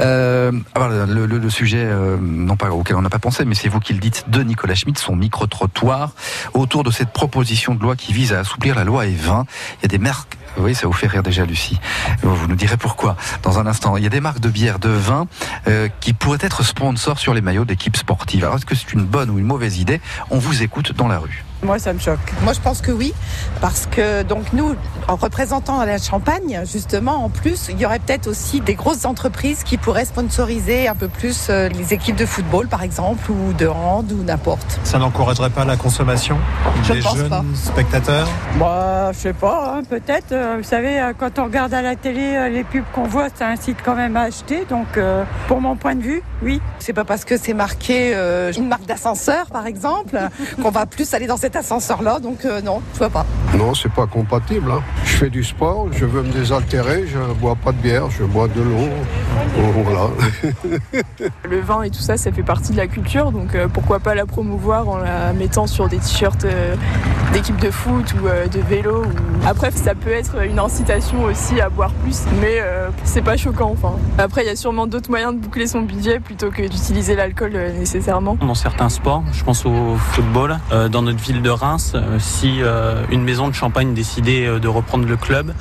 Euh, 0.00 0.50
alors, 0.74 0.88
le, 1.06 1.26
le- 1.26 1.38
le 1.38 1.50
sujet, 1.50 1.84
euh, 1.84 2.16
non 2.20 2.56
pas 2.56 2.70
auquel 2.70 2.96
on 2.96 3.02
n'a 3.02 3.10
pas 3.10 3.20
pensé, 3.20 3.44
mais 3.44 3.54
c'est 3.54 3.68
vous 3.68 3.78
qui 3.78 3.92
le 3.92 4.00
dites, 4.00 4.24
de 4.26 4.42
Nicolas 4.42 4.74
Schmitt, 4.74 4.98
son 4.98 5.14
micro-trottoir, 5.14 6.10
autour 6.52 6.82
de 6.82 6.90
cette 6.90 7.10
proposition 7.12 7.76
de 7.76 7.80
loi 7.82 7.94
qui 7.94 8.12
vise 8.12 8.32
à 8.32 8.40
assouplir 8.40 8.74
la 8.74 8.82
loi 8.82 9.04
E20. 9.06 9.44
Il 9.78 9.82
y 9.82 9.84
a 9.84 9.88
des 9.88 9.98
marques. 9.98 10.36
Oui, 10.58 10.74
ça 10.74 10.88
vous 10.88 10.92
fait 10.92 11.06
rire 11.06 11.22
déjà, 11.22 11.44
Lucie. 11.46 11.78
Vous 12.22 12.34
vous 12.34 12.48
nous 12.48 12.56
direz 12.56 12.76
pourquoi 12.76 13.16
dans 13.44 13.60
un 13.60 13.68
instant. 13.68 13.96
Il 13.96 14.02
y 14.02 14.06
a 14.06 14.10
des 14.10 14.20
marques 14.20 14.40
de 14.40 14.48
bière, 14.48 14.80
de 14.80 14.88
vin 14.88 15.28
euh, 15.68 15.88
qui 16.00 16.12
pourraient 16.12 16.38
être 16.40 16.64
sponsors 16.64 17.20
sur 17.20 17.34
les 17.34 17.40
maillots 17.40 17.64
d'équipes 17.64 17.96
sportives. 17.96 18.42
Alors, 18.42 18.56
est-ce 18.56 18.66
que 18.66 18.74
c'est 18.74 18.92
une 18.92 19.04
bonne 19.04 19.30
ou 19.30 19.38
une 19.38 19.46
mauvaise 19.46 19.78
idée? 19.78 20.00
On 20.30 20.38
vous 20.40 20.62
écoute 20.64 20.92
dans 20.96 21.06
la 21.06 21.18
rue. 21.18 21.44
Moi, 21.62 21.78
ça 21.78 21.92
me 21.92 22.00
choque. 22.00 22.18
Moi, 22.42 22.54
je 22.54 22.60
pense 22.60 22.80
que 22.80 22.90
oui, 22.90 23.14
parce 23.60 23.86
que 23.86 24.24
donc 24.24 24.52
nous, 24.52 24.74
en 25.06 25.14
représentant 25.14 25.84
la 25.84 25.98
Champagne, 25.98 26.62
justement, 26.70 27.24
en 27.24 27.28
plus, 27.28 27.68
il 27.70 27.78
y 27.78 27.86
aurait 27.86 28.00
peut-être 28.00 28.26
aussi 28.26 28.60
des 28.60 28.74
grosses 28.74 29.04
entreprises 29.04 29.62
qui 29.62 29.76
pourraient 29.76 30.04
sponsoriser 30.04 30.88
un 30.88 30.96
peu 30.96 31.06
plus 31.06 31.46
euh, 31.50 31.68
les 31.68 31.94
équipes 31.94 32.16
de 32.16 32.26
football, 32.26 32.66
par 32.66 32.82
exemple, 32.82 33.30
ou 33.30 33.52
de 33.52 33.68
hand, 33.68 34.10
ou 34.10 34.24
n'importe. 34.24 34.80
Ça 34.82 34.98
n'encouragerait 34.98 35.50
pas 35.50 35.64
la 35.64 35.76
consommation 35.76 36.36
Je 36.82 36.94
des 36.94 36.98
pense 37.00 37.16
jeunes 37.16 37.28
pas. 37.28 37.44
spectateurs? 37.54 38.28
Bah, 38.58 39.12
je 39.12 39.18
sais 39.18 39.32
pas, 39.32 39.76
hein, 39.76 39.82
peut-être. 39.88 40.32
euh, 40.32 40.56
vous 40.58 40.64
savez, 40.68 41.00
euh, 41.00 41.12
quand 41.16 41.38
on 41.38 41.44
regarde 41.44 41.72
à 41.74 41.82
la 41.82 41.94
télé 41.94 42.34
euh, 42.34 42.48
les 42.48 42.64
pubs 42.64 42.82
qu'on 42.92 43.04
voit, 43.04 43.28
ça 43.32 43.46
incite 43.46 43.78
quand 43.84 43.94
même 43.94 44.16
à 44.16 44.22
acheter. 44.22 44.64
Donc, 44.68 44.96
euh, 44.96 45.22
pour 45.46 45.60
mon 45.60 45.76
point 45.76 45.94
de 45.94 46.02
vue, 46.02 46.22
oui. 46.42 46.60
C'est 46.80 46.92
pas 46.92 47.04
parce 47.04 47.24
que 47.24 47.36
c'est 47.36 47.54
marqué 47.54 48.12
euh, 48.16 48.52
une 48.52 48.66
marque 48.66 48.86
d'ascenseur, 48.86 49.46
par 49.46 49.66
exemple, 49.66 50.18
qu'on 50.62 50.70
va 50.70 50.86
plus 50.86 51.14
aller 51.14 51.28
dans 51.28 51.36
cet 51.52 51.56
ascenseur-là. 51.64 52.18
Donc 52.20 52.44
euh, 52.44 52.60
non, 52.62 52.80
je 52.94 52.98
vois 52.98 53.10
pas. 53.10 53.26
Non, 53.56 53.74
c'est 53.74 53.92
pas 53.92 54.06
compatible. 54.06 54.70
hein. 54.72 54.80
Je 55.04 55.12
fais 55.16 55.30
du 55.30 55.44
sport, 55.44 55.88
je 55.92 56.04
veux 56.06 56.22
me 56.22 56.32
désaltérer, 56.32 57.04
je 57.06 57.18
bois 57.34 57.54
pas 57.56 57.72
de 57.72 57.76
bière, 57.78 58.10
je 58.10 58.24
bois 58.24 58.48
de 58.48 58.60
l'eau. 58.62 58.88
Bon, 59.56 59.82
Voilà. 59.84 60.08
Le 61.48 61.60
vin 61.60 61.82
et 61.82 61.90
tout 61.90 62.00
ça, 62.00 62.16
ça 62.16 62.32
fait 62.32 62.42
partie 62.42 62.72
de 62.72 62.76
la 62.76 62.86
culture, 62.86 63.30
donc 63.32 63.54
euh, 63.54 63.68
pourquoi 63.68 63.98
pas 64.00 64.14
la 64.14 64.24
promouvoir 64.26 64.88
en 64.88 64.96
la 64.96 65.32
mettant 65.32 65.66
sur 65.66 65.88
des 65.88 65.98
t-shirts 65.98 66.44
euh, 66.44 66.74
d'équipe 67.32 67.60
de 67.60 67.70
foot 67.70 68.14
ou 68.22 68.26
euh, 68.26 68.46
de 68.46 68.60
vélo. 68.60 69.04
ou- 69.04 69.46
Après, 69.46 69.70
ça 69.70 69.94
peut 69.94 70.10
être 70.10 70.42
une 70.42 70.58
incitation 70.58 71.24
aussi 71.24 71.60
à 71.60 71.68
boire 71.68 71.92
plus, 72.02 72.22
mais 72.40 72.58
euh, 72.60 72.88
c'est 73.04 73.22
pas 73.22 73.36
choquant. 73.36 73.70
Enfin, 73.72 73.94
après, 74.18 74.42
il 74.44 74.46
y 74.46 74.50
a 74.50 74.56
sûrement 74.56 74.86
d'autres 74.86 75.10
moyens 75.10 75.34
de 75.34 75.38
boucler 75.38 75.66
son 75.66 75.82
budget 75.82 76.20
plutôt 76.20 76.50
que 76.50 76.62
d'utiliser 76.62 77.14
l'alcool 77.14 77.52
euh, 77.54 77.72
nécessairement. 77.78 78.36
Dans 78.40 78.54
certains 78.54 78.88
sports, 78.88 79.22
je 79.32 79.44
pense 79.44 79.66
au 79.66 79.96
football, 79.96 80.58
euh, 80.72 80.88
dans 80.88 81.02
notre 81.02 81.18
ville 81.20 81.41
de 81.42 81.50
Reims, 81.50 81.92
euh, 81.94 82.18
si 82.18 82.62
euh, 82.62 83.04
une 83.10 83.22
maison 83.22 83.48
de 83.48 83.52
Champagne 83.52 83.92
décidait 83.92 84.46
euh, 84.46 84.58
de 84.58 84.68
reprendre 84.68 85.06
le 85.06 85.16
club, 85.16 85.52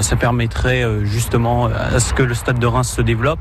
ça 0.00 0.16
permettrait 0.16 0.84
justement 1.04 1.66
à 1.66 2.00
ce 2.00 2.14
que 2.14 2.22
le 2.22 2.32
stade 2.34 2.58
de 2.58 2.66
Reims 2.66 2.88
se 2.88 3.02
développe. 3.02 3.40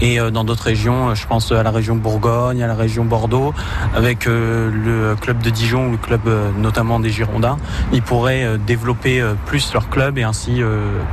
Et 0.00 0.18
dans 0.32 0.42
d'autres 0.42 0.64
régions, 0.64 1.14
je 1.14 1.26
pense 1.26 1.52
à 1.52 1.62
la 1.62 1.70
région 1.70 1.94
Bourgogne, 1.94 2.60
à 2.62 2.66
la 2.66 2.74
région 2.74 3.04
Bordeaux, 3.04 3.54
avec 3.94 4.26
le 4.26 5.14
club 5.20 5.38
de 5.42 5.50
Dijon 5.50 5.92
le 5.92 5.96
club 5.96 6.22
notamment 6.58 6.98
des 6.98 7.10
Girondins, 7.10 7.58
ils 7.92 8.02
pourraient 8.02 8.58
développer 8.66 9.24
plus 9.46 9.72
leur 9.74 9.88
club 9.88 10.18
et 10.18 10.24
ainsi 10.24 10.60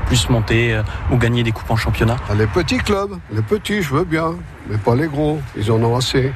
plus 0.08 0.30
monter 0.30 0.82
ou 1.12 1.18
gagner 1.18 1.44
des 1.44 1.52
coupes 1.52 1.70
en 1.70 1.76
championnat. 1.76 2.16
Ah, 2.30 2.34
Les 2.34 2.48
petits 2.48 2.80
clubs, 2.80 3.18
les 3.32 3.44
petits, 3.44 3.84
je 3.84 3.94
veux 3.94 4.06
bien, 4.06 4.34
mais 4.70 4.78
pas 4.78 4.96
les 4.96 5.08
gros. 5.08 5.40
Ils 5.56 5.72
en 5.72 5.82
ont 5.84 5.96
assez. 5.96 6.34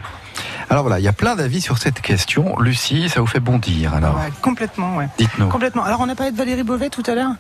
Alors 0.70 0.84
voilà, 0.84 1.00
il 1.00 1.04
y 1.04 1.08
a 1.08 1.14
plein 1.14 1.36
d'avis 1.36 1.62
sur 1.62 1.78
cette 1.78 2.02
question. 2.02 2.60
Lucie, 2.60 3.08
ça 3.10 3.22
vous 3.22 3.28
fait 3.28 3.40
bondir 3.40 3.94
alors 3.94 4.16
Ouais, 4.18 4.32
complètement, 4.42 4.98
ouais. 4.98 5.08
Dites-nous. 5.18 5.48
Complètement. 5.48 5.84
Alors, 5.84 6.02
on 6.02 6.10
a 6.10 6.16
parlé 6.16 6.32
de 6.32 6.38
Valérie 6.38 6.64
Beauvais 6.64 6.90
tout 6.90 7.04
à 7.08 7.16
l'heure 7.16 7.32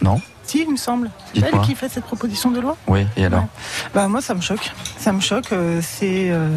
Non 0.00 0.20
Si, 0.44 0.62
il 0.62 0.70
me 0.72 0.76
semble. 0.78 1.10
C'est 1.34 1.42
elle 1.42 1.60
qui 1.60 1.74
fait 1.74 1.88
cette 1.90 2.04
proposition 2.04 2.50
de 2.50 2.58
loi 2.60 2.76
Oui, 2.86 3.06
et 3.16 3.26
alors 3.26 3.44
Bah 3.94 4.08
moi 4.08 4.22
ça 4.22 4.34
me 4.34 4.40
choque. 4.40 4.72
Ça 4.96 5.12
me 5.12 5.20
choque. 5.20 5.52
euh, 5.52 5.80
C'est 5.82 6.30
euh, 6.30 6.48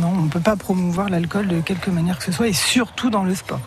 non, 0.00 0.12
on 0.24 0.28
peut 0.28 0.40
pas 0.40 0.56
promouvoir 0.56 1.10
l'alcool 1.10 1.46
de 1.48 1.60
quelque 1.60 1.90
manière 1.90 2.18
que 2.18 2.24
ce 2.24 2.32
soit 2.32 2.48
et 2.48 2.52
surtout 2.54 3.10
dans 3.10 3.22
le 3.24 3.34
sport. 3.34 3.60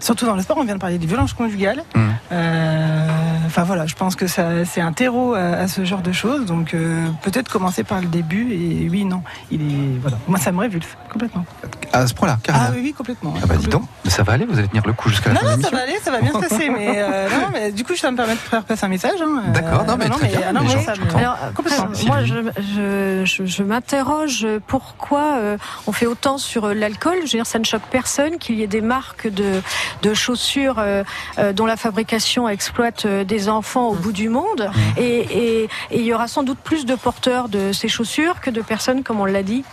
Surtout 0.00 0.26
dans 0.26 0.34
le 0.36 0.42
sport, 0.42 0.58
on 0.58 0.64
vient 0.64 0.74
de 0.74 0.80
parler 0.80 0.98
des 0.98 1.06
violences 1.06 1.32
conjugales. 1.32 1.82
Mmh. 1.94 2.00
Euh, 2.32 3.23
Enfin 3.46 3.62
voilà, 3.64 3.86
je 3.86 3.94
pense 3.94 4.16
que 4.16 4.26
ça 4.26 4.64
c'est 4.64 4.80
un 4.80 4.92
terreau 4.92 5.34
à, 5.34 5.40
à 5.40 5.68
ce 5.68 5.84
genre 5.84 6.00
de 6.02 6.12
choses. 6.12 6.46
Donc 6.46 6.74
euh, 6.74 7.06
peut-être 7.22 7.50
commencer 7.50 7.84
par 7.84 8.00
le 8.00 8.06
début 8.06 8.52
et 8.52 8.88
oui 8.90 9.04
non, 9.04 9.22
il 9.50 9.62
est 9.62 9.98
voilà. 10.00 10.16
Moi 10.28 10.38
ça 10.38 10.52
me 10.52 10.58
révulse 10.60 10.86
complètement. 11.12 11.44
À 11.92 12.06
ce 12.06 12.14
point-là, 12.14 12.38
carrément. 12.42 12.64
Ah 12.68 12.72
oui 12.74 12.80
oui 12.82 12.92
complètement. 12.92 13.34
Ah 13.42 13.46
bah 13.46 13.54
dis 13.56 13.66
donc, 13.68 13.84
ça 14.06 14.22
va 14.22 14.32
aller, 14.32 14.44
vous 14.46 14.58
allez 14.58 14.68
tenir 14.68 14.82
le 14.86 14.92
coup 14.92 15.08
jusqu'à 15.08 15.32
la 15.32 15.34
Non, 15.34 15.40
fin 15.48 15.56
de 15.56 15.62
non, 15.62 15.68
ça 15.68 15.76
va 15.76 15.82
aller, 15.82 15.98
ça 16.02 16.10
va 16.10 16.20
bien 16.20 16.32
se 16.32 16.38
passer, 16.38 16.68
mais, 16.70 16.94
euh, 16.98 17.28
non, 17.40 17.46
mais 17.52 17.70
du 17.72 17.84
coup, 17.84 17.94
ça 17.94 18.10
me 18.10 18.16
permettre 18.16 18.42
de 18.42 18.48
faire 18.48 18.64
passer 18.64 18.84
un 18.86 18.88
message. 18.88 19.20
hein. 19.22 19.42
D'accord, 19.52 19.84
non, 19.86 19.96
mais 19.96 20.08
très 20.08 20.26
bien, 20.28 20.40
ah, 20.48 20.52
non, 20.52 20.60
les 20.60 20.66
moi, 20.66 20.74
gens, 20.74 20.82
ça 20.82 20.92
me-. 20.96 21.16
Alors, 21.16 21.38
Complètement. 21.54 21.84
après, 21.84 22.04
moi, 22.06 22.24
je, 22.24 22.34
je, 22.60 23.22
je, 23.24 23.46
je 23.46 23.62
m'interroge 23.62 24.46
pourquoi 24.66 25.36
euh, 25.38 25.56
on 25.86 25.92
fait 25.92 26.06
autant 26.06 26.36
sur 26.38 26.64
euh, 26.66 26.74
l'alcool. 26.74 27.14
Je 27.18 27.22
veux 27.22 27.28
dire, 27.28 27.46
ça 27.46 27.58
ne 27.60 27.64
choque 27.64 27.82
personne 27.90 28.38
qu'il 28.38 28.56
y 28.56 28.62
ait 28.62 28.66
des 28.66 28.80
marques 28.80 29.28
de, 29.28 29.60
de 30.02 30.14
chaussures 30.14 30.76
euh, 30.78 31.04
euh, 31.38 31.52
dont 31.52 31.66
la 31.66 31.76
fabrication 31.76 32.48
exploite 32.48 33.06
euh, 33.06 33.24
des 33.34 33.48
enfants 33.48 33.88
au 33.88 33.94
bout 33.94 34.12
du 34.12 34.28
monde. 34.28 34.70
Et, 34.96 35.02
et, 35.02 35.62
et 35.64 35.98
il 35.98 36.04
y 36.04 36.14
aura 36.14 36.28
sans 36.28 36.44
doute 36.44 36.58
plus 36.58 36.86
de 36.86 36.94
porteurs 36.94 37.48
de 37.48 37.72
ces 37.72 37.88
chaussures 37.88 38.40
que 38.40 38.50
de 38.50 38.62
personnes, 38.62 39.02
comme 39.02 39.18
on 39.20 39.24
l'a 39.24 39.42
dit 39.42 39.64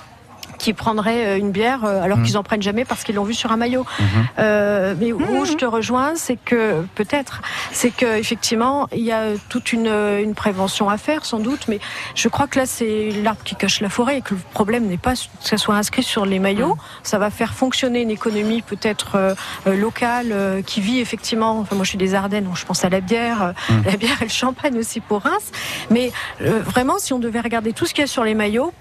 qui 0.62 0.74
prendraient 0.74 1.26
euh, 1.26 1.38
une 1.38 1.51
bière 1.51 1.84
euh, 1.86 2.03
alors 2.03 2.20
Mhm. 2.20 2.26
qu'ils 2.26 2.38
en 2.38 2.43
prennent 2.43 2.62
jamais 2.62 2.86
parce 2.86 3.03
qu'ils 3.03 3.16
l'ont 3.16 3.24
vu 3.24 3.34
sur 3.34 3.51
un 3.51 3.57
maillot. 3.57 3.84
Mhm. 3.99 4.05
Euh, 4.39 4.93
mais 4.99 5.12
où 5.12 5.43
je 5.45 5.53
te 5.53 5.66
rejoins, 5.66 6.14
c'est 6.16 6.38
que 6.38 6.84
peut-être, 6.95 7.41
c'est 7.72 7.89
que 7.89 8.05
effectivement, 8.18 8.88
il 8.93 9.01
y 9.01 9.12
a 9.12 9.24
toute 9.49 9.74
une, 9.74 9.88
une 9.88 10.36
prévention 10.36 10.88
à 10.89 10.97
faire, 10.97 11.26
sans 11.26 11.39
doute. 11.39 11.64
Mais 11.68 11.80
je 12.14 12.28
crois 12.28 12.45
que 12.47 12.59
là, 12.59 12.66
c'est 12.68 13.09
l'arbre 13.24 13.41
qui 13.43 13.55
cache 13.55 13.82
la 13.82 13.89
forêt 13.89 14.18
et 14.20 14.22
que 14.22 14.36
le 14.36 14.39
problème 14.53 14.86
n'est 14.86 14.97
pas 14.97 15.14
que 15.16 15.20
ça 15.39 15.57
soit 15.57 15.76
inscrit 15.76 16.03
sur 16.03 16.26
les 16.28 16.38
maillots. 16.38 16.78
Ça 17.03 17.18
va 17.18 17.30
faire 17.32 17.53
fonctionner 17.53 18.01
une 18.01 18.12
économie 18.12 18.62
peut-être 18.62 19.16
euh, 19.16 19.34
euh, 19.68 19.76
locale 19.76 20.28
euh, 20.32 20.62
qui 20.62 20.80
vit 20.82 20.99
effectivement. 20.99 21.57
Enfin, 21.59 21.76
moi, 21.76 21.84
je 21.86 21.89
suis 21.89 21.97
des 21.97 22.14
Ardennes, 22.14 22.43
donc 22.45 22.57
je 22.57 22.66
pense 22.66 22.86
à 22.86 22.89
la 22.89 23.01
bière, 23.01 23.41
euh, 23.41 23.51
la 23.86 23.97
bière 23.97 24.22
et 24.22 24.26
le 24.26 24.30
champagne 24.30 24.78
aussi 24.78 24.99
pour 24.99 25.22
Reims. 25.24 25.51
Mais 25.89 26.12
euh, 26.41 26.59
vraiment, 26.62 26.97
si 26.99 27.14
on 27.14 27.20
devait 27.20 27.41
regarder 27.41 27.74
tout 27.74 27.86
ce 27.88 27.93
qu'il 27.95 28.03
y 28.03 28.05
a 28.05 28.07
sur 28.07 28.24
les 28.24 28.36
maillots. 28.36 28.72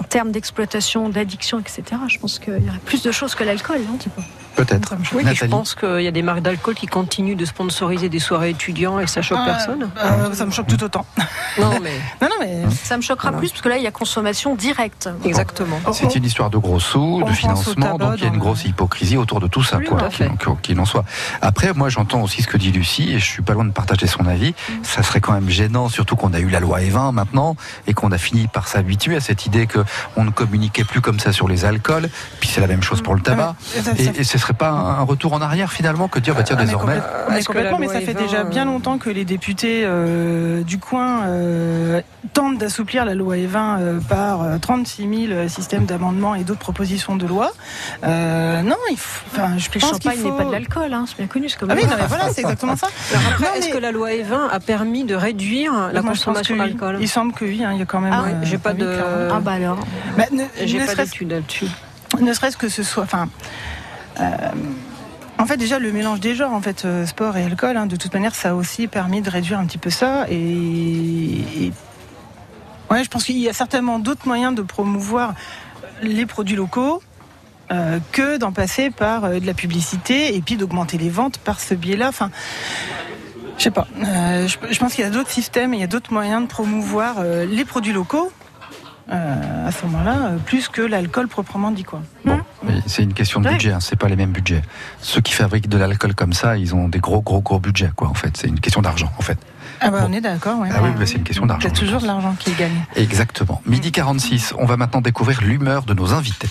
En 0.00 0.04
termes 0.04 0.30
d'exploitation, 0.30 1.08
d'addiction, 1.08 1.58
etc., 1.58 1.82
je 2.08 2.18
pense 2.18 2.38
qu'il 2.38 2.62
y 2.62 2.68
aurait 2.68 2.78
plus 2.84 3.02
de 3.02 3.12
choses 3.12 3.34
que 3.34 3.44
l'alcool. 3.44 3.80
hein, 3.88 3.96
tu 3.98 4.10
vois. 4.14 4.24
Peut-être. 4.56 4.94
Oui, 5.12 5.22
et 5.28 5.34
je 5.34 5.44
pense 5.44 5.74
qu'il 5.74 6.00
y 6.00 6.06
a 6.08 6.10
des 6.10 6.22
marques 6.22 6.40
d'alcool 6.40 6.74
qui 6.74 6.86
continuent 6.86 7.36
de 7.36 7.44
sponsoriser 7.44 8.08
des 8.08 8.18
soirées 8.18 8.50
étudiants 8.50 8.98
et 8.98 9.06
ça 9.06 9.20
choque 9.22 9.38
Ah, 9.42 9.46
personne. 9.46 9.90
euh, 10.02 10.32
ça 10.32 10.46
me 10.46 10.50
choque 10.50 10.66
tout 10.66 10.82
autant. 10.82 11.04
Non, 11.60 11.70
mais. 11.82 11.92
Non, 12.22 12.28
non, 12.30 12.36
mais. 12.40 12.62
Ça 12.82 12.96
me 12.96 13.02
choquera 13.02 13.32
plus 13.32 13.50
parce 13.50 13.60
que 13.62 13.68
là, 13.68 13.76
il 13.76 13.82
y 13.82 13.86
a 13.86 13.90
consommation 13.90 14.54
directe. 14.54 15.08
Exactement. 15.24 15.78
C'est 15.92 16.14
une 16.14 16.24
histoire 16.24 16.48
de 16.50 16.56
gros 16.58 16.80
sous, 16.80 17.20
On 17.22 17.28
de 17.28 17.32
financement, 17.34 17.98
tabac 17.98 18.04
donc 18.04 18.14
il 18.18 18.24
y 18.24 18.26
a 18.26 18.32
une 18.32 18.38
grosse 18.38 18.64
hypocrisie 18.64 19.16
autour 19.16 19.40
de 19.40 19.46
tout 19.46 19.62
ça, 19.62 19.76
Oui, 19.76 19.84
quoi, 19.84 19.98
tout 19.98 20.04
à 20.06 20.10
fait. 20.10 20.30
qu'il 20.62 20.80
en 20.80 20.84
soit. 20.86 21.04
Après, 21.42 21.72
moi, 21.74 21.88
j'entends 21.90 22.22
aussi 22.22 22.42
ce 22.42 22.48
que 22.48 22.56
dit 22.56 22.72
Lucie, 22.72 23.12
et 23.12 23.18
je 23.18 23.24
suis 23.24 23.42
pas 23.42 23.52
loin 23.52 23.64
de 23.66 23.72
partager 23.72 24.06
son 24.06 24.26
avis. 24.26 24.54
Ça 24.82 25.02
serait 25.02 25.20
quand 25.20 25.32
même 25.32 25.50
gênant, 25.50 25.88
surtout 25.90 26.16
qu'on 26.16 26.32
a 26.32 26.38
eu 26.40 26.48
la 26.48 26.60
loi 26.60 26.80
E20 26.80 27.12
maintenant, 27.12 27.56
et 27.86 27.92
qu'on 27.94 28.10
a 28.10 28.18
fini 28.18 28.46
par 28.48 28.68
s'habituer 28.68 29.16
à 29.16 29.20
cette 29.20 29.44
idée 29.46 29.66
que 29.66 29.80
on 30.16 30.24
ne 30.24 30.30
communiquait 30.30 30.84
plus 30.84 31.00
comme 31.02 31.20
ça 31.20 31.32
sur 31.32 31.46
les 31.46 31.64
alcools. 31.64 32.08
Puis 32.40 32.48
c'est 32.48 32.60
la 32.62 32.66
même 32.66 32.82
chose 32.82 33.02
pour 33.02 33.14
le 33.14 33.20
tabac. 33.20 33.54
Et, 33.98 34.20
et 34.20 34.24
ce 34.24 34.38
serait 34.46 34.54
pas 34.58 34.68
un 34.70 35.02
retour 35.02 35.32
en 35.32 35.40
arrière 35.40 35.72
finalement 35.72 36.08
que 36.08 36.18
de 36.18 36.24
dire, 36.24 36.34
bah 36.34 36.42
tiens, 36.44 36.56
Ah, 36.58 36.62
mais 36.62 36.66
désormais. 36.66 37.00
mais 37.30 37.40
que 37.40 37.46
complètement, 37.46 37.78
mais 37.78 37.88
ça 37.88 38.00
fait 38.00 38.14
déjà 38.14 38.44
bien 38.44 38.62
euh, 38.62 38.66
longtemps 38.66 38.98
que 38.98 39.10
les 39.10 39.24
députés 39.24 39.82
euh, 39.84 40.62
du 40.62 40.78
coin 40.78 41.24
euh, 41.26 42.00
tentent 42.32 42.58
d'assouplir 42.58 43.04
la 43.04 43.14
loi 43.14 43.36
E20 43.36 43.78
euh, 43.80 44.00
par 44.08 44.42
euh, 44.42 44.58
36 44.58 45.26
000 45.28 45.48
systèmes 45.48 45.84
d'amendements 45.86 46.34
et 46.34 46.44
d'autres 46.44 46.60
propositions 46.60 47.16
de 47.16 47.26
loi. 47.26 47.52
Euh, 48.04 48.62
non, 48.62 48.76
il 48.90 48.96
faut, 48.96 49.24
enfin, 49.32 49.58
je 49.58 49.68
Le 49.74 49.80
pense 49.80 49.98
qu'il 49.98 50.10
faut... 50.12 50.30
n'est 50.30 50.36
pas 50.36 50.44
de 50.44 50.52
l'alcool, 50.52 50.92
hein, 50.92 51.04
c'est 51.08 51.16
bien 51.18 51.26
connu. 51.26 51.48
c'est 51.48 51.58
Comme 51.58 51.70
Ah 51.70 51.74
oui, 51.76 51.84
non, 51.84 51.96
mais 51.98 52.06
voilà, 52.06 52.28
c'est 52.32 52.40
exactement 52.42 52.76
ça. 52.76 52.86
Alors 53.12 53.22
après, 53.32 53.44
Non, 53.44 53.54
est-ce 53.54 53.66
mais- 53.66 53.72
que 53.72 53.78
la 53.78 53.90
loi 53.92 54.10
E20 54.10 54.48
a 54.50 54.60
permis 54.60 55.04
de 55.04 55.14
réduire 55.14 55.72
la 55.92 56.02
Moi, 56.02 56.12
je 56.14 56.18
consommation 56.20 56.56
que 56.56 56.62
oui. 56.62 56.68
d'alcool 56.70 56.98
Il 57.00 57.08
semble 57.08 57.32
que 57.32 57.44
oui, 57.44 57.64
hein, 57.64 57.70
il 57.72 57.78
y 57.78 57.82
a 57.82 57.86
quand 57.86 58.00
même. 58.00 58.12
Ah 58.14 58.24
euh, 58.28 58.32
j'ai 58.42 58.58
pas 58.58 58.72
oui, 58.72 58.78
de- 58.78 58.86
clairement. 58.94 59.34
Ah 59.34 59.40
bah 59.40 59.52
alors. 59.52 59.78
Bah, 60.16 60.24
ne, 60.32 60.44
J'ai 60.64 60.78
ne 60.78 60.84
pas 60.86 60.92
serait-ce 60.92 61.10
d'études 61.10 61.30
là-dessus. 61.32 61.66
ne 62.20 62.32
serait-ce 62.32 62.56
que 62.56 62.68
ce 62.68 62.82
soit. 62.82 63.02
Enfin, 63.04 63.28
en 65.38 65.46
fait, 65.46 65.56
déjà 65.56 65.78
le 65.78 65.92
mélange 65.92 66.20
des 66.20 66.34
genres, 66.34 66.52
en 66.52 66.60
fait, 66.60 66.84
euh, 66.84 67.04
sport 67.06 67.36
et 67.36 67.44
alcool, 67.44 67.76
hein, 67.76 67.86
de 67.86 67.96
toute 67.96 68.14
manière, 68.14 68.34
ça 68.34 68.50
a 68.50 68.54
aussi 68.54 68.86
permis 68.86 69.20
de 69.20 69.30
réduire 69.30 69.58
un 69.58 69.66
petit 69.66 69.78
peu 69.78 69.90
ça. 69.90 70.26
Et, 70.30 71.72
ouais, 72.90 73.04
je 73.04 73.10
pense 73.10 73.24
qu'il 73.24 73.38
y 73.38 73.48
a 73.48 73.52
certainement 73.52 73.98
d'autres 73.98 74.26
moyens 74.26 74.54
de 74.54 74.62
promouvoir 74.62 75.34
les 76.02 76.26
produits 76.26 76.56
locaux. 76.56 77.02
euh, 77.72 77.98
que 78.12 78.36
d'en 78.36 78.52
passer 78.52 78.92
par 78.92 79.24
euh, 79.24 79.40
de 79.40 79.46
la 79.46 79.52
publicité 79.52 80.36
et 80.36 80.40
puis 80.40 80.56
d'augmenter 80.56 80.98
les 80.98 81.10
ventes 81.10 81.38
par 81.38 81.58
ce 81.58 81.74
biais-là. 81.74 82.06
Enfin, 82.08 82.30
je 83.58 83.64
sais 83.64 83.70
pas. 83.70 83.86
Euh, 84.04 84.46
je, 84.46 84.78
pense 84.78 84.94
qu'il 84.94 85.04
y 85.04 85.06
a 85.06 85.10
d'autres 85.10 85.30
systèmes 85.30 85.72
il 85.72 85.80
y 85.80 85.84
a 85.84 85.86
d'autres 85.86 86.12
moyens 86.12 86.42
de 86.42 86.46
promouvoir 86.46 87.16
euh, 87.18 87.46
les 87.46 87.64
produits 87.64 87.92
locaux 87.92 88.30
euh, 88.30 88.45
à 89.08 89.70
ce 89.70 89.86
moment-là, 89.86 90.16
euh, 90.26 90.36
plus 90.38 90.68
que 90.68 90.82
l'alcool 90.82 91.28
proprement 91.28 91.70
dit 91.70 91.84
quoi. 91.84 92.02
Bon, 92.24 92.40
Oui, 92.64 92.82
c'est 92.86 93.02
une 93.02 93.14
question 93.14 93.40
de 93.40 93.48
budget, 93.48 93.72
hein, 93.72 93.80
c'est 93.80 93.96
pas 93.96 94.08
les 94.08 94.16
mêmes 94.16 94.32
budgets. 94.32 94.62
Ceux 95.00 95.20
qui 95.20 95.32
fabriquent 95.32 95.68
de 95.68 95.78
l'alcool 95.78 96.14
comme 96.14 96.32
ça, 96.32 96.56
ils 96.56 96.74
ont 96.74 96.88
des 96.88 96.98
gros, 96.98 97.20
gros, 97.22 97.40
gros 97.40 97.60
budgets, 97.60 97.90
quoi, 97.94 98.08
en 98.08 98.14
fait. 98.14 98.36
C'est 98.36 98.48
une 98.48 98.60
question 98.60 98.82
d'argent, 98.82 99.12
en 99.18 99.22
fait. 99.22 99.38
Ah 99.80 99.90
bah 99.90 100.06
on 100.08 100.12
est 100.12 100.20
d'accord, 100.22 100.58
ouais. 100.60 100.70
Ah 100.72 100.78
oui, 100.82 100.88
bah, 100.98 101.04
c'est 101.06 101.16
une 101.16 101.22
question 101.22 101.46
d'argent. 101.46 101.68
C'est 101.68 101.78
toujours 101.78 102.00
de 102.00 102.06
l'argent 102.06 102.34
qui 102.38 102.52
gagne. 102.52 102.84
Exactement. 102.96 103.60
Midi 103.66 103.92
46, 103.92 104.54
on 104.58 104.64
va 104.64 104.76
maintenant 104.76 105.00
découvrir 105.02 105.42
l'humeur 105.42 105.82
de 105.84 105.92
nos 105.94 106.14
invités. 106.14 106.48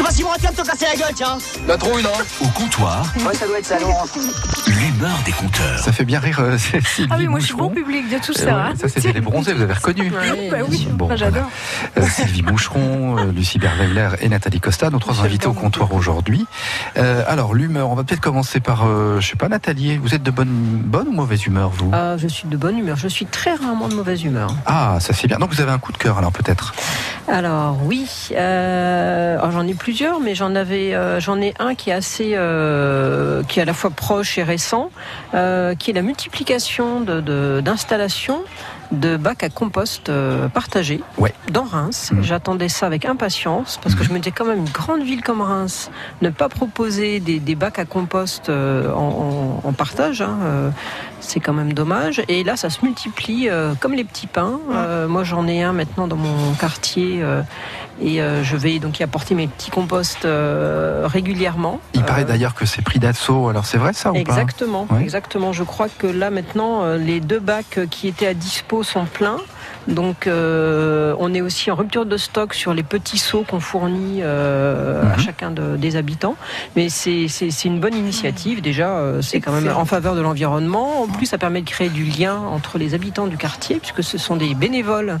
Je 0.00 0.04
sais 0.06 0.08
pas 0.08 0.14
si 0.14 0.22
mon 0.22 0.30
vas 0.30 0.50
me 0.50 0.56
te 0.56 0.62
casser 0.66 0.86
la 0.86 0.96
gueule, 0.98 1.14
tiens. 1.14 1.36
La 1.68 1.76
trouille, 1.76 2.02
non 2.02 2.08
Au 2.40 2.46
comptoir, 2.48 3.04
Ouais, 3.26 3.34
ça 3.34 3.46
doit 3.46 3.58
être 3.58 3.66
ça, 3.66 3.78
Laurent. 3.78 4.06
l'humeur 4.66 5.18
des 5.26 5.32
compteurs. 5.32 5.78
Ça 5.78 5.92
fait 5.92 6.06
bien 6.06 6.18
rire 6.20 6.40
euh, 6.40 6.56
Sylvie 6.58 7.06
Ah 7.10 7.16
oui, 7.18 7.26
moi 7.26 7.38
je 7.38 7.44
suis 7.44 7.54
bon 7.54 7.68
public 7.68 8.08
de 8.08 8.16
tout 8.16 8.32
Eh 8.34 8.38
ça. 8.38 8.44
ouais, 8.46 8.50
hein. 8.52 8.72
ça, 8.80 8.88
c'était 8.88 9.12
les 9.12 9.20
bronzés, 9.20 9.52
vous 9.52 9.60
avez 9.60 9.74
reconnu. 9.74 10.10
Ouais, 10.10 10.48
bah 10.50 10.56
oui, 10.66 10.88
Bon, 10.90 11.14
j'adore. 11.14 11.50
Euh, 11.98 12.08
Sylvie 12.08 12.42
Moucheron, 12.42 13.18
euh, 13.18 13.30
Lucie 13.32 13.58
Berweiler 13.58 14.08
et 14.22 14.30
Nathalie 14.30 14.58
Costa, 14.60 14.88
nos 14.88 14.98
trois 14.98 15.20
invités 15.20 15.48
au 15.48 15.52
comptoir 15.52 15.92
aujourd'hui. 15.92 16.46
Euh, 16.96 17.22
alors, 17.28 17.52
l'humeur, 17.52 17.90
on 17.90 17.94
va 17.94 18.02
peut-être 18.02 18.22
commencer 18.22 18.60
par, 18.60 18.86
euh, 18.86 19.20
je 19.20 19.28
sais 19.28 19.36
pas, 19.36 19.48
Nathalie, 19.48 19.98
vous 19.98 20.14
êtes 20.14 20.22
de 20.22 20.30
bonne, 20.30 20.48
bonne 20.48 21.08
ou 21.08 21.12
mauvaise 21.12 21.44
humeur, 21.44 21.68
vous? 21.68 21.90
Ah, 21.92 22.16
je 22.16 22.26
suis 22.26 22.48
de 22.48 22.56
bonne 22.56 22.78
humeur. 22.78 22.96
Je 22.96 23.08
suis 23.08 23.26
très 23.26 23.52
rarement 23.54 23.88
de 23.88 23.94
mauvaise 23.96 24.24
humeur. 24.24 24.48
Ah, 24.64 24.96
ça 24.98 25.12
c'est 25.12 25.26
bien. 25.26 25.36
Donc 25.38 25.52
vous 25.52 25.60
avez 25.60 25.72
un 25.72 25.78
coup 25.78 25.92
de 25.92 25.98
cœur, 25.98 26.16
alors 26.16 26.32
peut-être? 26.32 26.72
Alors 27.32 27.76
oui, 27.84 28.08
euh, 28.32 29.38
j'en 29.52 29.64
ai 29.68 29.74
plusieurs, 29.74 30.18
mais 30.18 30.34
j'en 30.34 30.56
avais, 30.56 30.94
euh, 30.96 31.20
j'en 31.20 31.40
ai 31.40 31.54
un 31.60 31.76
qui 31.76 31.90
est 31.90 31.92
assez, 31.92 32.32
euh, 32.34 33.44
qui 33.44 33.60
est 33.60 33.62
à 33.62 33.66
la 33.66 33.72
fois 33.72 33.90
proche 33.90 34.36
et 34.36 34.42
récent, 34.42 34.90
euh, 35.34 35.76
qui 35.76 35.90
est 35.90 35.94
la 35.94 36.02
multiplication 36.02 37.00
de- 37.00 37.20
de- 37.20 37.60
d'installations 37.64 38.40
de, 38.90 39.16
bacs 39.16 39.44
à 39.44 39.48
compost 39.48 40.10
partagés 40.52 41.00
Ouais. 41.18 41.32
dans 41.52 41.62
Reims. 41.62 42.10
J'attendais 42.22 42.68
ça 42.68 42.86
avec 42.86 43.04
impatience 43.04 43.78
parce 43.80 43.94
que 43.94 44.02
je 44.02 44.12
me 44.12 44.18
disais 44.18 44.32
quand 44.32 44.44
même 44.44 44.58
une 44.58 44.68
grande 44.68 45.02
ville 45.04 45.22
comme 45.22 45.40
Reims, 45.42 45.92
ne 46.22 46.30
pas 46.30 46.48
proposer 46.48 47.20
des, 47.20 47.38
des 47.38 47.54
bacs 47.54 47.78
à 47.78 47.84
compost 47.84 48.48
euh, 48.48 48.92
en, 48.92 49.60
en- 49.62 49.68
en 49.68 49.72
partage, 49.72 50.20
hein, 50.22 50.36
euh, 50.42 50.70
c'est 51.20 51.40
quand 51.40 51.52
même 51.52 51.72
dommage. 51.72 52.22
Et 52.28 52.42
là, 52.44 52.56
ça 52.56 52.70
se 52.70 52.84
multiplie 52.84 53.48
euh, 53.48 53.74
comme 53.78 53.92
les 53.94 54.04
petits 54.04 54.26
pains. 54.26 54.58
Euh, 54.72 55.06
moi, 55.08 55.22
j'en 55.24 55.46
ai 55.46 55.62
un 55.62 55.72
maintenant 55.72 56.06
dans 56.08 56.16
mon 56.16 56.52
quartier. 56.54 57.20
euh, 57.22 57.42
et 58.02 58.22
euh, 58.22 58.42
je 58.42 58.56
vais 58.56 58.78
donc 58.78 58.98
y 58.98 59.02
apporter 59.02 59.34
mes 59.34 59.46
petits 59.46 59.70
composts 59.70 60.24
euh, 60.24 61.06
régulièrement. 61.06 61.80
Il 61.92 62.02
paraît 62.02 62.24
d'ailleurs 62.24 62.54
que 62.54 62.64
c'est 62.64 62.80
pris 62.80 62.98
d'assaut, 62.98 63.48
alors 63.50 63.66
c'est 63.66 63.76
vrai 63.76 63.92
ça 63.92 64.10
ou 64.10 64.14
pas 64.14 64.20
Exactement, 64.20 64.86
Ouais. 64.90 65.02
exactement. 65.02 65.52
Je 65.52 65.62
crois 65.64 65.88
que 65.90 66.06
là 66.06 66.30
maintenant, 66.30 66.94
les 66.94 67.20
deux 67.20 67.40
bacs 67.40 67.80
qui 67.90 68.08
étaient 68.08 68.26
à 68.26 68.32
dispo 68.34 68.82
sont 68.82 69.04
pleins. 69.04 69.36
Donc, 69.90 70.26
euh, 70.26 71.14
on 71.18 71.34
est 71.34 71.40
aussi 71.40 71.70
en 71.70 71.74
rupture 71.74 72.06
de 72.06 72.16
stock 72.16 72.54
sur 72.54 72.72
les 72.74 72.82
petits 72.82 73.18
seaux 73.18 73.44
qu'on 73.48 73.60
fournit 73.60 74.20
euh, 74.22 75.02
à 75.02 75.16
Mhm. 75.16 75.22
chacun 75.22 75.50
de- 75.50 75.76
des 75.76 75.96
habitants. 75.96 76.36
Mais 76.76 76.88
c'est 76.88 77.26
une 77.64 77.80
bonne 77.80 77.94
initiative. 77.94 78.62
Déjà, 78.62 78.88
euh, 78.88 79.20
c'est 79.22 79.40
quand 79.40 79.52
même 79.52 79.68
en 79.76 79.84
faveur 79.84 80.14
de 80.14 80.20
l'environnement. 80.20 81.02
En 81.02 81.06
plus, 81.08 81.26
ça 81.26 81.38
permet 81.38 81.60
de 81.62 81.68
créer 81.68 81.88
du 81.88 82.04
lien 82.04 82.36
entre 82.36 82.78
les 82.78 82.94
habitants 82.94 83.26
du 83.26 83.36
quartier, 83.36 83.76
puisque 83.80 84.02
ce 84.02 84.16
sont 84.18 84.36
des 84.36 84.54
bénévoles 84.54 85.18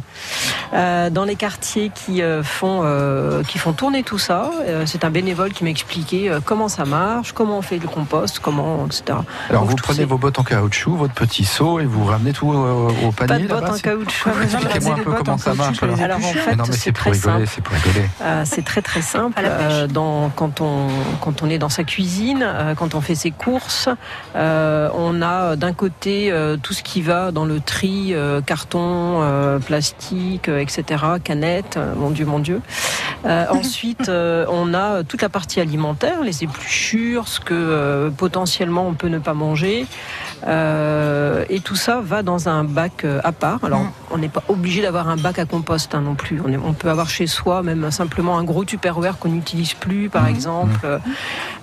euh, 0.72 1.10
dans 1.10 1.24
les 1.24 1.36
quartiers 1.36 1.90
qui 1.94 2.22
euh, 2.22 2.42
font 2.42 2.80
euh, 2.84 3.42
qui 3.42 3.58
font 3.58 3.72
tourner 3.72 4.02
tout 4.02 4.18
ça. 4.18 4.50
Euh, 4.62 4.84
c'est 4.86 5.04
un 5.04 5.10
bénévole 5.10 5.50
qui 5.52 5.64
m'a 5.64 5.70
expliqué 5.70 6.30
euh, 6.30 6.40
comment 6.44 6.68
ça 6.68 6.84
marche, 6.84 7.32
comment 7.32 7.58
on 7.58 7.62
fait 7.62 7.78
le 7.78 7.88
compost, 7.88 8.38
comment 8.38 8.86
etc. 8.86 9.18
Alors 9.48 9.62
Donc, 9.62 9.70
vous 9.70 9.76
prenez 9.76 10.04
vos 10.04 10.16
bottes 10.18 10.38
en 10.38 10.44
caoutchouc, 10.44 10.94
votre 10.96 11.14
petit 11.14 11.44
seau 11.44 11.80
et 11.80 11.84
vous 11.86 12.04
ramenez 12.04 12.32
tout 12.32 12.46
au, 12.48 12.88
au 13.06 13.12
Pas 13.12 13.26
panier 13.26 13.44
de 13.44 13.48
bottes 13.48 13.62
là-bas, 13.62 13.74
en 13.74 13.78
caoutchouc. 13.78 14.30
Expliquez-moi 14.60 14.94
un 14.94 15.02
peu 15.02 15.12
comment 15.12 15.38
ça 15.38 15.54
marche. 15.54 15.82
Alors, 15.82 16.00
Alors 16.00 16.16
en 16.18 16.20
Mais 16.20 16.40
fait, 16.40 16.56
non 16.56 16.64
mais 16.66 16.72
c'est 16.72 16.78
c'est 16.80 16.92
pour 16.92 17.00
très 17.02 17.10
rigoler, 17.12 17.46
simple. 17.46 17.52
c'est 17.54 17.62
pour 17.64 17.74
rigoler. 17.76 18.06
Euh, 18.22 18.42
c'est 18.44 18.64
très 18.64 18.82
très 18.82 19.02
simple. 19.02 19.40
Euh, 19.44 19.86
dans, 19.86 20.30
quand, 20.30 20.60
on, 20.60 20.88
quand 21.20 21.42
on 21.42 21.50
est 21.50 21.58
dans 21.58 21.68
sa 21.68 21.84
cuisine, 21.84 22.42
euh, 22.42 22.74
quand 22.74 22.94
on 22.94 23.00
fait 23.00 23.14
ses 23.14 23.30
courses, 23.30 23.88
euh, 24.36 24.88
on 24.94 25.22
a 25.22 25.56
d'un 25.56 25.72
côté 25.72 26.30
euh, 26.30 26.56
tout 26.56 26.72
ce 26.74 26.82
qui 26.82 27.02
va 27.02 27.30
dans 27.32 27.44
le 27.44 27.60
tri, 27.60 28.12
euh, 28.14 28.40
carton, 28.40 29.20
euh, 29.22 29.58
plastique, 29.58 30.48
euh, 30.48 30.58
etc., 30.60 30.84
canettes, 31.22 31.76
euh, 31.76 31.94
mon 31.96 32.10
Dieu, 32.10 32.26
mon 32.26 32.38
Dieu. 32.38 32.60
Euh, 33.26 33.44
ensuite, 33.50 34.08
euh, 34.08 34.44
on 34.48 34.74
a 34.74 35.02
toute 35.04 35.22
la 35.22 35.28
partie 35.28 35.60
alimentaire, 35.60 36.22
les 36.22 36.44
épluchures, 36.44 37.28
ce 37.28 37.40
que 37.40 37.54
euh, 37.54 38.10
potentiellement 38.10 38.86
on 38.86 38.94
peut 38.94 39.08
ne 39.08 39.18
pas 39.18 39.34
manger. 39.34 39.86
Euh, 40.46 41.44
et 41.50 41.60
tout 41.60 41.76
ça 41.76 42.00
va 42.02 42.22
dans 42.22 42.48
un 42.48 42.64
bac 42.64 43.04
à 43.24 43.32
part. 43.32 43.58
Alors, 43.62 43.82
on 44.10 44.18
n'est 44.18 44.28
pas 44.28 44.39
obligé 44.48 44.82
d'avoir 44.82 45.08
un 45.08 45.16
bac 45.16 45.38
à 45.38 45.44
compost 45.44 45.94
hein, 45.94 46.00
non 46.00 46.14
plus. 46.14 46.40
On, 46.44 46.48
est- 46.52 46.56
on 46.56 46.72
peut 46.72 46.90
avoir 46.90 47.08
chez 47.08 47.26
soi 47.26 47.62
même 47.62 47.90
simplement 47.90 48.38
un 48.38 48.44
gros 48.44 48.64
tupperware 48.64 49.18
qu'on 49.18 49.28
n'utilise 49.30 49.74
plus, 49.74 50.08
par 50.08 50.26
exemple. 50.26 50.80
Euh, 50.84 50.98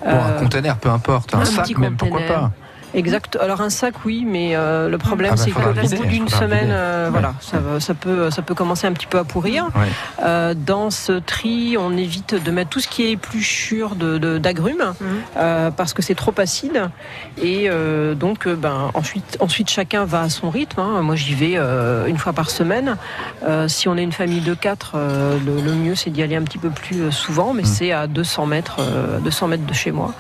Bon, 0.05 0.11
un 0.11 0.31
conteneur, 0.39 0.77
peu 0.77 0.89
importe, 0.89 1.33
un, 1.33 1.43
sac 1.45 1.77
même, 1.77 1.95
pourquoi 1.97 2.19
container. 2.21 2.39
pas 2.41 2.51
Exact. 2.93 3.37
Alors 3.41 3.61
un 3.61 3.69
sac, 3.69 3.93
oui, 4.05 4.25
mais 4.25 4.55
euh, 4.55 4.89
le 4.89 4.97
problème 4.97 5.31
Ah 5.33 5.35
bah, 5.35 5.41
c'est 5.43 5.51
qu'au 5.51 6.03
bout 6.03 6.05
d'une 6.05 6.29
semaine, 6.29 6.69
euh, 6.71 7.05
Ouais. 7.07 7.11
voilà, 7.11 7.33
ça, 7.79 7.93
peut, 7.93 8.29
ça 8.31 8.41
peut 8.41 8.53
commencer 8.55 8.87
un 8.87 8.93
petit 8.93 9.05
peu 9.07 9.17
à 9.19 9.23
pourrir. 9.23 9.65
Ouais. 9.75 9.87
Euh, 10.23 10.53
dans 10.55 10.89
ce 10.89 11.13
tri, 11.13 11.75
on 11.79 11.95
évite 11.97 12.35
de 12.43 12.51
mettre 12.51 12.69
tout 12.69 12.79
ce 12.79 12.87
qui 12.87 13.03
est 13.03 13.11
épluchure 13.11 13.95
de- 13.95 14.17
de- 14.17 14.37
d'agrumes 14.37 14.93
euh, 15.37 15.71
parce 15.71 15.93
que 15.93 16.01
c'est 16.01 16.15
trop 16.15 16.33
acide. 16.37 16.89
Et 17.41 17.67
euh, 17.69 18.15
donc, 18.15 18.47
euh, 18.47 18.55
ben, 18.55 18.89
ensuite, 18.93 19.37
ensuite, 19.39 19.69
chacun 19.69 20.05
va 20.05 20.21
à 20.21 20.29
son 20.29 20.49
rythme. 20.49 20.79
hein. 20.79 21.01
Moi, 21.01 21.15
j'y 21.15 21.33
vais 21.35 21.53
euh, 21.55 22.05
une 22.07 22.17
fois 22.17 22.33
par 22.33 22.49
semaine. 22.49 22.97
Euh, 23.47 23.67
si 23.67 23.87
on 23.87 23.97
est 23.97 24.03
une 24.03 24.11
famille 24.11 24.41
de 24.41 24.53
quatre, 24.53 24.93
euh, 24.95 25.37
le, 25.45 25.61
le 25.61 25.73
mieux 25.73 25.95
c'est 25.95 26.09
d'y 26.09 26.23
aller 26.23 26.35
un 26.35 26.43
petit 26.43 26.57
peu 26.57 26.69
plus 26.69 27.11
souvent, 27.11 27.53
mais 27.53 27.63
c'est 27.65 27.91
à 27.91 28.07
200 28.07 28.45
mètres, 28.47 28.77
euh, 28.79 29.19
200 29.19 29.47
mètres 29.47 29.65
de 29.65 29.73
chez 29.73 29.91
moi. 29.91 30.13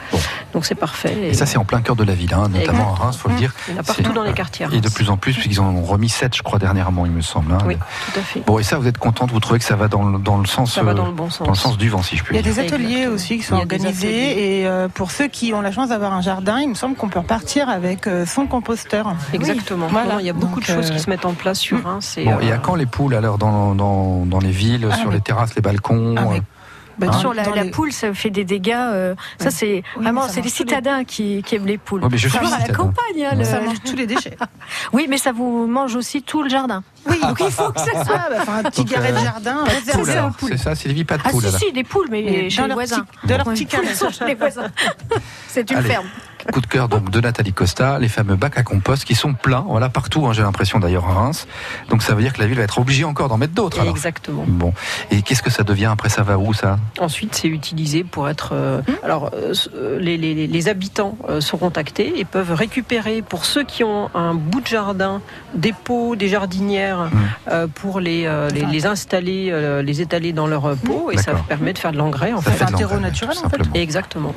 Donc 0.53 0.65
c'est 0.65 0.75
parfait. 0.75 1.15
Et 1.23 1.33
ça 1.33 1.45
c'est 1.45 1.57
en 1.57 1.65
plein 1.65 1.81
cœur 1.81 1.95
de 1.95 2.03
la 2.03 2.13
ville, 2.13 2.33
hein, 2.33 2.49
notamment 2.59 2.93
à 2.93 2.95
Reims, 3.03 3.17
faut 3.17 3.29
le 3.29 3.35
dire. 3.35 3.53
Il 3.67 3.73
y 3.73 3.77
en 3.77 3.81
a 3.81 3.83
partout 3.83 4.13
dans 4.13 4.23
les 4.23 4.33
quartiers. 4.33 4.67
Et 4.71 4.81
de 4.81 4.89
plus 4.89 5.09
en 5.09 5.17
plus, 5.17 5.33
puisqu'ils 5.33 5.59
en 5.59 5.65
ont 5.75 5.83
remis 5.83 6.09
7, 6.09 6.35
je 6.35 6.41
crois, 6.43 6.59
dernièrement, 6.59 7.05
il 7.05 7.11
me 7.11 7.21
semble. 7.21 7.51
hein. 7.53 7.57
Oui, 7.65 7.75
tout 7.75 8.19
à 8.19 8.23
fait. 8.23 8.43
Bon, 8.45 8.59
et 8.59 8.63
ça, 8.63 8.77
vous 8.77 8.87
êtes 8.87 8.97
contente, 8.97 9.31
vous 9.31 9.39
trouvez 9.39 9.59
que 9.59 9.65
ça 9.65 9.75
va 9.75 9.87
dans 9.87 10.03
le, 10.03 10.19
dans 10.19 10.37
le 10.37 10.45
sens, 10.45 10.73
Ça 10.73 10.83
va 10.83 10.91
euh, 10.91 10.93
dans 10.93 11.05
le 11.05 11.11
bon 11.11 11.29
sens. 11.29 11.45
dans 11.45 11.53
le 11.53 11.57
sens 11.57 11.77
du 11.77 11.89
vent, 11.89 12.01
si 12.03 12.17
je 12.17 12.23
puis 12.23 12.33
Il 12.33 12.37
y 12.37 12.39
a 12.39 12.41
dire. 12.41 12.53
des 12.53 12.59
ateliers 12.59 13.07
aussi 13.07 13.37
qui 13.37 13.43
sont 13.43 13.55
organisés 13.55 14.61
et 14.61 14.67
euh, 14.67 14.87
pour 14.87 15.11
ceux 15.11 15.27
qui 15.27 15.53
ont 15.53 15.61
la 15.61 15.71
chance 15.71 15.89
d'avoir 15.89 16.13
un 16.13 16.21
jardin, 16.21 16.59
il 16.59 16.69
me 16.69 16.75
semble 16.75 16.95
qu'on 16.95 17.09
peut 17.09 17.19
repartir 17.19 17.69
avec 17.69 18.07
euh, 18.07 18.25
son 18.25 18.45
composteur. 18.47 19.13
Exactement. 19.33 19.87
Voilà. 19.87 20.13
Non, 20.15 20.19
il 20.19 20.25
y 20.25 20.29
a 20.29 20.33
beaucoup 20.33 20.59
Donc, 20.59 20.67
de 20.67 20.73
choses 20.73 20.91
euh, 20.91 20.93
qui 20.93 20.99
se 20.99 21.09
mettent 21.09 21.25
en 21.25 21.33
place 21.33 21.59
sur 21.59 21.83
Reims. 21.83 22.15
Et, 22.17 22.25
Bon, 22.25 22.39
et 22.39 22.51
à 22.51 22.57
quand 22.57 22.75
les 22.75 22.85
poules 22.85 23.15
alors 23.15 23.37
dans, 23.37 23.75
dans, 23.75 24.25
dans 24.25 24.39
les 24.39 24.51
villes, 24.51 24.87
Ah, 24.91 24.95
sur 24.95 25.11
les 25.11 25.21
terrasses, 25.21 25.55
les 25.55 25.61
balcons 25.61 26.15
Bah, 26.99 27.07
hein 27.09 27.17
sur 27.19 27.33
la, 27.33 27.43
la 27.43 27.63
les- 27.63 27.71
poule, 27.71 27.91
ça 27.91 28.13
fait 28.13 28.29
des 28.29 28.43
dégâts. 28.43 28.73
euh, 28.75 29.15
Ça, 29.39 29.51
c'est 29.51 29.83
vraiment, 29.95 30.23
ça 30.23 30.29
c'est 30.29 30.35
les 30.41 30.49
tous 30.49 30.63
les- 30.63 30.69
citadins 30.69 31.03
qui, 31.03 31.43
qui 31.43 31.55
aiment 31.55 31.65
les 31.67 31.77
poules. 31.77 32.01
Oui, 32.03 32.09
mais 32.11 32.17
je 32.17 32.27
suis 32.27 32.37
Toujours 32.39 32.53
à 32.55 32.59
la 32.67 32.73
campagne. 32.73 32.95
hein, 33.17 33.29
Ouais. 33.31 33.35
le- 33.37 33.43
Ça 33.43 33.61
mange 33.61 33.77
tous 33.85 33.95
les 33.95 34.07
déchets. 34.07 34.35
Oui, 34.93 35.05
mais 35.09 35.17
ça 35.17 35.31
vous 35.31 35.67
mange 35.67 35.95
aussi 35.95 36.21
tout 36.23 36.43
le 36.43 36.49
jardin. 36.49 36.83
Oui, 37.09 37.19
donc 37.21 37.37
il 37.39 37.51
faut 37.51 37.71
que 37.71 37.79
ça 37.79 38.03
soit. 38.03 38.15
Ah, 38.19 38.27
bah, 38.45 38.53
un 38.59 38.63
petit 38.63 38.81
Donc, 38.83 38.89
carré 38.93 39.09
euh, 39.09 39.19
de 39.19 39.23
jardin 39.23 39.63
Pas 39.63 39.69
de 39.71 39.75
réservé 39.97 40.19
aux 40.27 40.31
poules. 40.31 40.49
C'est 40.51 40.57
ça, 40.57 40.75
Sylvie, 40.75 41.03
pas 41.05 41.17
de 41.17 41.21
Ah 41.25 41.29
poules 41.29 41.41
si, 41.43 41.47
alors. 41.47 41.59
si, 41.59 41.71
des 41.71 41.83
poules, 41.83 42.07
mais 42.09 42.23
Mais 42.23 42.49
chez 42.49 42.67
les 42.67 42.73
voisins. 42.73 43.05
de 43.23 43.35
leur 43.35 43.47
Ouais, 43.47 43.53
petit 43.53 43.65
poules 43.65 43.81
carré. 43.81 43.95
sont 43.95 44.09
chez 44.09 44.25
les 44.25 44.35
voisins. 44.35 44.67
C'est 45.47 45.69
une 45.71 45.81
ferme. 45.81 46.05
Coup 46.51 46.61
de 46.61 46.67
cœur 46.67 46.87
donc 46.87 47.09
de 47.09 47.19
Nathalie 47.19 47.51
Costa, 47.53 47.99
les 47.99 48.07
fameux 48.07 48.35
bacs 48.35 48.57
à 48.57 48.63
compost 48.63 49.03
qui 49.03 49.15
sont 49.15 49.33
pleins, 49.33 49.65
voilà 49.67 49.89
partout, 49.89 50.25
hein, 50.27 50.33
j'ai 50.33 50.41
l'impression 50.43 50.79
d'ailleurs 50.79 51.05
à 51.05 51.13
Reims. 51.13 51.47
Donc 51.89 52.01
ça 52.03 52.15
veut 52.15 52.21
dire 52.21 52.31
que 52.33 52.39
la 52.39 52.47
ville 52.47 52.57
va 52.57 52.63
être 52.63 52.79
obligée 52.79 53.03
encore 53.03 53.27
d'en 53.27 53.37
mettre 53.37 53.53
d'autres. 53.53 53.85
Exactement. 53.87 54.45
Bon, 54.47 54.73
et 55.11 55.21
qu'est-ce 55.21 55.41
que 55.43 55.49
ça 55.49 55.63
devient 55.63 55.85
après? 55.87 56.09
Ça 56.09 56.23
va 56.23 56.37
où 56.37 56.53
ça? 56.53 56.79
Ensuite, 56.99 57.35
c'est 57.35 57.47
utilisé 57.49 58.03
pour 58.03 58.29
être. 58.29 58.51
euh, 58.53 58.81
alors, 59.03 59.29
euh, 59.33 59.53
euh, 59.75 59.99
les, 59.99 60.17
les- 60.17 60.47
les 60.47 60.67
habitants 60.69 61.17
euh, 61.29 61.41
sont 61.41 61.57
contactés 61.57 62.19
et 62.19 62.25
peuvent 62.25 62.53
récupérer, 62.53 63.21
pour 63.21 63.43
ceux 63.45 63.63
qui 63.63 63.83
ont 63.83 64.09
un 64.15 64.33
bout 64.33 64.61
de 64.61 64.67
jardin, 64.67 65.21
des 65.53 65.73
pots, 65.73 66.15
des 66.15 66.29
jardinières, 66.29 67.09
euh, 67.51 67.67
pour 67.67 67.99
les, 67.99 68.25
euh, 68.25 68.49
les, 68.49 68.65
les 68.65 68.85
installer, 68.85 69.49
euh, 69.51 69.81
les 69.81 70.01
étaler 70.01 70.31
dans 70.33 70.47
leur 70.47 70.65
euh, 70.65 70.75
pot, 70.75 71.11
et 71.11 71.17
ça 71.17 71.33
permet 71.33 71.73
de 71.73 71.77
faire 71.79 71.91
de 71.91 71.97
l'engrais 71.97 72.31
en 72.33 72.41
Ça 72.41 72.51
fait. 72.51 72.65
fait 72.65 72.73
de 72.73 72.81
l'engrais, 72.83 73.11
tout 73.11 73.31
simplement. 73.33 73.73
Exactement. 73.73 74.33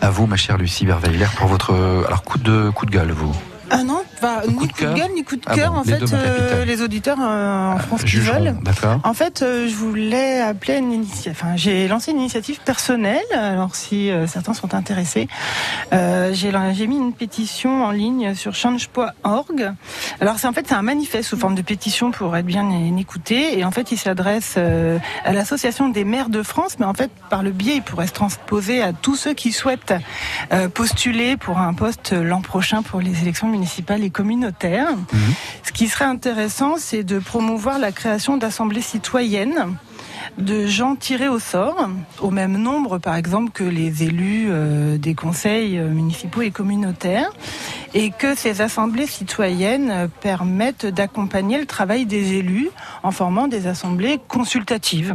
À 0.00 0.10
vous, 0.10 0.26
ma 0.26 0.36
chère 0.36 0.58
Lucie 0.58 0.86
Berweiler, 0.86 1.26
pour 1.36 1.48
votre 1.48 1.72
euh, 1.72 2.04
alors 2.06 2.22
coup 2.22 2.38
de 2.38 2.70
coup 2.70 2.86
de 2.86 2.90
gueule, 2.90 3.12
vous? 3.12 3.34
Ah 3.70 3.82
non, 3.82 4.02
ni 4.48 4.54
coup 4.54 4.66
de, 4.66 4.94
gueule, 4.94 5.10
ni 5.14 5.24
coup 5.24 5.36
de 5.36 5.42
Ah 5.46 5.54
cœur. 5.54 5.72
bon, 5.72 5.78
en 5.78 5.82
les 5.82 5.92
fait, 5.92 6.12
euh, 6.12 6.64
les 6.64 6.82
auditeurs 6.82 7.18
euh, 7.20 7.72
en 7.72 7.78
France 7.78 8.04
qui 8.04 8.16
veulent. 8.18 8.56
d'accord. 8.62 9.00
En 9.04 9.14
fait, 9.14 9.42
euh, 9.42 9.68
je 9.68 9.74
voulais 9.74 10.40
appeler 10.40 10.78
une 10.78 10.92
initiative. 10.92 11.32
Enfin, 11.32 11.56
j'ai 11.56 11.88
lancé 11.88 12.10
une 12.12 12.18
initiative 12.18 12.60
personnelle. 12.64 13.24
Alors, 13.32 13.74
si 13.74 14.10
certains 14.26 14.54
sont 14.54 14.74
intéressés, 14.74 15.28
j'ai 15.92 16.86
mis 16.86 16.96
une 16.96 17.12
pétition 17.12 17.84
en 17.84 17.90
ligne 17.90 18.34
sur 18.34 18.54
change.org. 18.54 19.72
Alors, 20.20 20.38
c'est 20.38 20.46
en 20.46 20.52
fait 20.52 20.66
c'est 20.68 20.74
un 20.74 20.82
manifeste 20.82 21.28
sous 21.30 21.36
forme 21.36 21.54
de 21.54 21.62
pétition 21.62 22.10
pour 22.10 22.36
être 22.36 22.46
bien 22.46 22.70
écouté. 22.98 23.58
Et 23.58 23.64
en 23.64 23.70
fait, 23.70 23.92
il 23.92 23.98
s'adresse 23.98 24.56
à 24.56 25.32
l'association 25.32 25.88
des 25.88 26.04
maires 26.04 26.28
de 26.28 26.42
France, 26.42 26.76
mais 26.78 26.86
en 26.86 26.94
fait, 26.94 27.10
par 27.30 27.42
le 27.42 27.50
biais, 27.50 27.76
il 27.76 27.82
pourrait 27.82 28.06
se 28.06 28.12
transposer 28.12 28.82
à 28.82 28.92
tous 28.92 29.16
ceux 29.16 29.34
qui 29.34 29.52
souhaitent 29.52 29.94
postuler 30.74 31.36
pour 31.36 31.58
un 31.58 31.74
poste 31.74 32.12
l'an 32.12 32.40
prochain 32.40 32.82
pour 32.82 33.00
les 33.00 33.22
élections 33.22 33.48
municipales 33.48 34.02
et 34.06 34.10
communautaires. 34.10 34.94
Ce 35.62 35.72
qui 35.72 35.88
serait 35.88 36.06
intéressant, 36.06 36.76
c'est 36.78 37.02
de 37.02 37.18
promouvoir 37.18 37.78
la 37.78 37.92
création 37.92 38.36
d'assemblées 38.36 38.80
citoyennes 38.80 39.76
de 40.38 40.66
gens 40.66 40.96
tirés 40.96 41.28
au 41.28 41.38
sort, 41.38 41.88
au 42.20 42.30
même 42.30 42.56
nombre 42.56 42.98
par 42.98 43.16
exemple 43.16 43.50
que 43.52 43.64
les 43.64 44.02
élus 44.02 44.48
euh, 44.48 44.98
des 44.98 45.14
conseils 45.14 45.78
euh, 45.78 45.88
municipaux 45.88 46.42
et 46.42 46.50
communautaires, 46.50 47.30
et 47.94 48.10
que 48.10 48.34
ces 48.34 48.60
assemblées 48.60 49.06
citoyennes 49.06 50.08
permettent 50.20 50.86
d'accompagner 50.86 51.58
le 51.58 51.66
travail 51.66 52.06
des 52.06 52.34
élus 52.34 52.70
en 53.02 53.10
formant 53.10 53.48
des 53.48 53.66
assemblées 53.66 54.20
consultatives. 54.28 55.14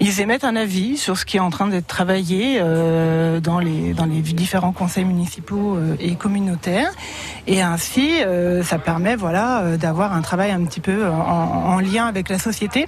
Ils 0.00 0.20
émettent 0.20 0.44
un 0.44 0.56
avis 0.56 0.96
sur 0.96 1.18
ce 1.18 1.24
qui 1.24 1.36
est 1.36 1.40
en 1.40 1.50
train 1.50 1.68
d'être 1.68 1.86
travaillé 1.86 2.58
euh, 2.60 3.40
dans, 3.40 3.58
les, 3.58 3.92
dans 3.94 4.06
les 4.06 4.20
différents 4.20 4.72
conseils 4.72 5.04
municipaux 5.04 5.76
euh, 5.76 5.96
et 6.00 6.14
communautaires, 6.14 6.92
et 7.46 7.62
ainsi 7.62 8.22
euh, 8.22 8.62
ça 8.62 8.78
permet 8.78 9.16
voilà 9.16 9.60
euh, 9.60 9.76
d'avoir 9.76 10.12
un 10.12 10.22
travail 10.22 10.50
un 10.50 10.64
petit 10.64 10.80
peu 10.80 11.06
en 11.06 11.78
lien 11.80 12.06
avec 12.06 12.28
la 12.28 12.38
société. 12.38 12.86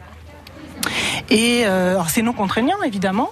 Et 1.30 1.62
euh, 1.66 1.93
alors 1.93 2.11
c'est 2.11 2.22
non 2.22 2.32
contraignant 2.32 2.80
évidemment. 2.85 3.30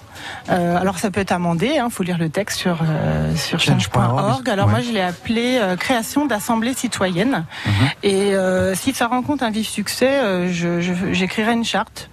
Euh, 0.49 0.77
alors 0.77 0.97
ça 0.99 1.11
peut 1.11 1.21
être 1.21 1.31
amendé. 1.31 1.79
Il 1.83 1.91
faut 1.91 2.03
lire 2.03 2.17
le 2.17 2.29
texte 2.29 2.59
sur 2.59 2.79
euh, 2.83 3.35
sur 3.35 3.59
change.org. 3.59 4.49
Alors 4.49 4.67
moi 4.67 4.81
je 4.81 4.91
l'ai 4.91 5.01
appelé 5.01 5.59
euh, 5.61 5.75
création 5.75 6.25
d'assemblée 6.25 6.73
citoyenne. 6.73 7.45
Et 8.03 8.33
euh, 8.35 8.75
si 8.75 8.93
ça 8.93 9.07
rencontre 9.07 9.43
un 9.43 9.51
vif 9.51 9.67
succès, 9.69 10.09
euh, 10.19 10.51
je- 10.51 10.81
je- 10.81 11.13
j'écrirai 11.13 11.53
une 11.53 11.65
charte. 11.65 12.09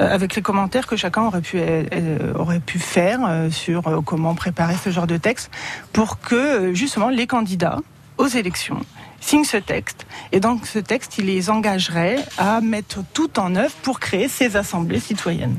euh, 0.00 0.12
Avec 0.12 0.34
les 0.34 0.42
commentaires 0.42 0.86
que 0.88 0.96
chacun 0.96 1.22
aurait 1.22 1.40
pu 1.40 1.58
euh, 1.60 2.32
aurait 2.34 2.58
pu 2.60 2.78
faire 2.80 3.20
euh, 3.28 3.50
sur 3.50 3.86
euh, 3.86 4.00
comment 4.04 4.34
préparer 4.34 4.74
ce 4.82 4.90
genre 4.90 5.06
de 5.06 5.16
texte, 5.16 5.50
pour 5.92 6.18
que 6.18 6.74
justement 6.74 7.08
les 7.10 7.26
candidats 7.28 7.78
aux 8.18 8.26
élections 8.26 8.80
signent 9.24 9.44
ce 9.44 9.56
texte. 9.56 10.06
Et 10.32 10.40
donc 10.40 10.66
ce 10.66 10.78
texte, 10.78 11.18
il 11.18 11.26
les 11.26 11.50
engagerait 11.50 12.18
à 12.38 12.60
mettre 12.60 12.98
tout 13.12 13.38
en 13.38 13.54
œuvre 13.56 13.74
pour 13.82 14.00
créer 14.00 14.28
ces 14.28 14.56
assemblées 14.56 15.00
citoyennes. 15.00 15.58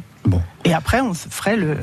Et 0.67 0.73
après, 0.73 0.99
on 1.01 1.13
se 1.13 1.29
ferait 1.29 1.55
le, 1.55 1.77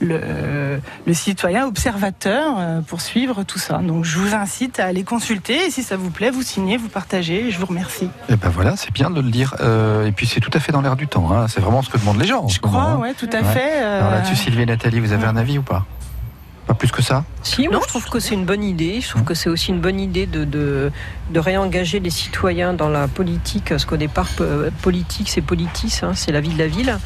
le, 0.00 0.80
le 1.04 1.14
citoyen 1.14 1.66
observateur 1.66 2.54
euh, 2.56 2.80
pour 2.80 3.00
suivre 3.00 3.42
tout 3.42 3.58
ça. 3.58 3.78
Donc 3.78 4.04
je 4.04 4.16
vous 4.20 4.32
incite 4.36 4.78
à 4.78 4.84
aller 4.86 5.02
consulter 5.02 5.66
et 5.66 5.70
si 5.72 5.82
ça 5.82 5.96
vous 5.96 6.10
plaît, 6.10 6.30
vous 6.30 6.42
signez, 6.42 6.76
vous 6.76 6.88
partagez. 6.88 7.46
Et 7.46 7.50
je 7.50 7.58
vous 7.58 7.66
remercie. 7.66 8.08
Et 8.28 8.36
ben 8.36 8.50
voilà, 8.50 8.76
c'est 8.76 8.92
bien 8.92 9.10
de 9.10 9.20
le 9.20 9.30
dire. 9.30 9.56
Euh, 9.60 10.06
et 10.06 10.12
puis 10.12 10.26
c'est 10.28 10.38
tout 10.38 10.52
à 10.54 10.60
fait 10.60 10.70
dans 10.70 10.80
l'air 10.80 10.94
du 10.94 11.08
temps. 11.08 11.32
hein. 11.32 11.48
C'est 11.48 11.60
vraiment 11.60 11.82
ce 11.82 11.90
que 11.90 11.98
demandent 11.98 12.20
les 12.20 12.28
gens. 12.28 12.46
Je 12.46 12.60
crois, 12.60 12.94
ouais, 12.98 13.14
tout 13.14 13.30
à 13.32 13.42
fait, 13.42 13.82
euh, 13.82 13.98
Alors 13.98 14.12
là-dessus, 14.12 14.36
Sylvie 14.36 14.62
et 14.62 14.66
Nathalie, 14.66 15.00
vous 15.00 15.12
avez 15.12 15.26
un 15.26 15.36
avis 15.36 15.58
ou 15.58 15.62
pas? 15.62 15.84
Pas 16.68 16.74
plus 16.74 16.92
que 16.92 17.00
ça 17.02 17.24
Si, 17.42 17.66
moi 17.66 17.80
je 17.82 17.88
trouve 17.88 18.04
que 18.10 18.20
c'est 18.20 18.34
une 18.34 18.44
bonne 18.44 18.62
idée. 18.62 19.00
Je 19.00 19.08
trouve 19.08 19.24
que 19.24 19.32
c'est 19.34 19.48
aussi 19.48 19.70
une 19.70 19.80
bonne 19.80 19.98
idée 19.98 20.26
de, 20.26 20.44
de, 20.44 20.92
de 21.30 21.40
réengager 21.40 21.98
les 21.98 22.10
citoyens 22.10 22.74
dans 22.74 22.90
la 22.90 23.08
politique, 23.08 23.70
parce 23.70 23.86
qu'au 23.86 23.96
départ, 23.96 24.28
euh, 24.42 24.70
politique, 24.82 25.30
c'est 25.30 25.40
politis, 25.40 26.00
hein, 26.02 26.12
c'est 26.14 26.30
la 26.30 26.40
vie 26.42 26.50
de 26.52 26.58
la 26.58 26.66
ville. 26.66 26.98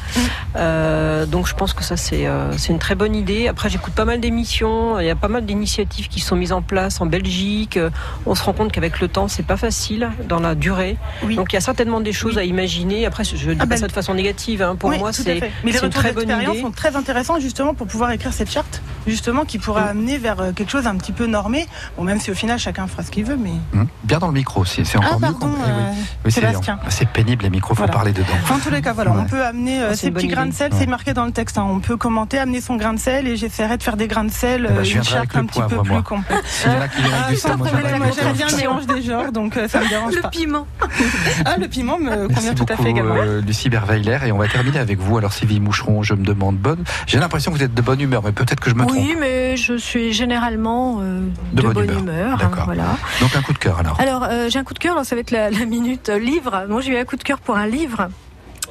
Euh, 0.55 1.25
donc 1.25 1.47
je 1.47 1.53
pense 1.55 1.73
que 1.73 1.83
ça, 1.83 1.97
c'est 1.97 2.27
euh, 2.27 2.51
c'est 2.57 2.73
une 2.73 2.79
très 2.79 2.95
bonne 2.95 3.15
idée. 3.15 3.47
Après, 3.47 3.69
j'écoute 3.69 3.93
pas 3.93 4.05
mal 4.05 4.19
d'émissions, 4.19 4.99
il 4.99 5.05
y 5.05 5.09
a 5.09 5.15
pas 5.15 5.27
mal 5.29 5.45
d'initiatives 5.45 6.07
qui 6.09 6.19
sont 6.19 6.35
mises 6.35 6.51
en 6.51 6.61
place 6.61 7.01
en 7.01 7.05
Belgique. 7.05 7.79
On 8.25 8.35
se 8.35 8.43
rend 8.43 8.53
compte 8.53 8.71
qu'avec 8.71 8.99
le 8.99 9.07
temps, 9.07 9.27
c'est 9.27 9.43
pas 9.45 9.57
facile 9.57 10.09
dans 10.27 10.39
la 10.39 10.55
durée. 10.55 10.97
Donc 11.35 11.53
il 11.53 11.55
y 11.55 11.57
a 11.57 11.61
certainement 11.61 12.01
des 12.01 12.13
choses 12.13 12.37
à 12.37 12.43
imaginer. 12.43 13.05
Après, 13.05 13.23
je 13.23 13.33
ne 13.33 13.53
dis 13.53 13.59
Ah 13.59 13.65
pas 13.65 13.75
ben, 13.75 13.77
ça 13.77 13.87
de 13.87 13.91
façon 13.93 14.13
négative. 14.13 14.61
hein. 14.61 14.75
Pour 14.75 14.89
Oui, 14.89 14.99
moi, 14.99 15.13
c'est. 15.13 15.39
Mais 15.63 15.71
les 15.71 15.77
une 15.77 15.85
retours 15.85 16.01
très 16.01 16.11
bonne 16.11 16.25
d'expérience 16.25 16.55
idée. 16.55 16.63
sont 16.63 16.71
très 16.71 16.95
intéressants 16.95 17.39
justement 17.39 17.73
pour 17.73 17.87
pouvoir 17.87 18.11
écrire 18.11 18.33
cette 18.33 18.51
charte, 18.51 18.81
justement 19.07 19.45
qui 19.45 19.52
pourra 19.59 19.83
amener 19.83 20.17
vers 20.17 20.39
euh, 20.39 20.51
quelque 20.51 20.71
chose 20.71 20.87
un 20.87 20.95
petit 20.95 21.11
peu 21.11 21.25
normé. 21.25 21.65
Bon, 21.97 22.03
même 22.03 22.19
si 22.19 22.31
au 22.31 22.33
final 22.35 22.59
chacun 22.59 22.87
fera 22.87 23.03
ce 23.03 23.11
qu'il 23.11 23.25
veut, 23.25 23.37
mais 23.37 23.51
Hum, 23.73 23.87
Bien 24.03 24.19
dans 24.19 24.27
le 24.27 24.33
micro, 24.33 24.65
c'est 24.65 24.83
c'est 24.83 24.97
encore 24.97 25.11
Ah, 25.13 25.15
mieux. 25.15 25.21
pardon, 25.37 25.55
euh, 25.67 25.91
Oui, 26.25 26.31
c'est- 26.31 26.41
Sébastien. 26.41 26.79
C'est 26.89 27.07
pénible, 27.07 27.43
les 27.43 27.49
micros, 27.49 27.73
faut 27.73 27.79
Voilà. 27.79 27.93
parler 27.93 28.11
dedans. 28.13 28.27
Enfin, 28.43 28.55
en 28.55 28.59
tous 28.59 28.69
les 28.69 28.81
cas, 28.81 28.93
voilà, 28.93 29.11
Ouais. 29.11 29.21
on 29.21 29.25
peut 29.25 29.43
amener 29.43 29.81
euh, 29.81 29.89
Ah, 29.91 29.95
ces 29.95 30.11
petits 30.11 30.27
grains 30.27 30.45
de 30.45 30.53
sel, 30.53 30.71
Ouais. 30.71 30.79
c'est 30.79 30.87
marqué 30.87 31.13
dans 31.13 31.25
le 31.25 31.31
texte. 31.31 31.57
hein. 31.57 31.65
On 31.69 31.79
peut 31.79 31.97
commenter, 31.97 32.37
amener 32.39 32.61
son 32.61 32.75
grain 32.75 32.93
de 32.93 32.99
sel 32.99 33.27
et 33.27 33.35
j'essaierai 33.37 33.77
de 33.77 33.83
faire 33.83 33.97
des 33.97 34.07
grains 34.07 34.23
de 34.25 34.31
sel, 34.31 34.67
Eh 34.69 34.73
ben, 34.73 34.79
euh, 34.79 34.83
une 34.83 35.03
charte 35.03 35.33
le 35.33 35.39
un 35.39 35.45
petit 35.45 35.61
peu 35.61 35.81
plus 35.81 36.03
complète. 36.03 36.43
Qui 36.93 37.01
le 37.01 37.09
j'aime 37.43 38.33
bien 38.33 38.47
le 38.47 38.55
mélange 38.57 38.85
des 38.87 39.01
genres, 39.01 39.31
donc 39.31 39.57
ça 39.67 39.79
me 39.79 39.89
dérange 39.89 40.19
pas. 40.21 40.29
piment. 40.29 40.67
Ah, 41.45 41.57
le 41.59 41.67
piment 41.67 41.97
me 41.99 42.27
convient 42.27 42.53
tout 42.53 42.65
à 42.69 42.75
fait 42.77 42.89
également. 42.89 43.15
Lucie 43.45 43.69
Berweiler. 43.69 44.19
Et 44.25 44.31
on 44.31 44.37
va 44.37 44.47
terminer 44.47 44.79
avec 44.79 44.99
vous. 44.99 45.17
Alors, 45.17 45.33
Sylvie 45.33 45.59
Moucheron, 45.59 46.03
je 46.03 46.13
me 46.13 46.23
demande 46.23 46.57
bonne. 46.57 46.83
J'ai 47.07 47.19
l'impression 47.19 47.51
que 47.51 47.57
vous 47.57 47.63
êtes 47.63 47.73
de 47.73 47.81
bonne 47.81 47.99
humeur, 48.01 48.21
mais 48.23 48.31
peut-être 48.31 48.59
que 48.59 48.69
je 48.69 48.75
me 48.75 48.81
trompe. 48.85 48.93
Oui, 48.95 49.15
mais 49.19 49.42
je 49.55 49.75
suis 49.77 50.13
généralement 50.13 50.99
euh, 51.01 51.21
de, 51.53 51.61
bonne, 51.61 51.99
humeur. 51.99 52.39
hein, 52.41 52.51
voilà. 52.65 52.97
Donc, 53.21 53.35
un 53.35 53.41
coup 53.41 53.53
de 53.53 53.57
cœur, 53.57 53.79
alors. 53.79 53.99
Alors, 53.99 54.23
euh, 54.23 54.49
j'ai 54.49 54.59
un 54.59 54.63
coup 54.63 54.73
de 54.73 54.79
cœur, 54.79 54.93
alors 54.93 55.05
ça 55.05 55.15
va 55.15 55.21
être 55.21 55.31
la, 55.31 55.49
la 55.49 55.65
minute 55.65 56.09
euh, 56.09 56.19
livre. 56.19 56.65
Moi, 56.69 56.81
j'ai 56.81 56.91
eu 56.93 56.97
un 56.97 57.05
coup 57.05 57.15
de 57.15 57.23
cœur 57.23 57.39
pour 57.39 57.57
un 57.57 57.67
livre. 57.67 58.09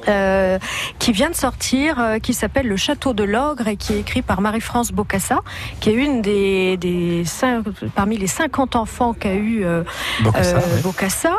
Euh, 0.07 0.59
qui 0.99 1.11
vient 1.11 1.29
de 1.29 1.35
sortir, 1.35 1.99
euh, 1.99 2.19
qui 2.19 2.33
s'appelle 2.33 2.67
Le 2.67 2.77
Château 2.77 3.13
de 3.13 3.23
l'Ogre 3.23 3.67
et 3.67 3.77
qui 3.77 3.93
est 3.93 3.99
écrit 3.99 4.21
par 4.21 4.41
Marie-France 4.41 4.91
Bocassa, 4.91 5.39
qui 5.79 5.89
est 5.89 5.93
une 5.93 6.21
des, 6.21 6.77
des 6.77 7.23
cinq- 7.25 7.63
parmi 7.95 8.17
les 8.17 8.27
50 8.27 8.75
enfants 8.75 9.13
qu'a 9.13 9.33
eu 9.33 9.63
euh, 9.65 9.83
Bocassa, 10.21 10.57
ouais. 10.57 10.81
Bocassa. 10.83 11.33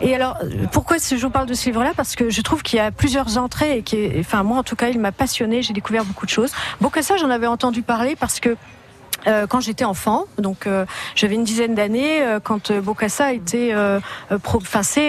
Et 0.00 0.14
alors, 0.14 0.36
euh, 0.42 0.66
pourquoi 0.72 0.96
je 0.98 1.14
vous 1.16 1.30
parle 1.30 1.46
de 1.46 1.54
ce 1.54 1.66
livre-là? 1.66 1.92
Parce 1.96 2.16
que 2.16 2.30
je 2.30 2.40
trouve 2.42 2.62
qu'il 2.62 2.76
y 2.78 2.80
a 2.80 2.90
plusieurs 2.90 3.38
entrées 3.38 3.78
et 3.78 3.82
qui, 3.82 3.96
est- 3.96 4.20
enfin 4.20 4.42
moi 4.42 4.58
en 4.58 4.62
tout 4.62 4.76
cas, 4.76 4.88
il 4.88 4.98
m'a 5.00 5.12
passionné. 5.12 5.62
J'ai 5.62 5.72
découvert 5.72 6.04
beaucoup 6.04 6.26
de 6.26 6.30
choses. 6.30 6.52
Bocassa, 6.80 7.16
j'en 7.16 7.30
avais 7.30 7.46
entendu 7.46 7.82
parler 7.82 8.16
parce 8.16 8.40
que 8.40 8.56
euh, 9.26 9.46
quand 9.46 9.60
j'étais 9.60 9.84
enfant, 9.84 10.24
donc 10.38 10.66
euh, 10.66 10.84
j'avais 11.14 11.34
une 11.34 11.44
dizaine 11.44 11.74
d'années, 11.74 12.22
euh, 12.22 12.40
quand 12.40 12.70
euh, 12.70 12.80
Bokassa 12.80 13.26
a 13.26 13.32
été 13.32 13.74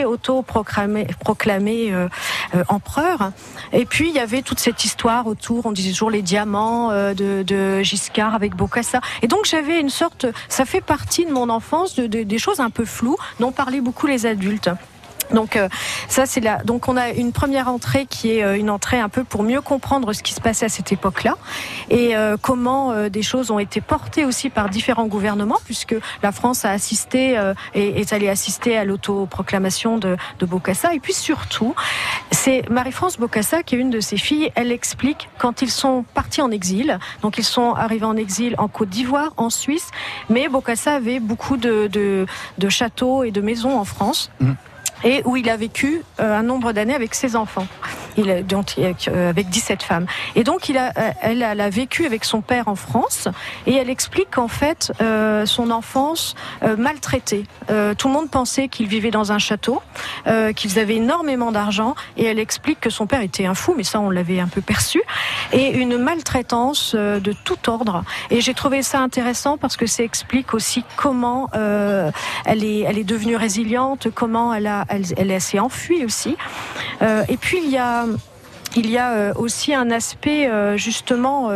auto-proclamé 0.05 1.07
proclamé, 1.19 1.91
euh, 1.93 2.07
euh, 2.55 2.63
empereur. 2.67 3.31
Et 3.71 3.85
puis 3.85 4.09
il 4.09 4.15
y 4.15 4.19
avait 4.19 4.41
toute 4.41 4.59
cette 4.59 4.83
histoire 4.85 5.27
autour, 5.27 5.65
on 5.65 5.71
disait 5.71 5.91
toujours 5.91 6.11
les 6.11 6.21
diamants 6.21 6.89
de, 6.91 7.43
de 7.43 7.81
Giscard 7.83 8.35
avec 8.35 8.55
Bokassa. 8.55 9.01
Et 9.21 9.27
donc 9.27 9.45
j'avais 9.45 9.79
une 9.79 9.89
sorte, 9.89 10.25
ça 10.49 10.65
fait 10.65 10.81
partie 10.81 11.25
de 11.25 11.31
mon 11.31 11.49
enfance, 11.49 11.95
de, 11.95 12.07
de- 12.07 12.23
des 12.23 12.37
choses 12.37 12.59
un 12.59 12.69
peu 12.69 12.85
floues 12.85 13.17
dont 13.39 13.51
parlaient 13.51 13.81
beaucoup 13.81 14.07
les 14.07 14.25
adultes. 14.25 14.69
Donc 15.31 15.55
euh, 15.55 15.69
ça 16.07 16.25
c'est 16.25 16.41
là. 16.41 16.59
Donc 16.63 16.87
on 16.87 16.97
a 16.97 17.09
une 17.09 17.31
première 17.31 17.67
entrée 17.67 18.05
qui 18.05 18.37
est 18.37 18.43
euh, 18.43 18.57
une 18.57 18.69
entrée 18.69 18.99
un 18.99 19.09
peu 19.09 19.23
pour 19.23 19.43
mieux 19.43 19.61
comprendre 19.61 20.13
ce 20.13 20.23
qui 20.23 20.33
se 20.33 20.41
passait 20.41 20.65
à 20.65 20.69
cette 20.69 20.91
époque-là 20.91 21.37
et 21.89 22.15
euh, 22.15 22.37
comment 22.41 22.91
euh, 22.91 23.09
des 23.09 23.21
choses 23.21 23.51
ont 23.51 23.59
été 23.59 23.81
portées 23.81 24.25
aussi 24.25 24.49
par 24.49 24.69
différents 24.69 25.07
gouvernements 25.07 25.59
puisque 25.65 25.95
la 26.21 26.31
France 26.31 26.65
a 26.65 26.71
assisté 26.71 27.37
euh, 27.37 27.53
et 27.73 27.99
est 27.99 28.13
allée 28.13 28.29
assister 28.29 28.77
à 28.77 28.85
l'autoproclamation 28.85 29.97
de, 29.97 30.17
de 30.39 30.45
Bokassa 30.45 30.93
et 30.93 30.99
puis 30.99 31.13
surtout 31.13 31.75
c'est 32.31 32.69
Marie-France 32.69 33.17
Bokassa 33.17 33.63
qui 33.63 33.75
est 33.75 33.77
une 33.79 33.89
de 33.89 33.99
ses 33.99 34.17
filles. 34.17 34.51
Elle 34.55 34.71
explique 34.71 35.29
quand 35.37 35.61
ils 35.61 35.71
sont 35.71 36.03
partis 36.13 36.41
en 36.41 36.51
exil. 36.51 36.99
Donc 37.21 37.37
ils 37.37 37.43
sont 37.43 37.73
arrivés 37.73 38.05
en 38.05 38.17
exil 38.17 38.55
en 38.57 38.67
Côte 38.67 38.89
d'Ivoire, 38.89 39.33
en 39.37 39.49
Suisse, 39.49 39.89
mais 40.29 40.47
Bokassa 40.49 40.95
avait 40.95 41.19
beaucoup 41.19 41.57
de, 41.57 41.87
de, 41.87 42.25
de 42.57 42.69
châteaux 42.69 43.23
et 43.23 43.31
de 43.31 43.41
maisons 43.41 43.77
en 43.79 43.85
France 43.85 44.31
et 45.03 45.21
où 45.25 45.35
il 45.35 45.49
a 45.49 45.57
vécu 45.57 46.01
euh, 46.19 46.37
un 46.37 46.43
nombre 46.43 46.71
d'années 46.71 46.95
avec 46.95 47.15
ses 47.15 47.35
enfants. 47.35 47.67
Il 48.17 48.29
euh, 48.29 49.29
avec 49.29 49.49
17 49.49 49.83
femmes. 49.83 50.05
Et 50.35 50.43
donc, 50.43 50.69
il 50.69 50.77
a, 50.77 50.89
euh, 50.97 51.11
elle, 51.21 51.41
elle 51.41 51.61
a 51.61 51.69
vécu 51.69 52.05
avec 52.05 52.25
son 52.25 52.41
père 52.41 52.67
en 52.67 52.75
France 52.75 53.27
et 53.65 53.73
elle 53.73 53.89
explique 53.89 54.31
qu'en 54.31 54.47
fait, 54.47 54.91
euh, 55.01 55.45
son 55.45 55.71
enfance 55.71 56.35
euh, 56.63 56.77
maltraitée. 56.77 57.45
Euh, 57.69 57.93
tout 57.95 58.07
le 58.07 58.13
monde 58.13 58.29
pensait 58.29 58.67
qu'il 58.67 58.87
vivait 58.87 59.11
dans 59.11 59.31
un 59.31 59.39
château, 59.39 59.81
euh, 60.27 60.53
qu'ils 60.53 60.79
avaient 60.79 60.95
énormément 60.95 61.51
d'argent 61.51 61.95
et 62.17 62.25
elle 62.25 62.39
explique 62.39 62.79
que 62.79 62.89
son 62.89 63.07
père 63.07 63.21
était 63.21 63.45
un 63.45 63.55
fou, 63.55 63.73
mais 63.75 63.83
ça, 63.83 63.99
on 63.99 64.09
l'avait 64.09 64.39
un 64.39 64.47
peu 64.47 64.61
perçu, 64.61 65.01
et 65.51 65.71
une 65.71 65.97
maltraitance 65.97 66.93
euh, 66.95 67.19
de 67.19 67.33
tout 67.33 67.69
ordre. 67.69 68.03
Et 68.29 68.41
j'ai 68.41 68.53
trouvé 68.53 68.83
ça 68.83 68.99
intéressant 68.99 69.57
parce 69.57 69.77
que 69.77 69.85
ça 69.85 70.03
explique 70.03 70.53
aussi 70.53 70.83
comment 70.95 71.49
euh, 71.55 72.11
elle, 72.45 72.63
est, 72.63 72.81
elle 72.81 72.97
est 72.97 73.03
devenue 73.03 73.35
résiliente, 73.35 74.07
comment 74.13 74.53
elle, 74.53 74.67
a, 74.67 74.85
elle, 75.17 75.41
s'est 75.41 75.59
enfuie 75.59 76.05
aussi. 76.05 76.37
Euh, 77.01 77.23
et 77.29 77.37
puis, 77.37 77.59
il 77.63 77.69
y 77.69 77.77
a 77.77 78.05
il 78.75 78.89
y 78.89 78.97
a 78.97 79.11
euh, 79.11 79.33
aussi 79.35 79.73
un 79.73 79.91
aspect 79.91 80.47
euh, 80.47 80.77
justement 80.77 81.51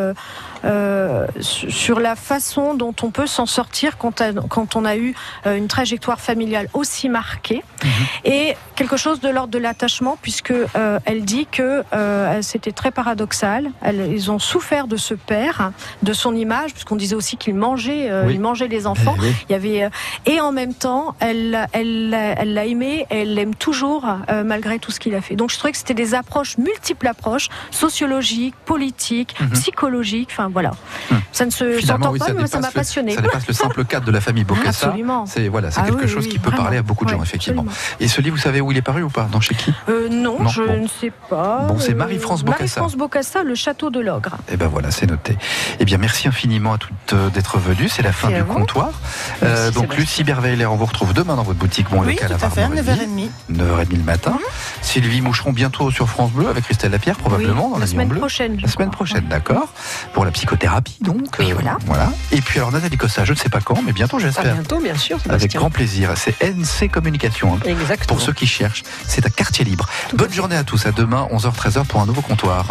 euh, 0.67 1.25
su- 1.39 1.71
sur 1.71 1.99
la 1.99 2.15
façon 2.15 2.73
dont 2.75 2.93
on 3.01 3.09
peut 3.11 3.27
s'en 3.27 3.45
sortir 3.45 3.97
quand, 3.97 4.21
on- 4.21 4.47
quand 4.47 4.75
on 4.75 4.85
a 4.85 4.95
eu 4.97 5.15
euh, 5.45 5.55
une 5.57 5.67
trajectoire 5.67 6.19
familiale 6.19 6.67
aussi 6.73 7.09
marquée 7.09 7.63
et 8.25 8.55
quelque 8.75 8.97
chose 8.97 9.19
de 9.21 9.29
l'ordre 9.29 9.53
de 9.53 9.57
l'attachement 9.59 10.17
puisque 10.21 10.51
euh, 10.51 10.99
elle 11.05 11.23
dit 11.25 11.47
que 11.51 11.83
euh, 11.93 12.41
c'était 12.41 12.71
très 12.71 12.91
paradoxal 12.91 13.71
ils 14.11 14.29
ont 14.31 14.39
souffert 14.39 14.87
de 14.87 14.97
ce 14.97 15.13
père 15.13 15.71
de 16.03 16.13
son 16.13 16.35
image 16.35 16.73
puisqu'on 16.73 16.95
disait 16.95 17.15
aussi 17.15 17.37
qu'il 17.37 17.55
mangeait 17.55 18.09
Oui. 18.25 18.33
il 18.35 18.39
mangeait 18.41 18.67
les 18.67 18.85
enfants 18.87 19.15
Eh 19.17 19.21
oui. 19.21 19.33
il 19.49 19.51
y 19.53 19.55
avait 19.55 19.89
et 20.25 20.41
en 20.41 20.51
même 20.51 20.73
temps 20.73 21.15
elle 21.19 21.67
elle 21.73 22.13
elle 22.37 22.53
l'a 22.53 22.65
aimé 22.65 23.05
et 23.09 23.21
elle 23.21 23.33
l'aime 23.33 23.55
toujours 23.55 24.05
malgré 24.45 24.79
tout 24.79 24.91
ce 24.91 24.99
qu'il 24.99 25.15
a 25.15 25.21
fait 25.21 25.35
donc 25.35 25.51
je 25.51 25.57
trouvais 25.57 25.71
que 25.71 25.77
c'était 25.77 25.93
des 25.93 26.13
approches 26.13 26.57
multiples 26.57 27.05
l'approche 27.05 27.47
sociologique, 27.71 28.55
politique, 28.65 29.35
psychologique. 29.53 30.29
Enfin 30.31 30.49
voilà, 30.57 30.71
ça 31.31 31.45
ne 31.45 31.51
se 31.51 31.63
Mhm. 31.63 31.81
S'entend 31.81 32.11
oui, 32.11 32.17
pas, 32.19 32.25
ça 32.25 32.33
mais 32.33 32.47
ça 32.47 32.59
m'a 32.59 32.71
passionné. 32.71 33.13
Ça 33.13 33.21
dépasse 33.21 33.47
le 33.47 33.53
simple 33.53 33.85
cadre 33.85 34.05
de 34.07 34.11
la 34.11 34.21
famille 34.21 34.43
Bocassa. 34.43 34.87
Absolument. 34.87 35.25
C'est 35.27 35.47
voilà, 35.49 35.69
c'est 35.69 35.81
Ah 35.81 35.85
quelque 35.85 36.01
oui, 36.05 36.07
chose 36.09 36.23
oui, 36.25 36.31
qui 36.31 36.39
peut 36.39 36.49
vraiment. 36.49 36.63
parler 36.63 36.77
à 36.77 36.81
beaucoup 36.81 37.05
de 37.05 37.11
gens, 37.11 37.21
effectivement. 37.21 37.61
absolument. 37.67 37.95
Et 37.99 38.07
ce 38.07 38.21
livre, 38.21 38.35
vous 38.35 38.41
savez 38.41 38.59
où 38.59 38.71
il 38.71 38.77
est 38.77 38.81
paru 38.81 39.03
ou 39.03 39.09
pas? 39.09 39.27
Dans 39.31 39.39
chez 39.39 39.53
qui? 39.53 39.71
Euh, 39.89 40.09
non, 40.09 40.37
Non, 40.41 40.49
je 40.49 40.63
bon. 40.63 40.81
ne 40.83 40.87
sais 40.87 41.11
pas. 41.29 41.65
Bon, 41.67 41.77
c'est 41.79 41.91
Euh, 41.91 41.95
Marie-France 41.95 42.43
Bocassa. 42.43 42.59
Marie-France 42.81 42.95
Bocassa, 42.95 43.43
le 43.43 43.53
château 43.55 43.89
de 43.91 43.99
l'Ogre. 43.99 44.37
Eh 44.51 44.57
ben 44.57 44.67
voilà, 44.67 44.89
c'est 44.89 45.05
noté. 45.05 45.37
Eh 45.79 45.85
bien, 45.85 45.97
merci 45.99 46.27
infiniment 46.27 46.73
à 46.73 46.77
toutes 46.79 46.91
euh, 47.13 47.29
d'être 47.29 47.59
venues. 47.59 47.89
C'est 47.89 48.01
la 48.03 48.11
fin 48.13 48.29
du 48.29 48.43
comptoir. 48.43 48.89
Euh, 49.43 49.69
donc, 49.71 49.95
Lucie 49.95 50.23
Berweiler, 50.23 50.65
on 50.65 50.75
vous 50.75 50.85
retrouve 50.85 51.13
demain 51.13 51.35
dans 51.35 51.43
votre 51.43 51.59
boutique 51.59 51.89
Bon 51.91 52.01
Oui, 52.01 52.13
Local 52.13 52.33
à 52.33 52.37
fait, 52.49 52.61
9h30. 52.67 53.29
9h30 53.51 53.97
le 53.97 54.03
matin. 54.03 54.37
Sylvie 54.81 55.21
Moucheron 55.21 55.51
bientôt 55.53 55.91
sur 55.91 56.07
France 56.09 56.31
Bleu 56.31 56.47
avec 56.49 56.63
Christelle 56.63 56.91
Lapierre, 56.91 57.17
probablement 57.17 57.67
Oui, 57.67 57.73
dans 57.73 57.79
la 57.79 57.87
semaine 57.87 58.07
Bleu. 58.07 58.19
prochaine, 58.19 58.57
La 58.61 58.67
semaine 58.69 58.89
prochaine, 58.91 59.25
d'accord. 59.27 59.67
Pour 60.13 60.25
la 60.25 60.31
psychothérapie, 60.37 60.97
donc. 61.01 61.39
euh, 61.39 61.53
voilà. 61.85 62.11
Et 62.31 62.41
puis 62.41 62.59
alors, 62.59 62.71
Nathalie 62.71 62.95
Costa, 62.97 63.25
je 63.25 63.33
ne 63.33 63.37
sais 63.37 63.49
pas 63.49 63.59
quand, 63.59 63.81
mais 63.83 63.91
bientôt, 63.91 64.17
À 64.17 64.19
j'espère. 64.19 64.53
bientôt, 64.53 64.79
bien 64.79 64.95
sûr. 64.95 65.17
Avec 65.29 65.55
grand 65.55 65.71
plaisir. 65.71 66.11
C'est 66.15 66.35
NC 66.43 66.89
Communication. 66.91 67.55
hein. 67.55 67.59
Exactement. 67.65 68.07
Pour 68.15 68.21
ceux 68.21 68.33
qui 68.33 68.45
cherchent, 68.45 68.83
c'est 69.07 69.25
à 69.25 69.29
quartier 69.31 69.65
libre. 69.65 69.89
Bonne 70.13 70.31
journée 70.31 70.55
à 70.55 70.63
tous. 70.63 70.85
À 70.85 70.91
demain, 70.91 71.27
11h-13h 71.31 71.85
pour 71.87 72.01
un 72.01 72.05
nouveau 72.05 72.21
comptoir. 72.21 72.67